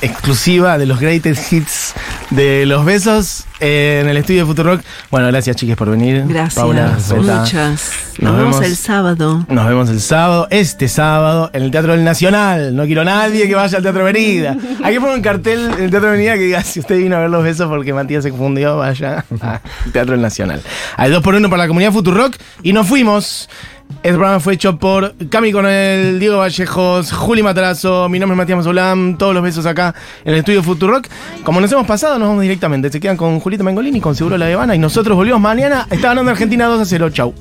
exclusiva 0.03 0.77
de 0.77 0.85
los 0.85 0.99
greatest 0.99 1.51
hits 1.51 1.93
de 2.29 2.65
los 2.65 2.83
besos 2.85 3.45
en 3.59 4.09
el 4.09 4.17
estudio 4.17 4.41
de 4.41 4.45
Futurock. 4.45 4.81
Bueno, 5.09 5.27
gracias 5.27 5.55
chiques 5.55 5.75
por 5.77 5.89
venir. 5.89 6.25
Gracias, 6.27 6.55
Paula, 6.55 6.97
muchas. 7.15 7.91
Nos 8.19 8.31
Nos 8.31 8.37
vemos 8.37 8.55
vemos. 8.59 8.65
el 8.65 8.75
sábado. 8.77 9.45
Nos 9.47 9.67
vemos 9.67 9.89
el 9.89 10.01
sábado, 10.01 10.47
este 10.51 10.87
sábado, 10.87 11.49
en 11.53 11.63
el 11.63 11.71
Teatro 11.71 11.93
del 11.93 12.03
Nacional. 12.03 12.75
No 12.75 12.85
quiero 12.85 13.01
a 13.01 13.05
nadie 13.05 13.47
que 13.47 13.55
vaya 13.55 13.77
al 13.77 13.83
Teatro 13.83 14.01
Avenida. 14.01 14.55
Hay 14.83 14.93
que 14.93 14.99
poner 14.99 15.15
un 15.15 15.21
cartel 15.21 15.71
en 15.77 15.83
el 15.85 15.89
Teatro 15.89 16.09
Avenida 16.09 16.33
que 16.33 16.41
diga, 16.41 16.63
si 16.63 16.79
usted 16.81 16.97
vino 16.97 17.15
a 17.15 17.19
ver 17.19 17.29
los 17.29 17.43
besos 17.43 17.67
porque 17.69 17.93
Matías 17.93 18.23
se 18.23 18.29
confundió, 18.31 18.77
vaya 18.77 19.23
al 19.41 19.91
Teatro 19.91 20.11
del 20.11 20.21
Nacional. 20.21 20.61
Hay 20.97 21.09
dos 21.11 21.23
por 21.23 21.33
uno 21.35 21.49
para 21.49 21.63
la 21.63 21.67
comunidad 21.67 21.91
Futurock 21.93 22.35
y 22.61 22.73
nos 22.73 22.87
fuimos. 22.87 23.49
Este 24.03 24.17
programa 24.17 24.41
fue 24.41 24.55
hecho 24.55 24.77
por 24.77 25.15
Cami 25.29 25.53
Coronel, 25.53 26.19
Diego 26.19 26.39
Vallejos, 26.39 27.13
Juli 27.13 27.41
Matarazo, 27.41 28.09
mi 28.09 28.19
nombre 28.19 28.33
es 28.33 28.37
Matías 28.37 28.57
Mazolam, 28.57 29.17
todos 29.17 29.33
los 29.33 29.41
besos 29.41 29.65
acá 29.65 29.95
en 30.25 30.33
el 30.33 30.39
estudio 30.39 30.61
Futurock. 30.61 31.07
Como 31.45 31.61
nos 31.61 31.71
hemos 31.71 31.87
pasado, 31.87 32.19
nos 32.19 32.27
vamos 32.27 32.41
directamente. 32.41 32.91
Se 32.91 32.99
quedan 32.99 33.15
con 33.15 33.39
Julita 33.39 33.63
Mengolini, 33.63 34.01
con 34.01 34.13
Seguro 34.13 34.37
La 34.37 34.47
Habana 34.47 34.75
y 34.75 34.77
nosotros 34.77 35.15
volvemos 35.15 35.39
mañana. 35.39 35.87
Está 35.89 36.09
ganando 36.09 36.31
Argentina 36.31 36.65
2 36.65 36.81
a 36.81 36.85
0. 36.85 37.09
Chau. 37.11 37.33